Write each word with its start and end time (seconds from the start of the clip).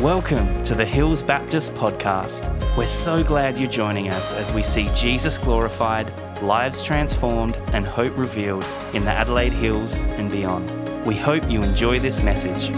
Welcome 0.00 0.62
to 0.62 0.76
the 0.76 0.84
Hills 0.84 1.22
Baptist 1.22 1.74
Podcast. 1.74 2.46
We're 2.76 2.86
so 2.86 3.24
glad 3.24 3.58
you're 3.58 3.68
joining 3.68 4.10
us 4.10 4.32
as 4.32 4.52
we 4.52 4.62
see 4.62 4.88
Jesus 4.94 5.36
glorified, 5.36 6.12
lives 6.40 6.84
transformed, 6.84 7.56
and 7.72 7.84
hope 7.84 8.16
revealed 8.16 8.64
in 8.94 9.04
the 9.04 9.10
Adelaide 9.10 9.52
Hills 9.52 9.96
and 9.96 10.30
beyond. 10.30 10.70
We 11.04 11.16
hope 11.16 11.50
you 11.50 11.64
enjoy 11.64 11.98
this 11.98 12.22
message. 12.22 12.72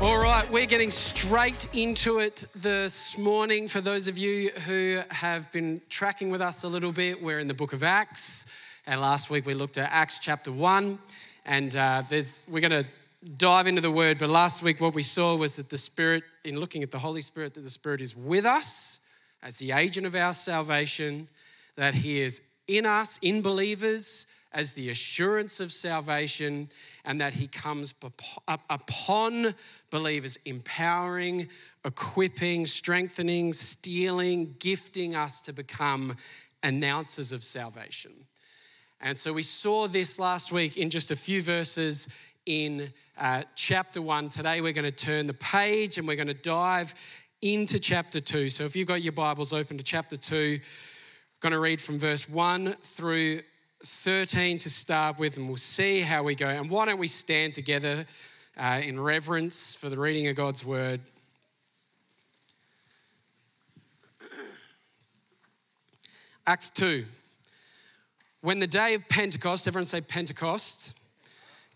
All 0.00 0.16
right, 0.16 0.50
we're 0.50 0.64
getting 0.64 0.90
straight 0.90 1.68
into 1.74 2.20
it 2.20 2.46
this 2.54 3.18
morning. 3.18 3.68
For 3.68 3.82
those 3.82 4.08
of 4.08 4.16
you 4.16 4.48
who 4.64 5.02
have 5.10 5.52
been 5.52 5.82
tracking 5.90 6.30
with 6.30 6.40
us 6.40 6.62
a 6.62 6.68
little 6.68 6.90
bit, 6.90 7.22
we're 7.22 7.40
in 7.40 7.48
the 7.48 7.54
book 7.54 7.74
of 7.74 7.82
Acts. 7.82 8.46
And 8.86 9.02
last 9.02 9.28
week 9.28 9.44
we 9.44 9.52
looked 9.52 9.76
at 9.76 9.90
Acts 9.92 10.20
chapter 10.20 10.50
1. 10.50 10.98
And 11.44 11.76
uh, 11.76 12.02
we're 12.10 12.60
going 12.60 12.70
to 12.70 12.86
dive 13.36 13.66
into 13.66 13.80
the 13.80 13.90
word, 13.90 14.18
but 14.18 14.28
last 14.28 14.62
week 14.62 14.80
what 14.80 14.94
we 14.94 15.02
saw 15.02 15.36
was 15.36 15.56
that 15.56 15.68
the 15.68 15.78
Spirit, 15.78 16.24
in 16.44 16.58
looking 16.58 16.82
at 16.82 16.90
the 16.90 16.98
Holy 16.98 17.20
Spirit, 17.20 17.54
that 17.54 17.62
the 17.62 17.70
Spirit 17.70 18.00
is 18.00 18.16
with 18.16 18.44
us 18.44 18.98
as 19.42 19.58
the 19.58 19.72
agent 19.72 20.06
of 20.06 20.14
our 20.14 20.32
salvation, 20.32 21.28
that 21.76 21.94
He 21.94 22.20
is 22.20 22.42
in 22.68 22.84
us, 22.84 23.18
in 23.22 23.42
believers, 23.42 24.26
as 24.52 24.72
the 24.72 24.90
assurance 24.90 25.60
of 25.60 25.72
salvation, 25.72 26.68
and 27.04 27.20
that 27.20 27.32
He 27.32 27.46
comes 27.46 27.94
upon 28.48 29.54
believers, 29.90 30.38
empowering, 30.44 31.48
equipping, 31.84 32.66
strengthening, 32.66 33.52
stealing, 33.52 34.54
gifting 34.58 35.14
us 35.16 35.40
to 35.40 35.52
become 35.52 36.16
announcers 36.64 37.32
of 37.32 37.42
salvation. 37.44 38.12
And 39.00 39.18
so 39.18 39.32
we 39.32 39.42
saw 39.42 39.88
this 39.88 40.18
last 40.20 40.52
week 40.52 40.76
in 40.76 40.88
just 40.88 41.10
a 41.10 41.16
few 41.16 41.42
verses 41.42 42.08
in 42.46 42.92
uh, 43.18 43.42
chapter 43.54 44.02
one. 44.02 44.28
Today 44.28 44.60
we're 44.60 44.72
going 44.72 44.84
to 44.84 44.90
turn 44.90 45.26
the 45.26 45.34
page 45.34 45.98
and 45.98 46.08
we're 46.08 46.16
going 46.16 46.26
to 46.26 46.34
dive 46.34 46.94
into 47.40 47.78
chapter 47.78 48.20
two. 48.20 48.48
So 48.48 48.64
if 48.64 48.74
you've 48.74 48.88
got 48.88 49.02
your 49.02 49.12
Bibles 49.12 49.52
open 49.52 49.78
to 49.78 49.84
chapter 49.84 50.16
two, 50.16 50.58
I'm 50.60 51.38
going 51.40 51.52
to 51.52 51.60
read 51.60 51.80
from 51.80 51.98
verse 51.98 52.28
one 52.28 52.74
through 52.82 53.42
13 53.84 54.58
to 54.58 54.70
start 54.70 55.18
with, 55.18 55.36
and 55.36 55.48
we'll 55.48 55.56
see 55.56 56.00
how 56.00 56.22
we 56.22 56.34
go. 56.34 56.48
And 56.48 56.70
why 56.70 56.86
don't 56.86 56.98
we 56.98 57.08
stand 57.08 57.54
together 57.54 58.04
uh, 58.56 58.80
in 58.82 58.98
reverence 58.98 59.74
for 59.74 59.88
the 59.88 59.98
reading 59.98 60.28
of 60.28 60.36
God's 60.36 60.64
word? 60.64 61.00
Acts 66.46 66.70
2. 66.70 67.04
When 68.40 68.58
the 68.58 68.66
day 68.66 68.94
of 68.94 69.08
Pentecost, 69.08 69.68
everyone 69.68 69.86
say 69.86 70.00
Pentecost 70.00 70.94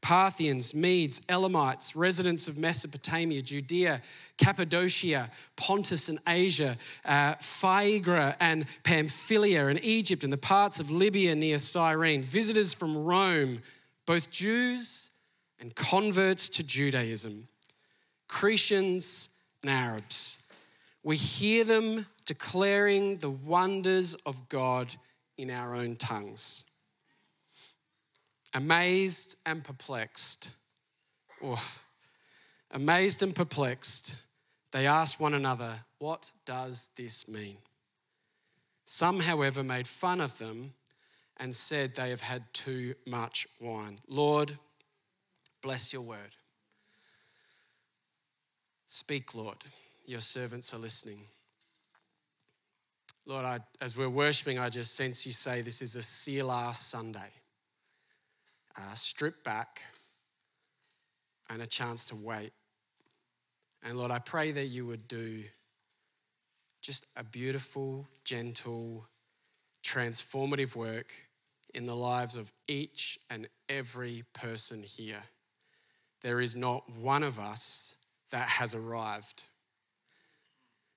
Parthians, 0.00 0.74
Medes, 0.74 1.20
Elamites, 1.28 1.94
residents 1.94 2.48
of 2.48 2.56
Mesopotamia, 2.56 3.42
Judea, 3.42 4.00
Cappadocia, 4.38 5.30
Pontus 5.56 6.08
and 6.08 6.18
Asia, 6.26 6.76
uh, 7.04 7.34
Phrygia 7.34 8.34
and 8.40 8.64
Pamphylia 8.82 9.66
and 9.66 9.82
Egypt 9.84 10.24
and 10.24 10.32
the 10.32 10.38
parts 10.38 10.80
of 10.80 10.90
Libya 10.90 11.34
near 11.34 11.58
Cyrene, 11.58 12.22
visitors 12.22 12.72
from 12.72 12.96
Rome, 12.96 13.60
both 14.06 14.30
Jews 14.30 15.10
and 15.60 15.74
converts 15.74 16.48
to 16.50 16.62
Judaism, 16.62 17.46
Cretians 18.28 19.28
and 19.62 19.70
Arabs. 19.70 20.38
We 21.02 21.16
hear 21.16 21.64
them 21.64 22.06
declaring 22.24 23.18
the 23.18 23.30
wonders 23.30 24.14
of 24.26 24.48
God 24.48 24.94
in 25.36 25.50
our 25.50 25.74
own 25.74 25.96
tongues. 25.96 26.64
Amazed 28.54 29.36
and 29.46 29.62
perplexed. 29.62 30.50
Oh, 31.42 31.62
amazed 32.72 33.22
and 33.22 33.34
perplexed, 33.34 34.16
they 34.72 34.86
asked 34.86 35.20
one 35.20 35.34
another, 35.34 35.74
What 35.98 36.30
does 36.44 36.90
this 36.96 37.28
mean? 37.28 37.56
Some, 38.84 39.20
however, 39.20 39.62
made 39.62 39.86
fun 39.86 40.20
of 40.20 40.36
them 40.38 40.74
and 41.36 41.54
said 41.54 41.94
they 41.94 42.10
have 42.10 42.20
had 42.20 42.42
too 42.52 42.94
much 43.06 43.46
wine. 43.60 43.98
Lord, 44.08 44.52
bless 45.62 45.92
your 45.92 46.02
word. 46.02 46.34
Speak, 48.88 49.34
Lord. 49.34 49.56
Your 50.06 50.20
servants 50.20 50.74
are 50.74 50.78
listening. 50.78 51.20
Lord, 53.26 53.44
I, 53.44 53.60
as 53.80 53.96
we're 53.96 54.08
worshiping, 54.08 54.58
I 54.58 54.68
just 54.68 54.96
sense 54.96 55.24
you 55.24 55.30
say 55.30 55.62
this 55.62 55.82
is 55.82 55.94
a 55.94 56.02
Selah 56.02 56.72
Sunday 56.74 57.30
uh, 58.76 58.94
strip 58.94 59.42
back, 59.44 59.82
and 61.48 61.62
a 61.62 61.66
chance 61.66 62.04
to 62.06 62.16
wait. 62.16 62.52
And 63.82 63.98
Lord, 63.98 64.10
I 64.10 64.18
pray 64.18 64.52
that 64.52 64.66
you 64.66 64.86
would 64.86 65.08
do 65.08 65.42
just 66.80 67.06
a 67.16 67.24
beautiful, 67.24 68.06
gentle, 68.24 69.06
transformative 69.82 70.76
work 70.76 71.12
in 71.74 71.86
the 71.86 71.96
lives 71.96 72.36
of 72.36 72.52
each 72.68 73.18
and 73.28 73.48
every 73.68 74.24
person 74.32 74.82
here. 74.82 75.22
There 76.22 76.40
is 76.40 76.56
not 76.56 76.88
one 76.90 77.22
of 77.22 77.38
us 77.38 77.94
that 78.30 78.48
has 78.48 78.74
arrived. 78.74 79.44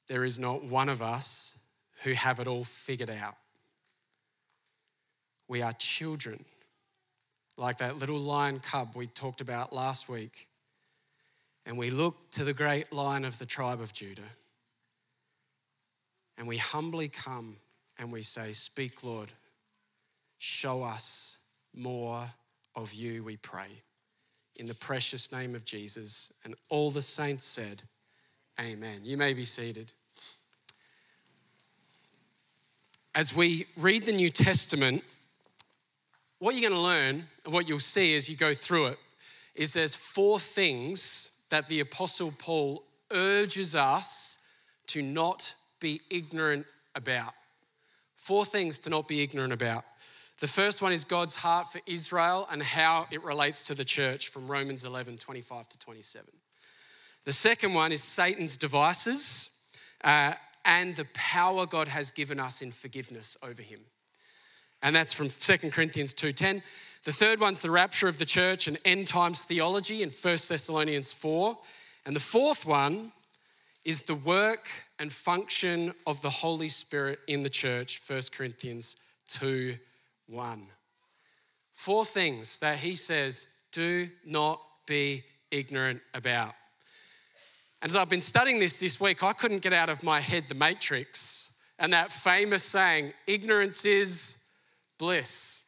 There 0.07 0.23
is 0.23 0.37
not 0.37 0.63
one 0.63 0.89
of 0.89 1.01
us 1.01 1.57
who 2.03 2.13
have 2.13 2.39
it 2.39 2.47
all 2.47 2.63
figured 2.63 3.09
out. 3.09 3.35
We 5.47 5.61
are 5.61 5.73
children 5.73 6.43
like 7.57 7.77
that 7.79 7.97
little 7.97 8.19
lion 8.19 8.59
cub 8.59 8.95
we 8.95 9.07
talked 9.07 9.41
about 9.41 9.73
last 9.73 10.09
week. 10.09 10.47
And 11.65 11.77
we 11.77 11.89
look 11.89 12.29
to 12.31 12.43
the 12.43 12.53
great 12.53 12.91
lion 12.91 13.23
of 13.23 13.37
the 13.39 13.45
tribe 13.45 13.79
of 13.79 13.93
Judah. 13.93 14.21
And 16.37 16.47
we 16.47 16.57
humbly 16.57 17.07
come 17.07 17.55
and 17.97 18.11
we 18.11 18.21
say, 18.21 18.51
Speak, 18.51 19.03
Lord. 19.03 19.31
Show 20.39 20.83
us 20.83 21.37
more 21.73 22.27
of 22.75 22.93
you, 22.93 23.23
we 23.23 23.37
pray. 23.37 23.69
In 24.57 24.65
the 24.65 24.73
precious 24.73 25.31
name 25.31 25.55
of 25.55 25.63
Jesus. 25.63 26.33
And 26.43 26.55
all 26.69 26.91
the 26.91 27.01
saints 27.01 27.45
said, 27.45 27.81
Amen. 28.59 29.01
You 29.03 29.17
may 29.17 29.33
be 29.33 29.45
seated. 29.45 29.93
As 33.15 33.33
we 33.33 33.67
read 33.77 34.05
the 34.05 34.11
New 34.11 34.29
Testament, 34.29 35.03
what 36.43 36.55
you're 36.55 36.69
going 36.69 36.77
to 36.77 36.85
learn 36.85 37.23
and 37.45 37.53
what 37.53 37.69
you'll 37.69 37.79
see 37.79 38.15
as 38.15 38.27
you 38.27 38.35
go 38.35 38.53
through 38.53 38.87
it 38.87 38.99
is 39.55 39.71
there's 39.71 39.95
four 39.95 40.37
things 40.37 41.45
that 41.49 41.69
the 41.69 41.79
Apostle 41.79 42.33
Paul 42.37 42.83
urges 43.11 43.75
us 43.75 44.39
to 44.87 45.01
not 45.01 45.55
be 45.79 46.01
ignorant 46.09 46.65
about. 46.95 47.33
Four 48.17 48.43
things 48.43 48.77
to 48.79 48.89
not 48.89 49.07
be 49.07 49.23
ignorant 49.23 49.53
about. 49.53 49.85
The 50.41 50.47
first 50.47 50.81
one 50.81 50.91
is 50.91 51.05
God's 51.05 51.33
heart 51.33 51.71
for 51.71 51.79
Israel 51.85 52.45
and 52.51 52.61
how 52.61 53.07
it 53.09 53.23
relates 53.23 53.65
to 53.67 53.73
the 53.73 53.85
church 53.85 54.27
from 54.27 54.45
Romans 54.45 54.83
11 54.83 55.19
25 55.19 55.69
to 55.69 55.79
27. 55.79 56.27
The 57.23 57.31
second 57.31 57.73
one 57.73 57.93
is 57.93 58.03
Satan's 58.03 58.57
devices 58.57 59.71
uh, 60.03 60.33
and 60.65 60.93
the 60.93 61.07
power 61.13 61.65
God 61.65 61.87
has 61.87 62.11
given 62.11 62.41
us 62.41 62.61
in 62.61 62.73
forgiveness 62.73 63.37
over 63.41 63.61
him 63.61 63.79
and 64.83 64.95
that's 64.95 65.13
from 65.13 65.29
2 65.29 65.71
Corinthians 65.71 66.13
2:10. 66.13 66.61
The 67.03 67.13
third 67.13 67.39
one's 67.39 67.59
the 67.59 67.71
rapture 67.71 68.07
of 68.07 68.17
the 68.17 68.25
church 68.25 68.67
and 68.67 68.77
end 68.85 69.07
times 69.07 69.43
theology 69.43 70.03
in 70.03 70.09
1 70.09 70.47
Thessalonians 70.47 71.11
4. 71.11 71.57
And 72.05 72.15
the 72.15 72.19
fourth 72.19 72.65
one 72.65 73.11
is 73.83 74.03
the 74.03 74.15
work 74.15 74.69
and 74.99 75.11
function 75.11 75.93
of 76.05 76.21
the 76.21 76.29
Holy 76.29 76.69
Spirit 76.69 77.19
in 77.27 77.43
the 77.43 77.49
church, 77.49 78.01
1 78.07 78.21
Corinthians 78.31 78.97
2 79.29 79.77
1. 80.27 80.67
Four 81.71 82.05
things 82.05 82.59
that 82.59 82.77
he 82.77 82.95
says 82.95 83.47
do 83.71 84.09
not 84.25 84.61
be 84.85 85.23
ignorant 85.51 86.01
about. 86.13 86.53
And 87.81 87.89
as 87.89 87.95
I've 87.95 88.09
been 88.09 88.21
studying 88.21 88.59
this 88.59 88.79
this 88.79 88.99
week, 88.99 89.23
I 89.23 89.33
couldn't 89.33 89.59
get 89.59 89.73
out 89.73 89.89
of 89.89 90.03
my 90.03 90.21
head 90.21 90.45
the 90.47 90.55
Matrix 90.55 91.53
and 91.79 91.91
that 91.91 92.11
famous 92.11 92.63
saying, 92.63 93.13
ignorance 93.27 93.83
is 93.83 94.42
bliss. 95.03 95.63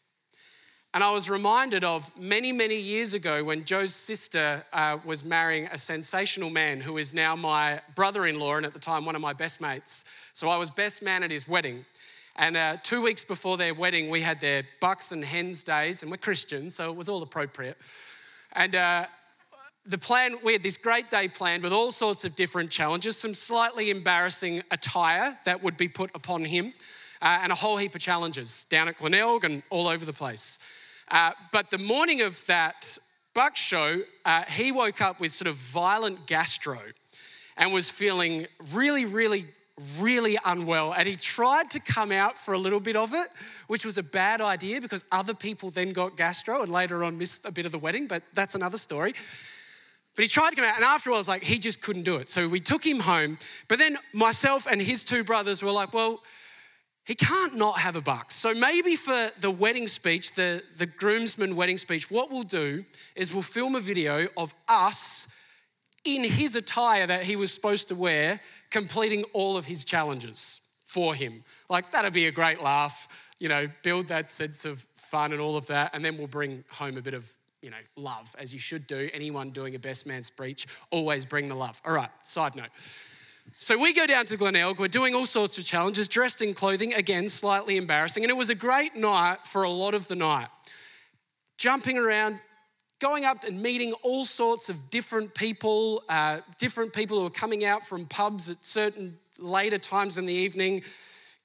And 0.93 1.03
I 1.03 1.11
was 1.11 1.29
reminded 1.29 1.83
of 1.83 2.09
many, 2.17 2.53
many 2.53 2.77
years 2.77 3.13
ago 3.13 3.43
when 3.43 3.65
Joe's 3.65 3.93
sister 3.93 4.63
uh, 4.71 4.97
was 5.03 5.25
marrying 5.25 5.65
a 5.73 5.77
sensational 5.77 6.49
man 6.49 6.79
who 6.79 6.97
is 6.97 7.13
now 7.13 7.35
my 7.35 7.81
brother 7.95 8.27
in 8.27 8.39
law 8.39 8.55
and 8.55 8.65
at 8.65 8.73
the 8.73 8.79
time 8.79 9.03
one 9.03 9.13
of 9.13 9.21
my 9.21 9.33
best 9.33 9.59
mates. 9.59 10.05
So 10.31 10.47
I 10.47 10.55
was 10.55 10.71
best 10.71 11.01
man 11.01 11.21
at 11.21 11.31
his 11.31 11.49
wedding. 11.49 11.85
And 12.37 12.55
uh, 12.55 12.77
two 12.81 13.01
weeks 13.01 13.25
before 13.25 13.57
their 13.57 13.73
wedding, 13.73 14.09
we 14.09 14.21
had 14.21 14.39
their 14.39 14.63
bucks 14.79 15.11
and 15.11 15.21
hens 15.21 15.65
days, 15.65 16.01
and 16.01 16.09
we're 16.09 16.15
Christians, 16.15 16.75
so 16.75 16.89
it 16.89 16.95
was 16.95 17.09
all 17.09 17.21
appropriate. 17.21 17.75
And 18.53 18.73
uh, 18.73 19.07
the 19.85 19.97
plan, 19.97 20.37
we 20.45 20.53
had 20.53 20.63
this 20.63 20.77
great 20.77 21.09
day 21.09 21.27
planned 21.27 21.61
with 21.61 21.73
all 21.73 21.91
sorts 21.91 22.23
of 22.23 22.37
different 22.37 22.71
challenges, 22.71 23.17
some 23.17 23.33
slightly 23.33 23.89
embarrassing 23.89 24.63
attire 24.71 25.37
that 25.43 25.61
would 25.61 25.75
be 25.75 25.89
put 25.89 26.09
upon 26.15 26.45
him, 26.45 26.73
uh, 27.25 27.39
and 27.41 27.51
a 27.51 27.55
whole 27.55 27.75
heap 27.75 27.95
of 27.95 28.01
challenges 28.01 28.65
down 28.69 28.87
at 28.87 28.97
Glenelg 28.97 29.43
and 29.43 29.63
all 29.71 29.87
over 29.87 30.05
the 30.05 30.13
place. 30.13 30.59
Uh, 31.09 31.31
but 31.51 31.71
the 31.71 31.77
morning 31.77 32.21
of 32.21 32.45
that 32.45 32.97
Buck 33.33 33.55
show, 33.55 34.01
uh, 34.25 34.43
he 34.43 34.71
woke 34.71 35.01
up 35.01 35.19
with 35.19 35.33
sort 35.33 35.47
of 35.47 35.55
violent 35.55 36.27
gastro 36.27 36.77
and 37.57 37.73
was 37.73 37.89
feeling 37.89 38.45
really, 38.71 39.05
really, 39.05 39.47
really 39.99 40.37
unwell. 40.45 40.93
And 40.93 41.07
he 41.07 41.15
tried 41.15 41.71
to 41.71 41.79
come 41.79 42.11
out 42.11 42.37
for 42.37 42.53
a 42.53 42.59
little 42.59 42.79
bit 42.79 42.95
of 42.95 43.13
it, 43.13 43.27
which 43.67 43.83
was 43.83 43.97
a 43.97 44.03
bad 44.03 44.39
idea 44.39 44.79
because 44.79 45.03
other 45.11 45.33
people 45.33 45.71
then 45.71 45.93
got 45.93 46.15
gastro 46.15 46.61
and 46.61 46.71
later 46.71 47.03
on 47.03 47.17
missed 47.17 47.45
a 47.45 47.51
bit 47.51 47.65
of 47.65 47.71
the 47.71 47.79
wedding, 47.79 48.05
but 48.05 48.21
that's 48.33 48.53
another 48.53 48.77
story. 48.77 49.13
But 50.15 50.23
he 50.23 50.29
tried 50.29 50.51
to 50.51 50.55
come 50.55 50.65
out, 50.65 50.75
and 50.75 50.85
after 50.85 51.11
all, 51.11 51.17
was 51.17 51.27
like, 51.27 51.43
he 51.43 51.59
just 51.59 51.81
couldn't 51.81 52.03
do 52.03 52.17
it. 52.17 52.29
So 52.29 52.47
we 52.47 52.61
took 52.61 52.85
him 52.85 53.01
home. 53.01 53.37
But 53.67 53.79
then 53.79 53.97
myself 54.13 54.65
and 54.69 54.81
his 54.81 55.03
two 55.03 55.25
brothers 55.25 55.61
were 55.61 55.71
like, 55.71 55.93
well, 55.93 56.21
he 57.05 57.13
can't 57.13 57.55
not 57.55 57.77
have 57.77 57.95
a 57.95 58.01
buck. 58.01 58.31
So 58.31 58.53
maybe 58.53 58.95
for 58.95 59.29
the 59.39 59.51
wedding 59.51 59.87
speech, 59.87 60.33
the, 60.33 60.63
the 60.77 60.87
groomsman 60.87 61.55
wedding 61.55 61.77
speech, 61.77 62.09
what 62.09 62.31
we'll 62.31 62.43
do 62.43 62.83
is 63.15 63.31
we'll 63.31 63.43
film 63.43 63.75
a 63.75 63.79
video 63.79 64.27
of 64.35 64.53
us 64.67 65.27
in 66.03 66.23
his 66.23 66.55
attire 66.55 67.05
that 67.07 67.23
he 67.23 67.35
was 67.35 67.53
supposed 67.53 67.87
to 67.89 67.95
wear, 67.95 68.39
completing 68.71 69.23
all 69.33 69.55
of 69.55 69.65
his 69.65 69.85
challenges 69.85 70.59
for 70.85 71.13
him. 71.13 71.43
Like, 71.69 71.91
that'd 71.91 72.13
be 72.13 72.27
a 72.27 72.31
great 72.31 72.61
laugh, 72.61 73.07
you 73.39 73.49
know, 73.49 73.67
build 73.83 74.07
that 74.07 74.31
sense 74.31 74.65
of 74.65 74.85
fun 74.95 75.31
and 75.31 75.41
all 75.41 75.57
of 75.57 75.67
that. 75.67 75.91
And 75.93 76.03
then 76.03 76.17
we'll 76.17 76.27
bring 76.27 76.63
home 76.69 76.97
a 76.97 77.01
bit 77.01 77.13
of, 77.13 77.31
you 77.61 77.69
know, 77.69 77.77
love, 77.95 78.35
as 78.39 78.51
you 78.53 78.59
should 78.59 78.87
do. 78.87 79.09
Anyone 79.13 79.51
doing 79.51 79.75
a 79.75 79.79
best 79.79 80.07
man 80.07 80.23
speech, 80.23 80.67
always 80.89 81.25
bring 81.25 81.47
the 81.47 81.55
love. 81.55 81.79
All 81.85 81.93
right, 81.93 82.09
side 82.23 82.55
note. 82.55 82.69
So 83.57 83.77
we 83.77 83.93
go 83.93 84.05
down 84.05 84.25
to 84.25 84.37
Glenelg, 84.37 84.79
we're 84.79 84.89
doing 84.89 85.15
all 85.15 85.25
sorts 85.25 85.57
of 85.57 85.63
challenges, 85.63 86.09
dressed 86.09 86.41
in 86.41 86.53
clothing, 86.53 86.93
again, 86.93 87.29
slightly 87.29 87.77
embarrassing. 87.77 88.23
And 88.23 88.29
it 88.29 88.35
was 88.35 88.49
a 88.49 88.55
great 88.55 88.95
night 88.95 89.37
for 89.45 89.63
a 89.63 89.69
lot 89.69 89.93
of 89.93 90.07
the 90.09 90.15
night. 90.15 90.49
Jumping 91.57 91.97
around, 91.97 92.39
going 92.99 93.23
up 93.23 93.45
and 93.45 93.61
meeting 93.61 93.93
all 94.03 94.25
sorts 94.25 94.67
of 94.67 94.89
different 94.89 95.33
people, 95.33 96.03
uh, 96.09 96.41
different 96.59 96.91
people 96.91 97.19
who 97.19 97.25
are 97.27 97.29
coming 97.31 97.63
out 97.63 97.87
from 97.87 98.05
pubs 98.07 98.49
at 98.49 98.57
certain 98.65 99.17
later 99.37 99.77
times 99.77 100.17
in 100.17 100.25
the 100.25 100.33
evening. 100.33 100.83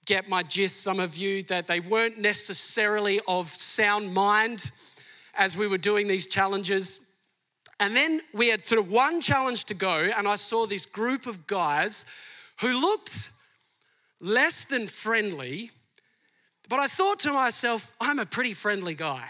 Get 0.04 0.28
my 0.28 0.42
gist, 0.42 0.82
some 0.82 0.98
of 0.98 1.16
you, 1.16 1.44
that 1.44 1.68
they 1.68 1.78
weren't 1.78 2.18
necessarily 2.18 3.20
of 3.28 3.48
sound 3.54 4.12
mind 4.12 4.72
as 5.34 5.56
we 5.56 5.68
were 5.68 5.78
doing 5.78 6.08
these 6.08 6.26
challenges. 6.26 7.09
And 7.80 7.96
then 7.96 8.20
we 8.34 8.48
had 8.48 8.66
sort 8.66 8.78
of 8.78 8.90
one 8.90 9.22
challenge 9.22 9.64
to 9.64 9.74
go, 9.74 10.10
and 10.16 10.28
I 10.28 10.36
saw 10.36 10.66
this 10.66 10.84
group 10.84 11.26
of 11.26 11.46
guys 11.46 12.04
who 12.60 12.78
looked 12.78 13.30
less 14.20 14.64
than 14.64 14.86
friendly, 14.86 15.70
but 16.68 16.78
I 16.78 16.86
thought 16.86 17.20
to 17.20 17.32
myself, 17.32 17.96
I'm 17.98 18.18
a 18.18 18.26
pretty 18.26 18.52
friendly 18.52 18.94
guy. 18.94 19.24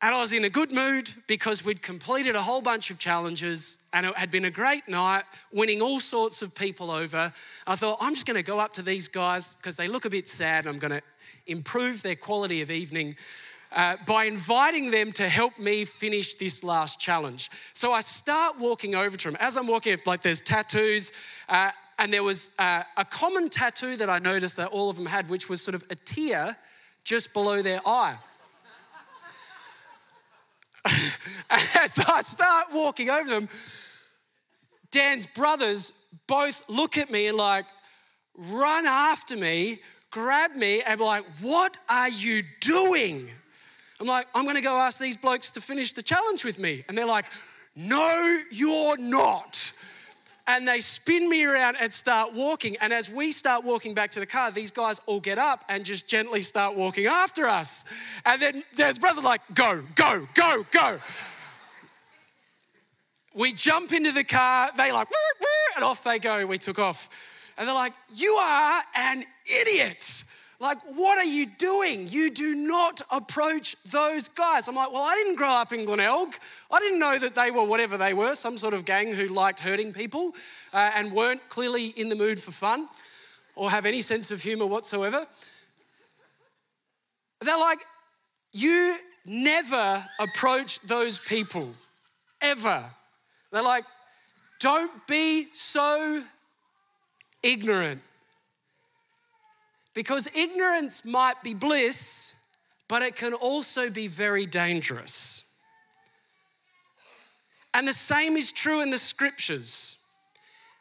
and 0.00 0.14
I 0.14 0.20
was 0.20 0.32
in 0.32 0.44
a 0.44 0.48
good 0.48 0.70
mood 0.70 1.10
because 1.26 1.64
we'd 1.64 1.82
completed 1.82 2.36
a 2.36 2.42
whole 2.42 2.60
bunch 2.60 2.92
of 2.92 2.98
challenges 3.00 3.78
and 3.92 4.06
it 4.06 4.16
had 4.16 4.30
been 4.30 4.44
a 4.44 4.50
great 4.50 4.86
night, 4.88 5.24
winning 5.52 5.82
all 5.82 5.98
sorts 5.98 6.40
of 6.40 6.54
people 6.54 6.92
over. 6.92 7.32
I 7.66 7.74
thought, 7.74 7.98
I'm 8.00 8.14
just 8.14 8.26
going 8.26 8.36
to 8.36 8.44
go 8.44 8.60
up 8.60 8.74
to 8.74 8.82
these 8.82 9.08
guys 9.08 9.56
because 9.56 9.74
they 9.74 9.88
look 9.88 10.04
a 10.04 10.10
bit 10.10 10.28
sad 10.28 10.66
and 10.66 10.74
I'm 10.74 10.78
going 10.78 10.92
to 10.92 11.02
improve 11.48 12.02
their 12.02 12.14
quality 12.14 12.62
of 12.62 12.70
evening 12.70 13.16
uh, 13.76 13.96
by 14.06 14.24
inviting 14.24 14.90
them 14.90 15.12
to 15.12 15.28
help 15.28 15.58
me 15.58 15.84
finish 15.84 16.34
this 16.34 16.64
last 16.64 16.98
challenge. 16.98 17.50
So 17.74 17.92
I 17.92 18.00
start 18.00 18.58
walking 18.58 18.94
over 18.94 19.16
to 19.18 19.28
them. 19.28 19.36
As 19.38 19.56
I'm 19.56 19.66
walking, 19.66 19.96
like 20.06 20.22
there's 20.22 20.40
tattoos, 20.40 21.12
uh, 21.50 21.70
and 21.98 22.12
there 22.12 22.22
was 22.22 22.50
uh, 22.58 22.82
a 22.96 23.04
common 23.04 23.50
tattoo 23.50 23.96
that 23.96 24.08
I 24.08 24.18
noticed 24.18 24.56
that 24.56 24.68
all 24.68 24.88
of 24.88 24.96
them 24.96 25.04
had, 25.04 25.28
which 25.28 25.50
was 25.50 25.62
sort 25.62 25.74
of 25.74 25.84
a 25.90 25.94
tear 25.94 26.56
just 27.04 27.34
below 27.34 27.60
their 27.60 27.80
eye. 27.86 28.16
so 31.86 32.02
I 32.06 32.22
start 32.24 32.66
walking 32.72 33.10
over 33.10 33.28
them. 33.28 33.48
Dan's 34.90 35.26
brothers 35.26 35.92
both 36.26 36.62
look 36.68 36.96
at 36.96 37.10
me 37.10 37.26
and 37.26 37.36
like 37.36 37.66
run 38.36 38.86
after 38.86 39.36
me, 39.36 39.80
grab 40.10 40.54
me, 40.54 40.80
and 40.82 40.98
be 40.98 41.04
like, 41.04 41.24
What 41.42 41.76
are 41.90 42.08
you 42.08 42.42
doing? 42.60 43.30
I'm 44.00 44.06
like, 44.06 44.26
I'm 44.34 44.44
going 44.44 44.56
to 44.56 44.62
go 44.62 44.76
ask 44.76 44.98
these 44.98 45.16
blokes 45.16 45.50
to 45.52 45.60
finish 45.60 45.92
the 45.92 46.02
challenge 46.02 46.44
with 46.44 46.58
me. 46.58 46.84
And 46.88 46.96
they're 46.96 47.06
like, 47.06 47.26
no, 47.74 48.40
you're 48.50 48.96
not. 48.98 49.72
And 50.48 50.68
they 50.68 50.80
spin 50.80 51.28
me 51.28 51.44
around 51.44 51.76
and 51.80 51.92
start 51.92 52.32
walking. 52.32 52.76
And 52.80 52.92
as 52.92 53.10
we 53.10 53.32
start 53.32 53.64
walking 53.64 53.94
back 53.94 54.12
to 54.12 54.20
the 54.20 54.26
car, 54.26 54.50
these 54.50 54.70
guys 54.70 55.00
all 55.06 55.18
get 55.18 55.38
up 55.38 55.64
and 55.68 55.84
just 55.84 56.06
gently 56.06 56.42
start 56.42 56.76
walking 56.76 57.06
after 57.06 57.46
us. 57.46 57.84
And 58.24 58.40
then 58.40 58.62
there's 58.76 58.98
brother 58.98 59.22
like, 59.22 59.40
go, 59.54 59.82
go, 59.94 60.28
go, 60.34 60.64
go. 60.70 60.98
We 63.34 63.52
jump 63.52 63.92
into 63.92 64.12
the 64.12 64.24
car, 64.24 64.70
they 64.76 64.92
like, 64.92 65.08
and 65.74 65.84
off 65.84 66.04
they 66.04 66.18
go. 66.18 66.46
We 66.46 66.58
took 66.58 66.78
off. 66.78 67.10
And 67.58 67.66
they're 67.66 67.74
like, 67.74 67.92
you 68.14 68.32
are 68.32 68.82
an 68.96 69.24
idiot. 69.46 70.24
Like, 70.58 70.78
what 70.94 71.18
are 71.18 71.24
you 71.24 71.46
doing? 71.58 72.08
You 72.08 72.30
do 72.30 72.54
not 72.54 73.02
approach 73.10 73.76
those 73.84 74.28
guys. 74.28 74.68
I'm 74.68 74.74
like, 74.74 74.90
well, 74.90 75.02
I 75.02 75.14
didn't 75.14 75.36
grow 75.36 75.50
up 75.50 75.72
in 75.72 75.84
Glenelg. 75.84 76.34
I 76.70 76.78
didn't 76.78 76.98
know 76.98 77.18
that 77.18 77.34
they 77.34 77.50
were 77.50 77.64
whatever 77.64 77.98
they 77.98 78.14
were, 78.14 78.34
some 78.34 78.56
sort 78.56 78.72
of 78.72 78.86
gang 78.86 79.12
who 79.12 79.28
liked 79.28 79.60
hurting 79.60 79.92
people 79.92 80.34
uh, 80.72 80.92
and 80.94 81.12
weren't 81.12 81.46
clearly 81.50 81.88
in 81.88 82.08
the 82.08 82.16
mood 82.16 82.40
for 82.40 82.52
fun 82.52 82.88
or 83.54 83.70
have 83.70 83.84
any 83.84 84.00
sense 84.00 84.30
of 84.30 84.40
humor 84.40 84.66
whatsoever. 84.66 85.26
They're 87.42 87.58
like, 87.58 87.84
you 88.52 88.96
never 89.26 90.04
approach 90.18 90.80
those 90.80 91.18
people, 91.18 91.74
ever. 92.40 92.84
They're 93.52 93.62
like, 93.62 93.84
don't 94.58 95.06
be 95.06 95.48
so 95.52 96.22
ignorant. 97.42 98.00
Because 99.96 100.28
ignorance 100.34 101.06
might 101.06 101.42
be 101.42 101.54
bliss, 101.54 102.34
but 102.86 103.00
it 103.00 103.16
can 103.16 103.32
also 103.32 103.88
be 103.88 104.08
very 104.08 104.44
dangerous. 104.44 105.54
And 107.72 107.88
the 107.88 107.94
same 107.94 108.36
is 108.36 108.52
true 108.52 108.82
in 108.82 108.90
the 108.90 108.98
scriptures. 108.98 110.04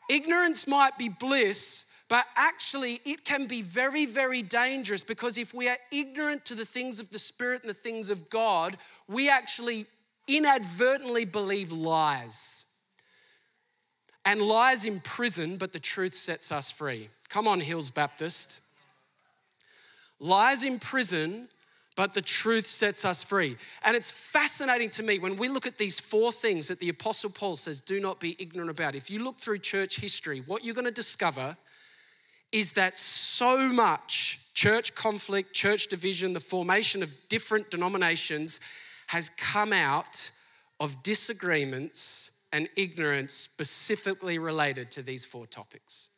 Ignorance 0.10 0.68
might 0.68 0.98
be 0.98 1.08
bliss, 1.08 1.86
but 2.10 2.26
actually 2.36 3.00
it 3.06 3.24
can 3.24 3.48
be 3.48 3.62
very, 3.62 4.06
very 4.06 4.42
dangerous 4.42 5.02
because 5.02 5.38
if 5.38 5.54
we 5.54 5.70
are 5.70 5.78
ignorant 5.94 6.44
to 6.44 6.54
the 6.54 6.66
things 6.66 7.00
of 7.00 7.10
the 7.10 7.18
Spirit 7.18 7.62
and 7.62 7.70
the 7.70 7.74
things 7.74 8.10
of 8.10 8.30
God, 8.30 8.78
we 9.08 9.30
actually 9.30 9.86
inadvertently 10.28 11.24
believe 11.24 11.72
lies. 11.72 12.66
And 14.26 14.42
lies 14.42 14.84
imprison, 14.84 15.56
but 15.56 15.72
the 15.72 15.80
truth 15.80 16.16
sets 16.16 16.52
us 16.52 16.70
free. 16.70 17.08
Come 17.30 17.48
on, 17.48 17.62
Hills 17.62 17.90
Baptist 17.90 18.60
lies 20.20 20.64
in 20.64 20.80
prison, 20.80 21.48
but 21.96 22.14
the 22.14 22.22
truth 22.22 22.66
sets 22.66 23.06
us 23.06 23.24
free. 23.24 23.58
And 23.84 23.96
it's 23.96 24.12
fascinating 24.12 24.90
to 24.92 25.04
me 25.04 25.20
when 25.20 25.38
we 25.38 25.48
look 25.48 25.66
at 25.66 25.78
these 25.78 26.00
four 26.00 26.32
things 26.32 26.68
that 26.68 26.80
the 26.80 26.90
Apostle 26.90 27.30
Paul 27.30 27.56
says, 27.56 27.82
do 27.82 28.00
not 28.00 28.20
be 28.20 28.36
ignorant 28.40 28.70
about. 28.70 28.96
If 28.96 29.10
you 29.10 29.24
look 29.24 29.40
through 29.40 29.60
church 29.60 29.98
history, 29.98 30.42
what 30.46 30.64
you're 30.64 30.76
going 30.76 30.86
to 30.86 30.92
discover 30.92 31.56
is 32.52 32.74
that 32.74 32.98
so 32.98 33.58
much 33.58 34.40
church 34.54 34.96
conflict, 34.96 35.54
church 35.54 35.88
division, 35.88 36.34
the 36.34 36.40
formation 36.40 37.04
of 37.04 37.14
different 37.28 37.70
denominations 37.70 38.60
has 39.08 39.30
come 39.38 39.74
out 39.74 40.30
of 40.80 41.02
disagreements 41.04 42.32
and 42.54 42.70
ignorance 42.78 43.34
specifically 43.34 44.40
related 44.40 44.90
to 44.92 45.02
these 45.02 45.26
four 45.26 45.46
topics. 45.46 46.10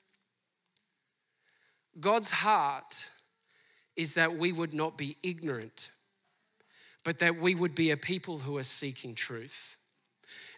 God's 2.00 2.30
heart 2.30 3.10
is 3.98 4.14
that 4.14 4.38
we 4.38 4.52
would 4.52 4.74
not 4.74 4.98
be 4.98 5.18
ignorant, 5.24 5.90
but 7.04 7.20
that 7.20 7.36
we 7.40 7.56
would 7.56 7.76
be 7.76 7.92
a 7.92 7.98
people 7.98 8.38
who 8.38 8.58
are 8.58 8.64
seeking 8.64 9.16
truth. 9.16 9.78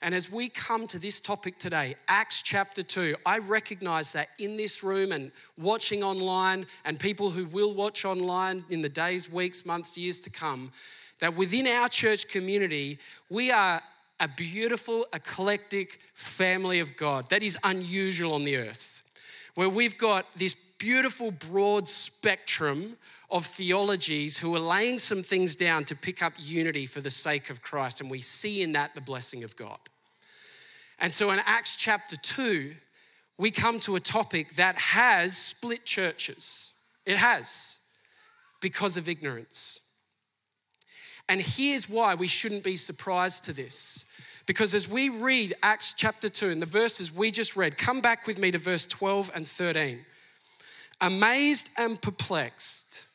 And 0.02 0.16
as 0.16 0.32
we 0.32 0.50
come 0.50 0.88
to 0.88 1.00
this 1.00 1.20
topic 1.20 1.58
today, 1.58 1.96
Acts 2.08 2.42
chapter 2.42 2.82
2, 2.82 3.16
I 3.26 3.40
recognize 3.40 4.14
that 4.14 4.30
in 4.40 4.56
this 4.56 4.84
room 4.84 5.12
and 5.12 5.32
watching 5.58 6.04
online, 6.04 6.66
and 6.86 7.00
people 7.00 7.30
who 7.30 7.46
will 7.46 7.74
watch 7.74 8.06
online 8.06 8.64
in 8.70 8.82
the 8.82 8.90
days, 8.90 9.32
weeks, 9.32 9.66
months, 9.66 9.98
years 9.98 10.22
to 10.22 10.30
come, 10.30 10.72
that 11.20 11.36
within 11.36 11.68
our 11.68 11.90
church 11.90 12.30
community, 12.30 12.98
we 13.30 13.52
are 13.52 13.82
a 14.22 14.28
beautiful, 14.28 15.06
eclectic 15.14 16.00
family 16.14 16.80
of 16.80 16.96
God 16.96 17.30
that 17.30 17.44
is 17.44 17.58
unusual 17.64 18.34
on 18.34 18.44
the 18.44 18.58
earth, 18.58 19.04
where 19.56 19.70
we've 19.70 19.98
got 19.98 20.32
this 20.38 20.54
beautiful, 20.54 21.32
broad 21.32 21.88
spectrum 21.88 22.96
of 23.32 23.46
theologies 23.46 24.38
who 24.38 24.56
are 24.56 24.60
laying 24.60 25.00
some 25.00 25.22
things 25.22 25.56
down 25.56 25.86
to 25.86 25.96
pick 25.96 26.24
up 26.24 26.34
unity 26.38 26.86
for 26.86 27.02
the 27.02 27.12
sake 27.12 27.50
of 27.50 27.62
Christ. 27.62 28.02
And 28.02 28.10
we 28.10 28.22
see 28.22 28.62
in 28.62 28.72
that 28.74 28.94
the 28.94 29.02
blessing 29.02 29.44
of 29.44 29.56
God. 29.56 29.80
And 31.00 31.14
so 31.14 31.32
in 31.32 31.40
Acts 31.46 31.76
chapter 31.76 32.16
2, 32.16 32.74
we 33.38 33.52
come 33.52 33.80
to 33.82 33.96
a 33.96 34.00
topic 34.00 34.56
that 34.56 34.76
has 34.76 35.38
split 35.38 35.86
churches. 35.86 36.74
It 37.06 37.18
has, 37.18 37.80
because 38.62 38.98
of 38.98 39.08
ignorance. 39.08 39.80
And 41.30 41.40
here's 41.40 41.88
why 41.88 42.16
we 42.16 42.28
shouldn't 42.28 42.64
be 42.64 42.76
surprised 42.76 43.46
to 43.46 43.54
this. 43.54 44.06
Because 44.46 44.74
as 44.74 44.90
we 44.90 45.10
read 45.10 45.56
Acts 45.62 45.94
chapter 45.96 46.28
2 46.28 46.50
and 46.50 46.62
the 46.62 46.66
verses 46.66 47.14
we 47.14 47.30
just 47.30 47.56
read, 47.56 47.78
come 47.78 48.02
back 48.02 48.26
with 48.26 48.40
me 48.40 48.50
to 48.50 48.58
verse 48.58 48.86
12 48.88 49.32
and 49.36 49.48
13. 49.48 50.00
Amazed 51.02 51.70
and 51.78 52.02
perplexed, 52.02 53.06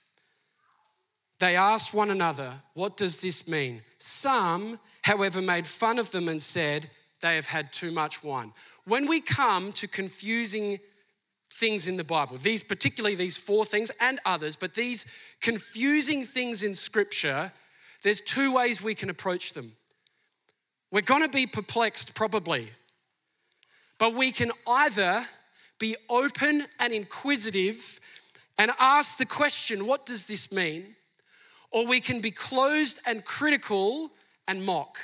they 1.41 1.57
asked 1.57 1.93
one 1.93 2.11
another, 2.11 2.55
What 2.75 2.97
does 2.97 3.21
this 3.21 3.49
mean? 3.49 3.83
Some, 3.99 4.79
however, 5.03 5.43
made 5.43 5.67
fun 5.67 5.99
of 5.99 6.11
them 6.11 6.29
and 6.29 6.43
said, 6.43 6.91
They 7.21 7.35
have 7.35 7.47
had 7.47 7.73
too 7.73 7.91
much 7.91 8.23
wine. 8.23 8.53
When 8.85 9.07
we 9.07 9.21
come 9.21 9.73
to 9.75 9.89
confusing 9.89 10.79
things 11.51 11.89
in 11.89 11.97
the 11.97 12.05
Bible, 12.05 12.37
these 12.37 12.63
particularly 12.63 13.17
these 13.17 13.37
four 13.37 13.65
things 13.65 13.91
and 14.01 14.21
others, 14.25 14.57
but 14.57 14.75
these 14.75 15.07
confusing 15.41 16.25
things 16.25 16.63
in 16.63 16.75
Scripture, 16.75 17.53
there's 18.03 18.21
two 18.21 18.53
ways 18.53 18.83
we 18.83 18.95
can 18.95 19.11
approach 19.11 19.53
them. 19.53 19.73
We're 20.91 21.01
gonna 21.01 21.29
be 21.29 21.47
perplexed, 21.47 22.15
probably, 22.15 22.71
but 23.99 24.15
we 24.15 24.31
can 24.31 24.53
either 24.67 25.27
be 25.79 25.97
open 26.09 26.67
and 26.79 26.93
inquisitive 26.93 27.99
and 28.59 28.71
ask 28.79 29.19
the 29.19 29.27
question, 29.27 29.87
What 29.87 30.07
does 30.07 30.27
this 30.27 30.53
mean? 30.53 30.95
Or 31.75 31.85
we 31.85 32.01
can 32.01 32.21
be 32.21 32.31
closed 32.31 33.01
and 33.05 33.25
critical 33.25 34.09
and 34.47 34.65
mock 34.65 34.97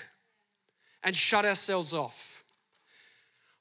and 1.02 1.16
shut 1.16 1.44
ourselves 1.44 1.92
off. 1.92 2.44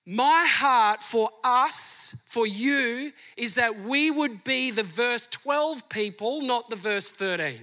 My 0.06 0.46
heart 0.48 1.01
for 1.01 1.32
us, 1.44 2.24
for 2.28 2.46
you, 2.46 3.12
is 3.36 3.56
that 3.56 3.82
we 3.82 4.12
would 4.12 4.44
be 4.44 4.70
the 4.70 4.84
verse 4.84 5.25
12 5.28 5.89
people, 5.89 6.42
not 6.42 6.70
the 6.70 6.75
verse 6.75 7.12
13. 7.12 7.60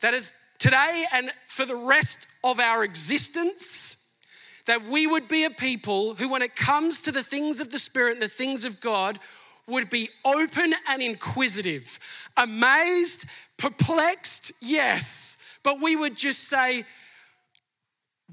That 0.00 0.12
is 0.12 0.32
today 0.58 1.04
and 1.12 1.30
for 1.46 1.64
the 1.64 1.76
rest 1.76 2.26
of 2.42 2.58
our 2.58 2.82
existence, 2.82 4.18
that 4.66 4.84
we 4.84 5.06
would 5.06 5.28
be 5.28 5.44
a 5.44 5.50
people 5.50 6.16
who, 6.16 6.28
when 6.28 6.42
it 6.42 6.56
comes 6.56 7.00
to 7.02 7.12
the 7.12 7.22
things 7.22 7.60
of 7.60 7.70
the 7.70 7.78
Spirit 7.78 8.14
and 8.14 8.22
the 8.22 8.28
things 8.28 8.64
of 8.64 8.80
God, 8.80 9.20
would 9.68 9.88
be 9.88 10.10
open 10.24 10.74
and 10.88 11.00
inquisitive, 11.00 12.00
amazed 12.36 13.26
Perplexed? 13.62 14.50
Yes. 14.60 15.36
But 15.62 15.80
we 15.80 15.94
would 15.94 16.16
just 16.16 16.48
say, 16.48 16.84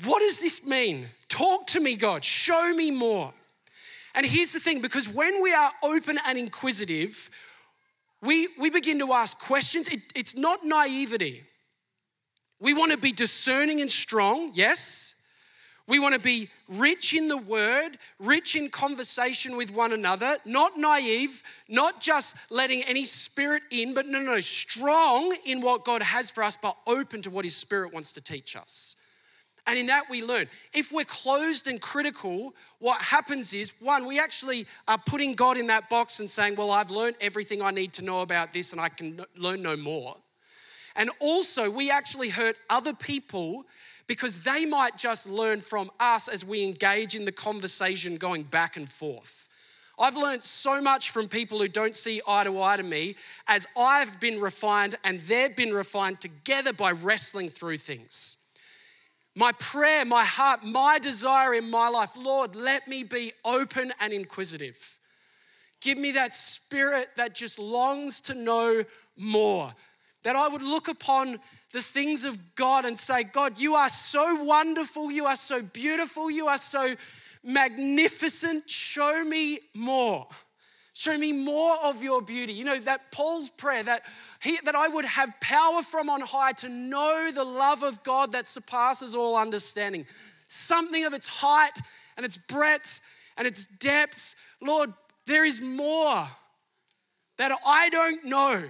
What 0.04 0.22
does 0.22 0.40
this 0.40 0.66
mean? 0.66 1.08
Talk 1.28 1.68
to 1.68 1.80
me, 1.80 1.96
God. 1.96 2.24
Show 2.24 2.74
me 2.74 2.90
more. 2.90 3.32
And 4.16 4.26
here's 4.26 4.54
the 4.54 4.60
thing 4.60 4.82
because 4.82 5.08
when 5.08 5.44
we 5.44 5.54
are 5.54 5.72
open 5.84 6.18
and 6.26 6.36
inquisitive, 6.36 7.30
we, 8.24 8.50
we 8.58 8.72
begin 8.72 8.98
to 9.00 9.14
ask 9.14 9.38
questions. 9.38 9.88
It, 9.88 10.02
it's 10.16 10.36
not 10.36 10.66
naivety. 10.66 11.44
We 12.60 12.74
want 12.74 12.92
to 12.92 12.98
be 12.98 13.12
discerning 13.12 13.82
and 13.82 13.92
strong, 13.92 14.52
yes. 14.56 15.14
We 15.90 15.98
want 15.98 16.14
to 16.14 16.20
be 16.20 16.50
rich 16.68 17.16
in 17.16 17.28
the 17.28 17.38
word, 17.38 17.98
rich 18.20 18.56
in 18.56 18.70
conversation 18.70 19.58
with 19.58 19.72
one 19.72 19.92
another, 19.92 20.38
not 20.46 20.78
naive, 20.78 21.42
not 21.68 22.00
just 22.00 22.36
letting 22.52 22.84
any 22.84 23.04
spirit 23.04 23.64
in, 23.72 23.96
but 23.96 24.06
no, 24.06 24.22
no, 24.22 24.40
strong 24.40 25.36
in 25.46 25.62
what 25.62 25.84
God 25.84 26.04
has 26.04 26.30
for 26.30 26.44
us, 26.44 26.56
but 26.56 26.78
open 26.86 27.24
to 27.24 27.32
what 27.32 27.44
His 27.44 27.56
Spirit 27.56 27.92
wants 27.92 28.12
to 28.12 28.22
teach 28.22 28.56
us. 28.56 28.98
And 29.66 29.80
in 29.80 29.88
that 29.88 30.04
we 30.12 30.24
learn. 30.24 30.48
If 30.74 30.92
we're 30.92 31.06
closed 31.06 31.68
and 31.68 31.82
critical, 31.82 32.54
what 32.78 33.02
happens 33.02 33.52
is 33.52 33.74
one, 33.80 34.06
we 34.06 34.20
actually 34.20 34.68
are 34.88 35.00
putting 35.08 35.34
God 35.34 35.58
in 35.58 35.66
that 35.68 35.90
box 35.90 36.20
and 36.20 36.30
saying, 36.30 36.56
Well, 36.56 36.70
I've 36.70 36.92
learned 36.92 37.16
everything 37.20 37.64
I 37.64 37.72
need 37.72 37.94
to 37.94 38.04
know 38.04 38.22
about 38.22 38.54
this 38.54 38.74
and 38.74 38.80
I 38.80 38.90
can 38.90 39.22
learn 39.36 39.64
no 39.64 39.76
more. 39.76 40.18
And 40.96 41.10
also, 41.20 41.70
we 41.70 41.90
actually 41.90 42.30
hurt 42.30 42.58
other 42.70 42.94
people 42.94 43.66
because 44.10 44.40
they 44.40 44.66
might 44.66 44.98
just 44.98 45.30
learn 45.30 45.62
from 45.62 45.92
us 46.00 46.28
as 46.28 46.44
we 46.44 46.64
engage 46.64 47.14
in 47.14 47.26
the 47.26 47.32
conversation 47.32 48.18
going 48.18 48.42
back 48.42 48.76
and 48.76 48.90
forth. 48.90 49.48
I've 50.00 50.18
learned 50.18 50.44
so 50.44 50.82
much 50.82 51.12
from 51.12 51.28
people 51.28 51.60
who 51.60 51.68
don't 51.68 51.96
see 51.96 52.20
eye 52.28 52.44
to 52.46 52.60
eye 52.60 52.78
to 52.78 52.82
me 52.82 53.16
as 53.48 53.68
I've 53.78 54.20
been 54.20 54.42
refined 54.42 54.96
and 55.04 55.20
they've 55.20 55.56
been 55.56 55.72
refined 55.72 56.22
together 56.22 56.74
by 56.74 56.94
wrestling 56.94 57.50
through 57.50 57.78
things. 57.78 58.38
My 59.36 59.52
prayer, 59.52 60.06
my 60.06 60.26
heart, 60.26 60.64
my 60.64 60.98
desire 60.98 61.54
in 61.54 61.70
my 61.70 61.88
life, 61.88 62.18
Lord, 62.18 62.56
let 62.56 62.88
me 62.88 63.04
be 63.04 63.32
open 63.46 63.94
and 64.00 64.12
inquisitive. 64.12 64.98
Give 65.82 66.00
me 66.00 66.14
that 66.14 66.34
spirit 66.34 67.10
that 67.16 67.36
just 67.36 67.60
longs 67.60 68.22
to 68.22 68.34
know 68.34 68.84
more, 69.16 69.72
that 70.24 70.36
I 70.36 70.48
would 70.48 70.64
look 70.64 70.88
upon 70.88 71.40
the 71.72 71.82
things 71.82 72.26
of 72.26 72.56
God 72.56 72.86
and 72.86 72.98
say, 72.98 73.24
God, 73.24 73.58
you 73.58 73.76
are 73.76 73.90
so 73.90 74.44
wonderful, 74.44 75.12
you 75.12 75.26
are 75.26 75.36
so 75.36 75.62
beautiful, 75.62 76.32
you 76.32 76.48
are 76.48 76.58
so 76.58 76.96
magnificent. 77.44 78.70
Show 78.70 79.24
me 79.24 79.60
more. 79.74 80.28
Show 80.94 81.18
me 81.18 81.32
more 81.32 81.78
of 81.84 82.04
your 82.04 82.22
beauty. 82.22 82.54
You 82.54 82.66
know, 82.66 82.80
that 82.80 83.12
Paul's 83.12 83.50
prayer 83.50 83.84
that 83.84 84.04
he, 84.42 84.58
that 84.66 84.76
I 84.76 84.88
would 84.88 85.06
have 85.06 85.34
power 85.40 85.82
from 85.82 86.10
on 86.10 86.22
high 86.22 86.54
to 86.54 86.70
know 86.70 87.32
the 87.32 87.44
love 87.44 87.84
of 87.84 88.04
God 88.04 88.32
that 88.32 88.48
surpasses 88.48 89.16
all 89.16 89.36
understanding. 89.36 90.06
Something 90.48 91.06
of 91.06 91.14
its 91.14 91.28
height 91.28 91.78
and 92.18 92.26
its 92.26 92.38
breadth 92.38 93.00
and 93.38 93.48
its 93.48 93.66
depth. 93.66 94.36
Lord, 94.62 94.92
there 95.26 95.46
is 95.46 95.62
more 95.62 96.28
that 97.38 97.52
I 97.66 97.90
don't 97.90 98.26
know. 98.26 98.64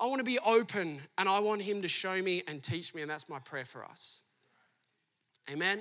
I 0.00 0.06
want 0.06 0.20
to 0.20 0.24
be 0.24 0.38
open 0.40 1.00
and 1.16 1.28
I 1.28 1.38
want 1.40 1.62
Him 1.62 1.82
to 1.82 1.88
show 1.88 2.20
me 2.22 2.42
and 2.46 2.62
teach 2.62 2.94
me, 2.94 3.02
and 3.02 3.10
that's 3.10 3.28
my 3.28 3.38
prayer 3.40 3.64
for 3.64 3.84
us. 3.84 4.22
Amen. 5.50 5.80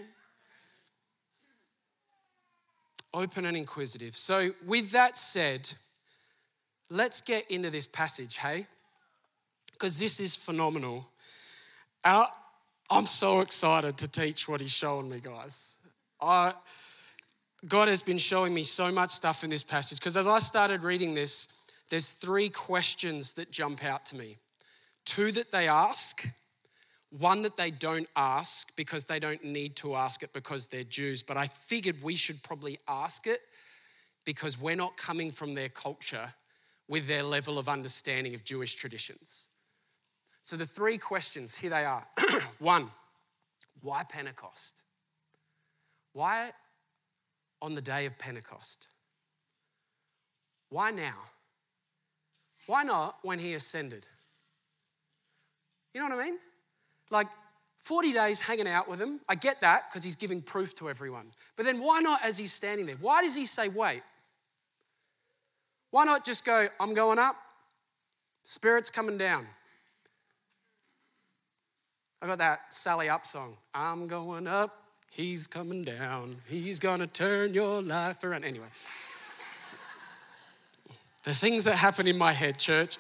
Open 3.14 3.46
and 3.46 3.56
inquisitive. 3.56 4.16
So, 4.16 4.52
with 4.66 4.92
that 4.92 5.18
said, 5.18 5.72
let's 6.90 7.22
get 7.22 7.50
into 7.52 7.70
this 7.70 7.86
passage, 7.86 8.38
hey? 8.38 8.66
Because 9.74 10.00
this 10.00 10.20
is 10.20 10.36
phenomenal. 10.36 11.08
Uh, 12.04 12.26
I'm 12.90 13.06
so 13.06 13.42
excited 13.42 13.98
to 13.98 14.08
teach 14.08 14.48
what 14.48 14.62
He's 14.62 14.72
showing 14.72 15.10
me, 15.10 15.20
guys. 15.22 15.76
I, 16.20 16.54
God 17.68 17.88
has 17.88 18.02
been 18.02 18.18
showing 18.18 18.54
me 18.54 18.64
so 18.64 18.92
much 18.92 19.12
stuff 19.12 19.44
in 19.44 19.50
this 19.50 19.64
passage 19.64 20.00
because 20.00 20.18
as 20.18 20.28
I 20.28 20.40
started 20.40 20.84
reading 20.84 21.14
this, 21.14 21.48
there's 21.90 22.12
three 22.12 22.50
questions 22.50 23.34
that 23.34 23.52
jump 23.52 23.84
out 23.84 24.06
to 24.08 24.16
me 24.16 24.38
two 25.06 25.32
that 25.32 25.52
they 25.54 25.70
ask, 25.70 26.28
one 27.18 27.42
that 27.42 27.56
they 27.56 27.72
don't 27.72 28.10
ask 28.18 28.76
because 28.76 29.06
they 29.06 29.20
don't 29.20 29.44
need 29.44 29.76
to 29.78 29.96
ask 29.96 30.22
it 30.22 30.34
because 30.34 30.68
they're 30.68 30.84
Jews. 30.84 31.24
But 31.24 31.38
I 31.38 31.48
figured 31.48 31.96
we 32.04 32.16
should 32.16 32.44
probably 32.44 32.78
ask 32.88 33.26
it 33.26 33.40
because 34.26 34.60
we're 34.60 34.76
not 34.76 34.98
coming 34.98 35.32
from 35.32 35.56
their 35.56 35.70
culture 35.70 36.32
with 36.90 37.08
their 37.08 37.24
level 37.24 37.58
of 37.58 37.70
understanding 37.70 38.36
of 38.36 38.44
Jewish 38.44 38.76
traditions. 38.76 39.48
So 40.42 40.58
the 40.58 40.66
three 40.66 40.98
questions, 40.98 41.56
here 41.56 41.70
they 41.70 41.86
are. 41.86 42.06
One, 42.60 42.92
why 43.82 44.04
Pentecost? 44.04 44.84
Why 46.14 46.52
on 47.62 47.74
the 47.74 47.82
day 47.82 48.06
of 48.06 48.18
Pentecost? 48.18 48.88
Why 50.70 50.92
now? 50.92 51.16
Why 52.68 52.84
not 52.84 53.16
when 53.24 53.40
he 53.40 53.56
ascended? 53.56 54.06
You 55.94 56.02
know 56.02 56.16
what 56.16 56.20
I 56.20 56.26
mean? 56.26 56.38
Like 57.10 57.28
40 57.80 58.14
days 58.14 58.40
hanging 58.40 58.68
out 58.68 58.88
with 58.88 59.02
him. 59.02 59.22
I 59.28 59.36
get 59.36 59.62
that 59.62 59.90
because 59.90 60.04
he's 60.04 60.16
giving 60.16 60.42
proof 60.42 60.76
to 60.76 60.90
everyone. 60.90 61.32
But 61.56 61.66
then 61.66 61.80
why 61.80 62.02
not 62.02 62.24
as 62.24 62.38
he's 62.38 62.54
standing 62.54 62.86
there? 62.86 62.98
Why 63.00 63.24
does 63.24 63.34
he 63.34 63.46
say, 63.46 63.70
wait? 63.70 64.04
Why 65.92 66.04
not 66.04 66.26
just 66.26 66.44
go, 66.44 66.68
I'm 66.80 66.94
going 66.94 67.18
up, 67.18 67.38
Spirit's 68.44 68.90
coming 68.90 69.18
down. 69.18 69.48
I 72.22 72.28
got 72.28 72.40
that 72.40 72.74
Sally 72.74 73.10
Up 73.10 73.26
song. 73.26 73.56
I'm 73.74 74.08
going 74.08 74.48
up, 74.48 74.84
he's 75.10 75.48
coming 75.48 75.84
down, 75.84 76.38
he's 76.48 76.80
gonna 76.80 77.08
turn 77.08 77.54
your 77.54 77.82
life 77.82 78.24
around. 78.24 78.44
Anyway, 78.44 78.68
the 81.28 81.36
things 81.36 81.66
that 81.66 81.76
happen 81.76 82.08
in 82.08 82.18
my 82.18 82.32
head, 82.32 82.58
church. 82.58 82.98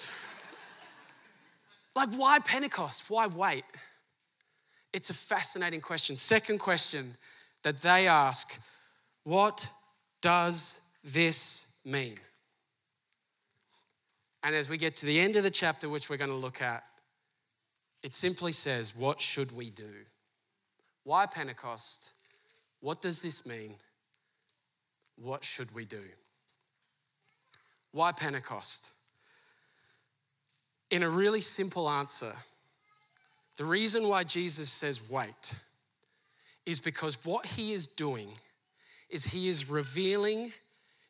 Like, 1.96 2.10
why 2.10 2.39
Pentecost? 2.39 3.10
Why 3.10 3.25
wait? 3.25 3.63
It's 4.91 5.10
a 5.10 5.13
fascinating 5.13 5.79
question. 5.79 6.17
Second 6.17 6.60
question 6.60 7.15
that 7.63 7.81
they 7.81 8.05
ask 8.05 8.60
what 9.24 9.69
does 10.22 10.81
this 11.05 11.72
mean? 11.86 12.19
And 14.43 14.53
as 14.53 14.67
we 14.67 14.77
get 14.77 14.98
to 14.98 15.05
the 15.05 15.17
end 15.17 15.38
of 15.38 15.43
the 15.43 15.51
chapter, 15.51 15.88
which 15.88 16.10
we're 16.10 16.17
going 16.17 16.29
to 16.29 16.36
look 16.36 16.62
at, 16.62 16.84
it 18.03 18.13
simply 18.13 18.51
says, 18.51 18.93
What 18.93 19.22
should 19.22 19.55
we 19.55 19.69
do? 19.69 19.93
Why 21.05 21.27
Pentecost? 21.27 22.12
What 22.81 23.01
does 23.01 23.22
this 23.22 23.46
mean? 23.46 23.75
What 25.15 25.46
should 25.46 25.74
we 25.74 25.86
do? 25.86 26.03
Why 27.97 28.11
Pentecost? 28.11 28.91
In 30.91 31.01
a 31.01 31.09
really 31.09 31.41
simple 31.41 31.89
answer, 31.89 32.31
the 33.57 33.65
reason 33.65 34.07
why 34.07 34.23
Jesus 34.23 34.69
says 34.69 35.09
wait 35.09 35.55
is 36.67 36.79
because 36.79 37.25
what 37.25 37.47
he 37.47 37.73
is 37.73 37.87
doing 37.87 38.29
is 39.09 39.23
he 39.23 39.49
is 39.49 39.67
revealing 39.67 40.53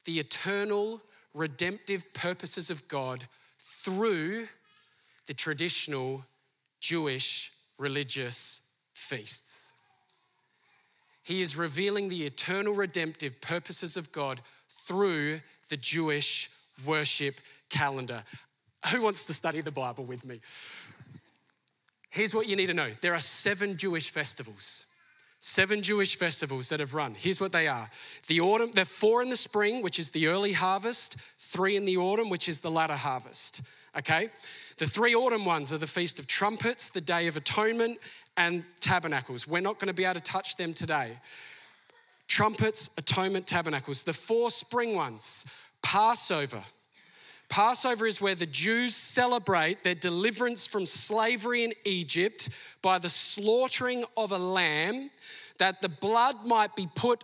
the 0.06 0.18
eternal 0.18 1.02
redemptive 1.34 2.06
purposes 2.14 2.70
of 2.70 2.88
God 2.88 3.28
through 3.60 4.48
the 5.26 5.34
traditional 5.34 6.24
Jewish 6.80 7.52
religious 7.78 8.62
feasts. 8.94 9.74
He 11.22 11.42
is 11.42 11.58
revealing 11.58 12.08
the 12.08 12.26
eternal 12.26 12.74
redemptive 12.74 13.42
purposes 13.42 13.98
of 13.98 14.10
God 14.14 14.40
through 14.70 15.42
the 15.68 15.76
Jewish 15.76 16.50
worship 16.86 17.36
calendar. 17.70 18.24
Who 18.92 19.02
wants 19.02 19.26
to 19.26 19.34
study 19.34 19.62
the 19.62 19.72
Bible 19.72 20.06
with 20.06 20.26
me? 20.26 20.40
Here's 22.10 22.34
what 22.34 22.48
you 22.48 22.56
need 22.56 22.68
to 22.68 22.74
know 22.74 22.92
there 23.02 23.14
are 23.14 23.20
seven 23.20 23.78
Jewish 23.78 24.10
festivals. 24.10 24.86
Seven 25.40 25.84
Jewish 25.84 26.16
festivals 26.16 26.70
that 26.70 26.80
have 26.80 26.96
run. 26.96 27.14
Here's 27.14 27.40
what 27.40 27.52
they 27.52 27.68
are. 27.68 27.88
The 28.26 28.42
autumn, 28.42 28.72
they're 28.72 28.86
four 28.86 29.22
in 29.22 29.30
the 29.30 29.38
spring, 29.38 29.84
which 29.84 30.00
is 30.00 30.10
the 30.10 30.28
early 30.28 30.52
harvest, 30.52 31.18
three 31.38 31.76
in 31.76 31.86
the 31.86 31.98
autumn, 31.98 32.30
which 32.30 32.50
is 32.50 32.60
the 32.60 32.72
latter 32.72 32.96
harvest. 32.96 33.62
Okay? 33.96 34.30
The 34.78 34.88
three 34.88 35.14
autumn 35.14 35.46
ones 35.46 35.72
are 35.72 35.78
the 35.78 35.86
Feast 35.86 36.18
of 36.18 36.26
Trumpets, 36.26 36.90
the 36.90 37.02
Day 37.02 37.28
of 37.28 37.38
Atonement, 37.38 38.00
and 38.36 38.64
Tabernacles. 38.80 39.48
We're 39.48 39.62
not 39.62 39.80
going 39.80 39.88
to 39.88 39.94
be 39.94 40.06
able 40.06 40.16
to 40.16 40.22
touch 40.22 40.56
them 40.56 40.74
today. 40.74 41.20
Trumpets, 42.28 42.90
Atonement, 42.98 43.46
Tabernacles. 43.48 44.04
The 44.04 44.14
four 44.14 44.50
spring 44.50 44.96
ones, 44.96 45.46
Passover. 45.82 46.64
Passover 47.50 48.06
is 48.06 48.20
where 48.20 48.36
the 48.36 48.46
Jews 48.46 48.96
celebrate 48.96 49.84
their 49.84 49.96
deliverance 49.96 50.68
from 50.68 50.86
slavery 50.86 51.64
in 51.64 51.74
Egypt 51.86 52.50
by 52.82 53.00
the 53.00 53.10
slaughtering 53.10 54.04
of 54.18 54.32
a 54.32 54.38
lamb, 54.38 55.10
that 55.58 55.82
the 55.82 55.90
blood 55.90 56.46
might 56.46 56.76
be 56.76 56.88
put 56.96 57.24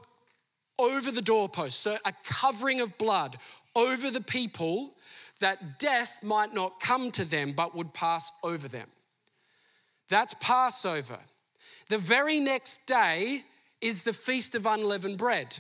over 0.80 1.12
the 1.12 1.22
doorpost. 1.22 1.82
So, 1.82 1.98
a 2.06 2.14
covering 2.24 2.80
of 2.80 2.98
blood 2.98 3.38
over 3.76 4.10
the 4.10 4.22
people 4.22 4.94
that 5.40 5.78
death 5.80 6.24
might 6.24 6.54
not 6.54 6.80
come 6.80 7.12
to 7.12 7.26
them 7.26 7.52
but 7.52 7.76
would 7.76 7.94
pass 7.94 8.32
over 8.44 8.68
them. 8.68 8.88
That's 10.10 10.34
Passover. 10.36 11.20
The 11.90 11.98
very 11.98 12.40
next 12.40 12.86
day 12.86 13.44
is 13.82 14.04
the 14.04 14.14
Feast 14.14 14.56
of 14.56 14.66
Unleavened 14.66 15.18
Bread. 15.18 15.58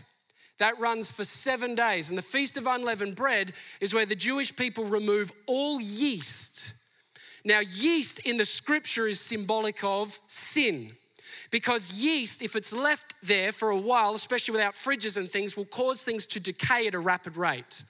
That 0.63 0.79
runs 0.79 1.11
for 1.11 1.25
seven 1.25 1.75
days. 1.75 2.07
And 2.07 2.17
the 2.17 2.21
Feast 2.21 2.55
of 2.55 2.67
Unleavened 2.67 3.15
Bread 3.15 3.51
is 3.81 3.93
where 3.93 4.05
the 4.05 4.15
Jewish 4.15 4.55
people 4.55 4.85
remove 4.85 5.29
all 5.45 5.81
yeast. 5.81 6.73
Now, 7.43 7.59
yeast 7.59 8.19
in 8.19 8.37
the 8.37 8.45
scripture 8.45 9.05
is 9.05 9.19
symbolic 9.19 9.83
of 9.83 10.17
sin. 10.25 10.93
Because 11.51 11.91
yeast, 11.91 12.41
if 12.41 12.55
it's 12.55 12.71
left 12.71 13.13
there 13.21 13.51
for 13.51 13.71
a 13.71 13.77
while, 13.77 14.15
especially 14.15 14.53
without 14.53 14.73
fridges 14.73 15.17
and 15.17 15.29
things, 15.29 15.57
will 15.57 15.65
cause 15.65 16.01
things 16.01 16.25
to 16.27 16.39
decay 16.39 16.87
at 16.87 16.95
a 16.95 16.99
rapid 16.99 17.35
rate. 17.35 17.83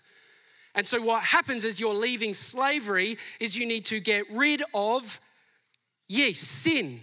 And 0.74 0.88
so 0.88 1.00
what 1.00 1.22
happens 1.22 1.66
as 1.66 1.80
you're 1.80 1.94
leaving 1.94 2.34
slavery 2.34 3.20
is 3.40 3.56
you 3.56 3.68
need 3.68 3.86
to 3.86 4.00
get 4.00 4.26
rid 4.32 4.64
of 4.74 5.20
yeast, 6.08 6.42
sin. 6.42 7.02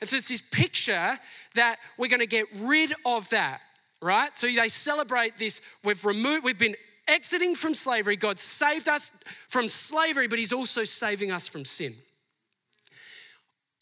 And 0.00 0.08
so 0.08 0.16
it's 0.16 0.28
this 0.28 0.40
picture 0.40 1.20
that 1.56 1.76
we're 1.98 2.08
going 2.08 2.20
to 2.20 2.26
get 2.26 2.46
rid 2.56 2.94
of 3.04 3.28
that, 3.28 3.60
right? 4.02 4.36
So 4.36 4.46
they 4.46 4.68
celebrate 4.68 5.38
this. 5.38 5.60
We've 5.82 6.04
removed, 6.04 6.44
we've 6.44 6.58
been 6.58 6.76
exiting 7.08 7.54
from 7.54 7.74
slavery. 7.74 8.16
God 8.16 8.38
saved 8.38 8.88
us 8.88 9.12
from 9.48 9.68
slavery, 9.68 10.26
but 10.26 10.38
He's 10.38 10.52
also 10.52 10.84
saving 10.84 11.30
us 11.30 11.46
from 11.46 11.64
sin. 11.64 11.94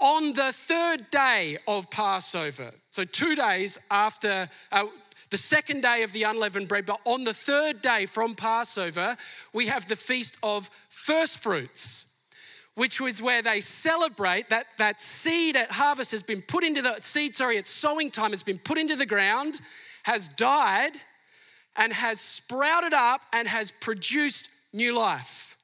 On 0.00 0.32
the 0.32 0.52
third 0.52 1.10
day 1.10 1.58
of 1.68 1.88
Passover, 1.90 2.72
so 2.90 3.04
two 3.04 3.36
days 3.36 3.78
after, 3.90 4.48
uh, 4.72 4.86
the 5.30 5.36
second 5.36 5.82
day 5.82 6.02
of 6.02 6.12
the 6.12 6.24
unleavened 6.24 6.68
bread, 6.68 6.86
but 6.86 7.00
on 7.04 7.24
the 7.24 7.32
third 7.32 7.80
day 7.80 8.06
from 8.06 8.34
Passover, 8.34 9.16
we 9.52 9.68
have 9.68 9.88
the 9.88 9.96
feast 9.96 10.38
of 10.42 10.68
first 10.88 11.38
fruits, 11.38 12.26
which 12.74 13.00
was 13.00 13.22
where 13.22 13.42
they 13.42 13.60
celebrate 13.60 14.48
that 14.48 14.66
that 14.78 15.00
seed 15.00 15.56
at 15.56 15.70
harvest 15.70 16.10
has 16.10 16.22
been 16.22 16.42
put 16.42 16.64
into 16.64 16.82
the 16.82 17.00
seed, 17.00 17.36
sorry, 17.36 17.56
it's 17.56 17.70
sowing 17.70 18.10
time 18.10 18.30
has 18.30 18.42
been 18.42 18.58
put 18.58 18.78
into 18.78 18.96
the 18.96 19.06
ground, 19.06 19.60
has 20.02 20.28
died, 20.30 20.92
and 21.76 21.92
has 21.92 22.20
sprouted 22.20 22.92
up 22.92 23.22
and 23.32 23.48
has 23.48 23.70
produced 23.70 24.48
new 24.72 24.92
life. 24.94 25.56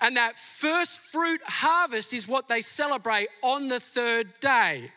And 0.00 0.16
that 0.16 0.38
first 0.38 1.00
fruit 1.00 1.40
harvest 1.44 2.12
is 2.12 2.28
what 2.28 2.48
they 2.48 2.60
celebrate 2.60 3.28
on 3.42 3.68
the 3.68 3.80
third 3.80 4.28
day, 4.40 4.90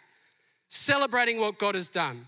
celebrating 0.68 1.40
what 1.40 1.58
God 1.58 1.76
has 1.76 1.90
done. 1.90 2.28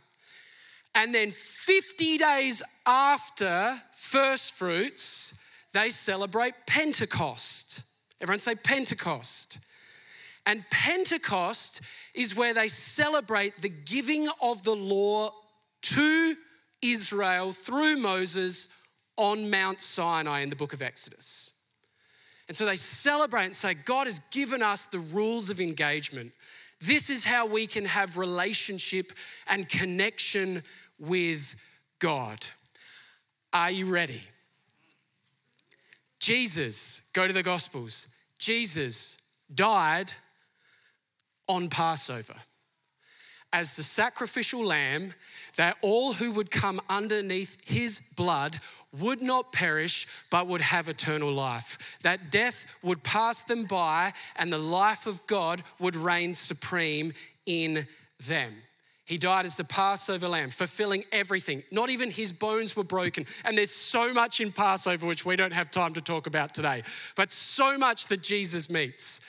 And 0.96 1.14
then 1.14 1.32
50 1.32 2.18
days 2.18 2.62
after 2.86 3.82
first 3.94 4.54
fruits, 4.54 5.40
they 5.74 5.90
celebrate 5.90 6.54
Pentecost. 6.66 7.82
Everyone 8.22 8.40
say 8.40 8.56
Pentecost. 8.56 9.60
And 10.46 10.64
Pentecost 10.70 11.82
is 12.14 12.36
where 12.36 12.54
they 12.54 12.68
celebrate 12.68 13.62
the 13.62 13.70
giving 13.70 14.30
of 14.42 14.64
the 14.64 14.76
law 14.76 15.32
to 15.84 16.36
Israel 16.82 17.52
through 17.52 17.98
Moses 17.98 18.68
on 19.18 19.50
Mount 19.50 19.82
Sinai 19.82 20.42
in 20.42 20.50
the 20.50 20.56
book 20.56 20.74
of 20.74 20.82
Exodus. 20.82 21.52
And 22.48 22.58
so 22.58 22.66
they 22.66 22.76
celebrate 22.76 23.46
and 23.46 23.56
say, 23.56 23.74
God 23.74 24.08
has 24.08 24.20
given 24.32 24.62
us 24.62 24.86
the 24.86 25.00
rules 25.00 25.50
of 25.50 25.62
engagement. 25.62 26.32
This 26.82 27.10
is 27.10 27.24
how 27.24 27.46
we 27.46 27.68
can 27.68 27.86
have 27.86 28.18
relationship 28.18 29.14
and 29.48 29.70
connection 29.70 30.64
with 31.00 31.56
God. 32.00 32.46
Are 33.54 33.72
you 33.72 33.86
ready? 33.86 34.22
Jesus, 36.20 37.10
go 37.14 37.28
to 37.28 37.34
the 37.34 37.44
Gospels. 37.44 38.08
Jesus 38.38 39.22
died 39.54 40.12
on 41.48 41.70
Passover 41.70 42.36
as 43.54 43.76
the 43.76 43.84
sacrificial 43.84 44.66
lamb 44.66 45.14
that 45.56 45.78
all 45.82 46.12
who 46.12 46.32
would 46.32 46.52
come 46.52 46.82
underneath 46.90 47.56
his 47.64 48.00
blood 48.18 48.60
would 49.00 49.22
not 49.22 49.52
perish 49.52 50.08
but 50.30 50.48
would 50.48 50.62
have 50.62 50.90
eternal 50.90 51.32
life. 51.32 51.78
That 52.02 52.32
death 52.32 52.66
would 52.82 53.02
pass 53.04 53.44
them 53.44 53.66
by 53.66 54.14
and 54.36 54.52
the 54.52 54.58
life 54.58 55.08
of 55.08 55.26
God 55.28 55.64
would 55.80 55.96
reign 55.96 56.34
supreme 56.34 57.14
in 57.46 57.88
them. 58.28 58.54
He 59.06 59.18
died 59.18 59.46
as 59.46 59.58
the 59.58 59.66
Passover 59.66 60.30
lamb, 60.30 60.50
fulfilling 60.50 61.04
everything. 61.12 61.62
Not 61.72 61.90
even 61.90 62.10
his 62.10 62.32
bones 62.32 62.76
were 62.76 62.86
broken. 62.86 63.26
And 63.44 63.58
there's 63.58 63.70
so 63.70 64.14
much 64.14 64.40
in 64.40 64.52
Passover 64.52 65.06
which 65.06 65.26
we 65.26 65.36
don't 65.36 65.52
have 65.52 65.70
time 65.70 65.94
to 65.96 66.02
talk 66.02 66.26
about 66.26 66.54
today, 66.54 66.84
but 67.16 67.32
so 67.32 67.78
much 67.78 68.08
that 68.08 68.24
Jesus 68.24 68.70
meets. 68.70 69.20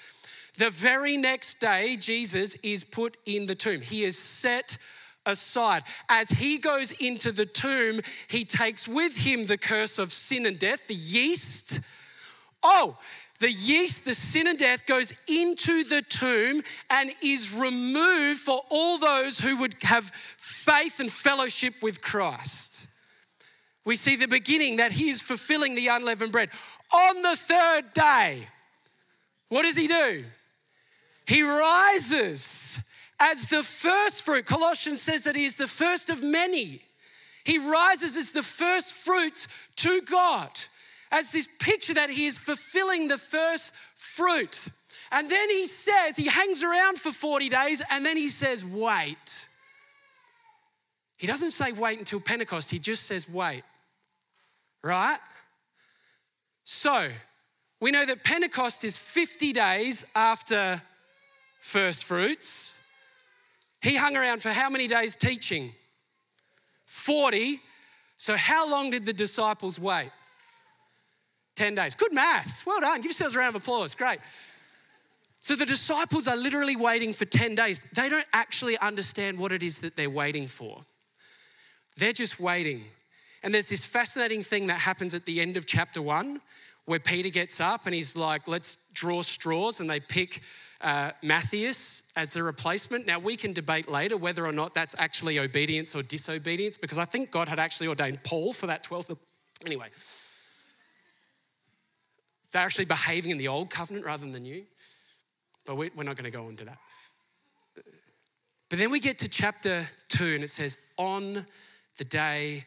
The 0.56 0.70
very 0.70 1.16
next 1.16 1.60
day, 1.60 1.96
Jesus 1.96 2.54
is 2.62 2.84
put 2.84 3.16
in 3.26 3.46
the 3.46 3.54
tomb. 3.54 3.80
He 3.80 4.04
is 4.04 4.16
set 4.16 4.78
aside. 5.26 5.82
As 6.08 6.30
he 6.30 6.58
goes 6.58 6.92
into 6.92 7.32
the 7.32 7.46
tomb, 7.46 8.00
he 8.28 8.44
takes 8.44 8.86
with 8.86 9.16
him 9.16 9.46
the 9.46 9.58
curse 9.58 9.98
of 9.98 10.12
sin 10.12 10.46
and 10.46 10.58
death, 10.58 10.86
the 10.86 10.94
yeast. 10.94 11.80
Oh, 12.62 12.96
the 13.40 13.50
yeast, 13.50 14.04
the 14.04 14.14
sin 14.14 14.46
and 14.46 14.58
death, 14.58 14.86
goes 14.86 15.12
into 15.26 15.82
the 15.84 16.02
tomb 16.02 16.62
and 16.88 17.12
is 17.20 17.52
removed 17.52 18.40
for 18.40 18.62
all 18.70 18.98
those 18.98 19.38
who 19.38 19.56
would 19.58 19.74
have 19.82 20.12
faith 20.36 21.00
and 21.00 21.10
fellowship 21.10 21.74
with 21.82 22.00
Christ. 22.00 22.86
We 23.84 23.96
see 23.96 24.16
the 24.16 24.28
beginning 24.28 24.76
that 24.76 24.92
he 24.92 25.10
is 25.10 25.20
fulfilling 25.20 25.74
the 25.74 25.88
unleavened 25.88 26.32
bread. 26.32 26.50
On 26.94 27.22
the 27.22 27.36
third 27.36 27.92
day, 27.92 28.46
what 29.48 29.62
does 29.62 29.76
he 29.76 29.88
do? 29.88 30.24
He 31.26 31.42
rises 31.42 32.78
as 33.18 33.46
the 33.46 33.62
first 33.62 34.22
fruit. 34.22 34.44
Colossians 34.44 35.00
says 35.00 35.24
that 35.24 35.36
he 35.36 35.44
is 35.44 35.56
the 35.56 35.68
first 35.68 36.10
of 36.10 36.22
many. 36.22 36.82
He 37.44 37.58
rises 37.58 38.16
as 38.16 38.32
the 38.32 38.42
first 38.42 38.92
fruits 38.92 39.48
to 39.76 40.02
God, 40.02 40.50
as 41.10 41.32
this 41.32 41.48
picture 41.58 41.94
that 41.94 42.10
he 42.10 42.26
is 42.26 42.38
fulfilling 42.38 43.08
the 43.08 43.18
first 43.18 43.72
fruit. 43.94 44.66
And 45.12 45.30
then 45.30 45.48
he 45.50 45.66
says, 45.66 46.16
he 46.16 46.26
hangs 46.26 46.62
around 46.62 46.98
for 46.98 47.12
40 47.12 47.48
days, 47.48 47.82
and 47.90 48.04
then 48.04 48.16
he 48.16 48.28
says, 48.28 48.64
wait. 48.64 49.46
He 51.16 51.26
doesn't 51.26 51.52
say 51.52 51.72
wait 51.72 51.98
until 51.98 52.20
Pentecost, 52.20 52.70
he 52.70 52.78
just 52.78 53.04
says 53.04 53.28
wait. 53.28 53.62
Right? 54.82 55.18
So, 56.64 57.10
we 57.80 57.90
know 57.90 58.04
that 58.06 58.24
Pentecost 58.24 58.84
is 58.84 58.96
50 58.96 59.52
days 59.52 60.04
after 60.14 60.82
first 61.64 62.04
fruits. 62.04 62.74
He 63.80 63.96
hung 63.96 64.16
around 64.16 64.42
for 64.42 64.50
how 64.50 64.68
many 64.68 64.86
days 64.86 65.16
teaching? 65.16 65.72
40. 66.84 67.58
So, 68.18 68.36
how 68.36 68.68
long 68.68 68.90
did 68.90 69.06
the 69.06 69.12
disciples 69.14 69.78
wait? 69.78 70.10
10 71.56 71.74
days. 71.74 71.94
Good 71.94 72.12
maths. 72.12 72.64
Well 72.66 72.80
done. 72.80 72.96
Give 72.98 73.06
yourselves 73.06 73.34
a 73.34 73.38
round 73.38 73.56
of 73.56 73.62
applause. 73.62 73.94
Great. 73.94 74.20
So, 75.40 75.56
the 75.56 75.64
disciples 75.64 76.28
are 76.28 76.36
literally 76.36 76.76
waiting 76.76 77.14
for 77.14 77.24
10 77.24 77.54
days. 77.54 77.82
They 77.94 78.10
don't 78.10 78.26
actually 78.34 78.78
understand 78.78 79.38
what 79.38 79.50
it 79.50 79.62
is 79.62 79.78
that 79.80 79.96
they're 79.96 80.10
waiting 80.10 80.46
for. 80.46 80.84
They're 81.96 82.12
just 82.12 82.38
waiting. 82.38 82.84
And 83.42 83.54
there's 83.54 83.70
this 83.70 83.86
fascinating 83.86 84.42
thing 84.42 84.66
that 84.66 84.80
happens 84.80 85.14
at 85.14 85.24
the 85.24 85.40
end 85.40 85.56
of 85.56 85.64
chapter 85.64 86.02
one 86.02 86.42
where 86.86 86.98
Peter 86.98 87.30
gets 87.30 87.60
up 87.60 87.86
and 87.86 87.94
he's 87.94 88.16
like, 88.16 88.46
let's 88.46 88.76
draw 88.92 89.22
straws, 89.22 89.80
and 89.80 89.88
they 89.88 90.00
pick 90.00 90.42
uh, 90.80 91.12
Matthias 91.22 92.02
as 92.14 92.32
the 92.32 92.42
replacement. 92.42 93.06
Now, 93.06 93.18
we 93.18 93.36
can 93.36 93.52
debate 93.52 93.88
later 93.88 94.16
whether 94.16 94.46
or 94.46 94.52
not 94.52 94.74
that's 94.74 94.94
actually 94.98 95.38
obedience 95.38 95.94
or 95.94 96.02
disobedience, 96.02 96.76
because 96.76 96.98
I 96.98 97.04
think 97.04 97.30
God 97.30 97.48
had 97.48 97.58
actually 97.58 97.88
ordained 97.88 98.22
Paul 98.22 98.52
for 98.52 98.66
that 98.66 98.84
12th. 98.84 99.16
Anyway, 99.64 99.88
they're 102.52 102.62
actually 102.62 102.84
behaving 102.84 103.30
in 103.30 103.38
the 103.38 103.48
old 103.48 103.70
covenant 103.70 104.04
rather 104.04 104.20
than 104.20 104.32
the 104.32 104.40
new. 104.40 104.64
But 105.64 105.76
we're 105.76 105.90
not 105.96 106.16
going 106.16 106.30
to 106.30 106.30
go 106.30 106.48
into 106.48 106.66
that. 106.66 106.78
But 108.68 108.78
then 108.78 108.90
we 108.90 109.00
get 109.00 109.18
to 109.20 109.28
chapter 109.28 109.88
2, 110.10 110.34
and 110.34 110.44
it 110.44 110.50
says, 110.50 110.76
On 110.98 111.46
the 111.96 112.04
day 112.04 112.64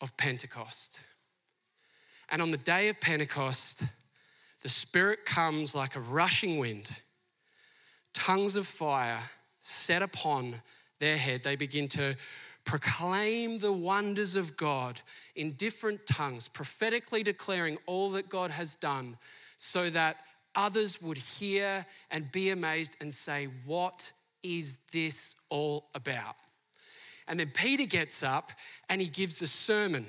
of 0.00 0.16
Pentecost. 0.16 1.00
And 2.30 2.40
on 2.40 2.50
the 2.50 2.58
day 2.58 2.88
of 2.88 3.00
Pentecost, 3.00 3.82
the 4.62 4.68
Spirit 4.68 5.24
comes 5.24 5.74
like 5.74 5.96
a 5.96 6.00
rushing 6.00 6.58
wind, 6.58 6.90
tongues 8.12 8.56
of 8.56 8.66
fire 8.66 9.20
set 9.58 10.02
upon 10.02 10.54
their 10.98 11.16
head. 11.16 11.42
They 11.42 11.56
begin 11.56 11.88
to 11.88 12.16
proclaim 12.64 13.58
the 13.58 13.72
wonders 13.72 14.36
of 14.36 14.56
God 14.56 15.00
in 15.34 15.52
different 15.52 16.06
tongues, 16.06 16.46
prophetically 16.46 17.22
declaring 17.22 17.78
all 17.86 18.10
that 18.10 18.28
God 18.28 18.50
has 18.50 18.76
done, 18.76 19.16
so 19.56 19.90
that 19.90 20.16
others 20.54 21.00
would 21.02 21.18
hear 21.18 21.84
and 22.10 22.30
be 22.32 22.50
amazed 22.50 22.96
and 23.00 23.12
say, 23.12 23.48
What 23.64 24.10
is 24.42 24.78
this 24.92 25.34
all 25.48 25.88
about? 25.94 26.36
And 27.26 27.40
then 27.40 27.50
Peter 27.54 27.86
gets 27.86 28.22
up 28.22 28.52
and 28.88 29.00
he 29.00 29.08
gives 29.08 29.40
a 29.42 29.46
sermon. 29.46 30.06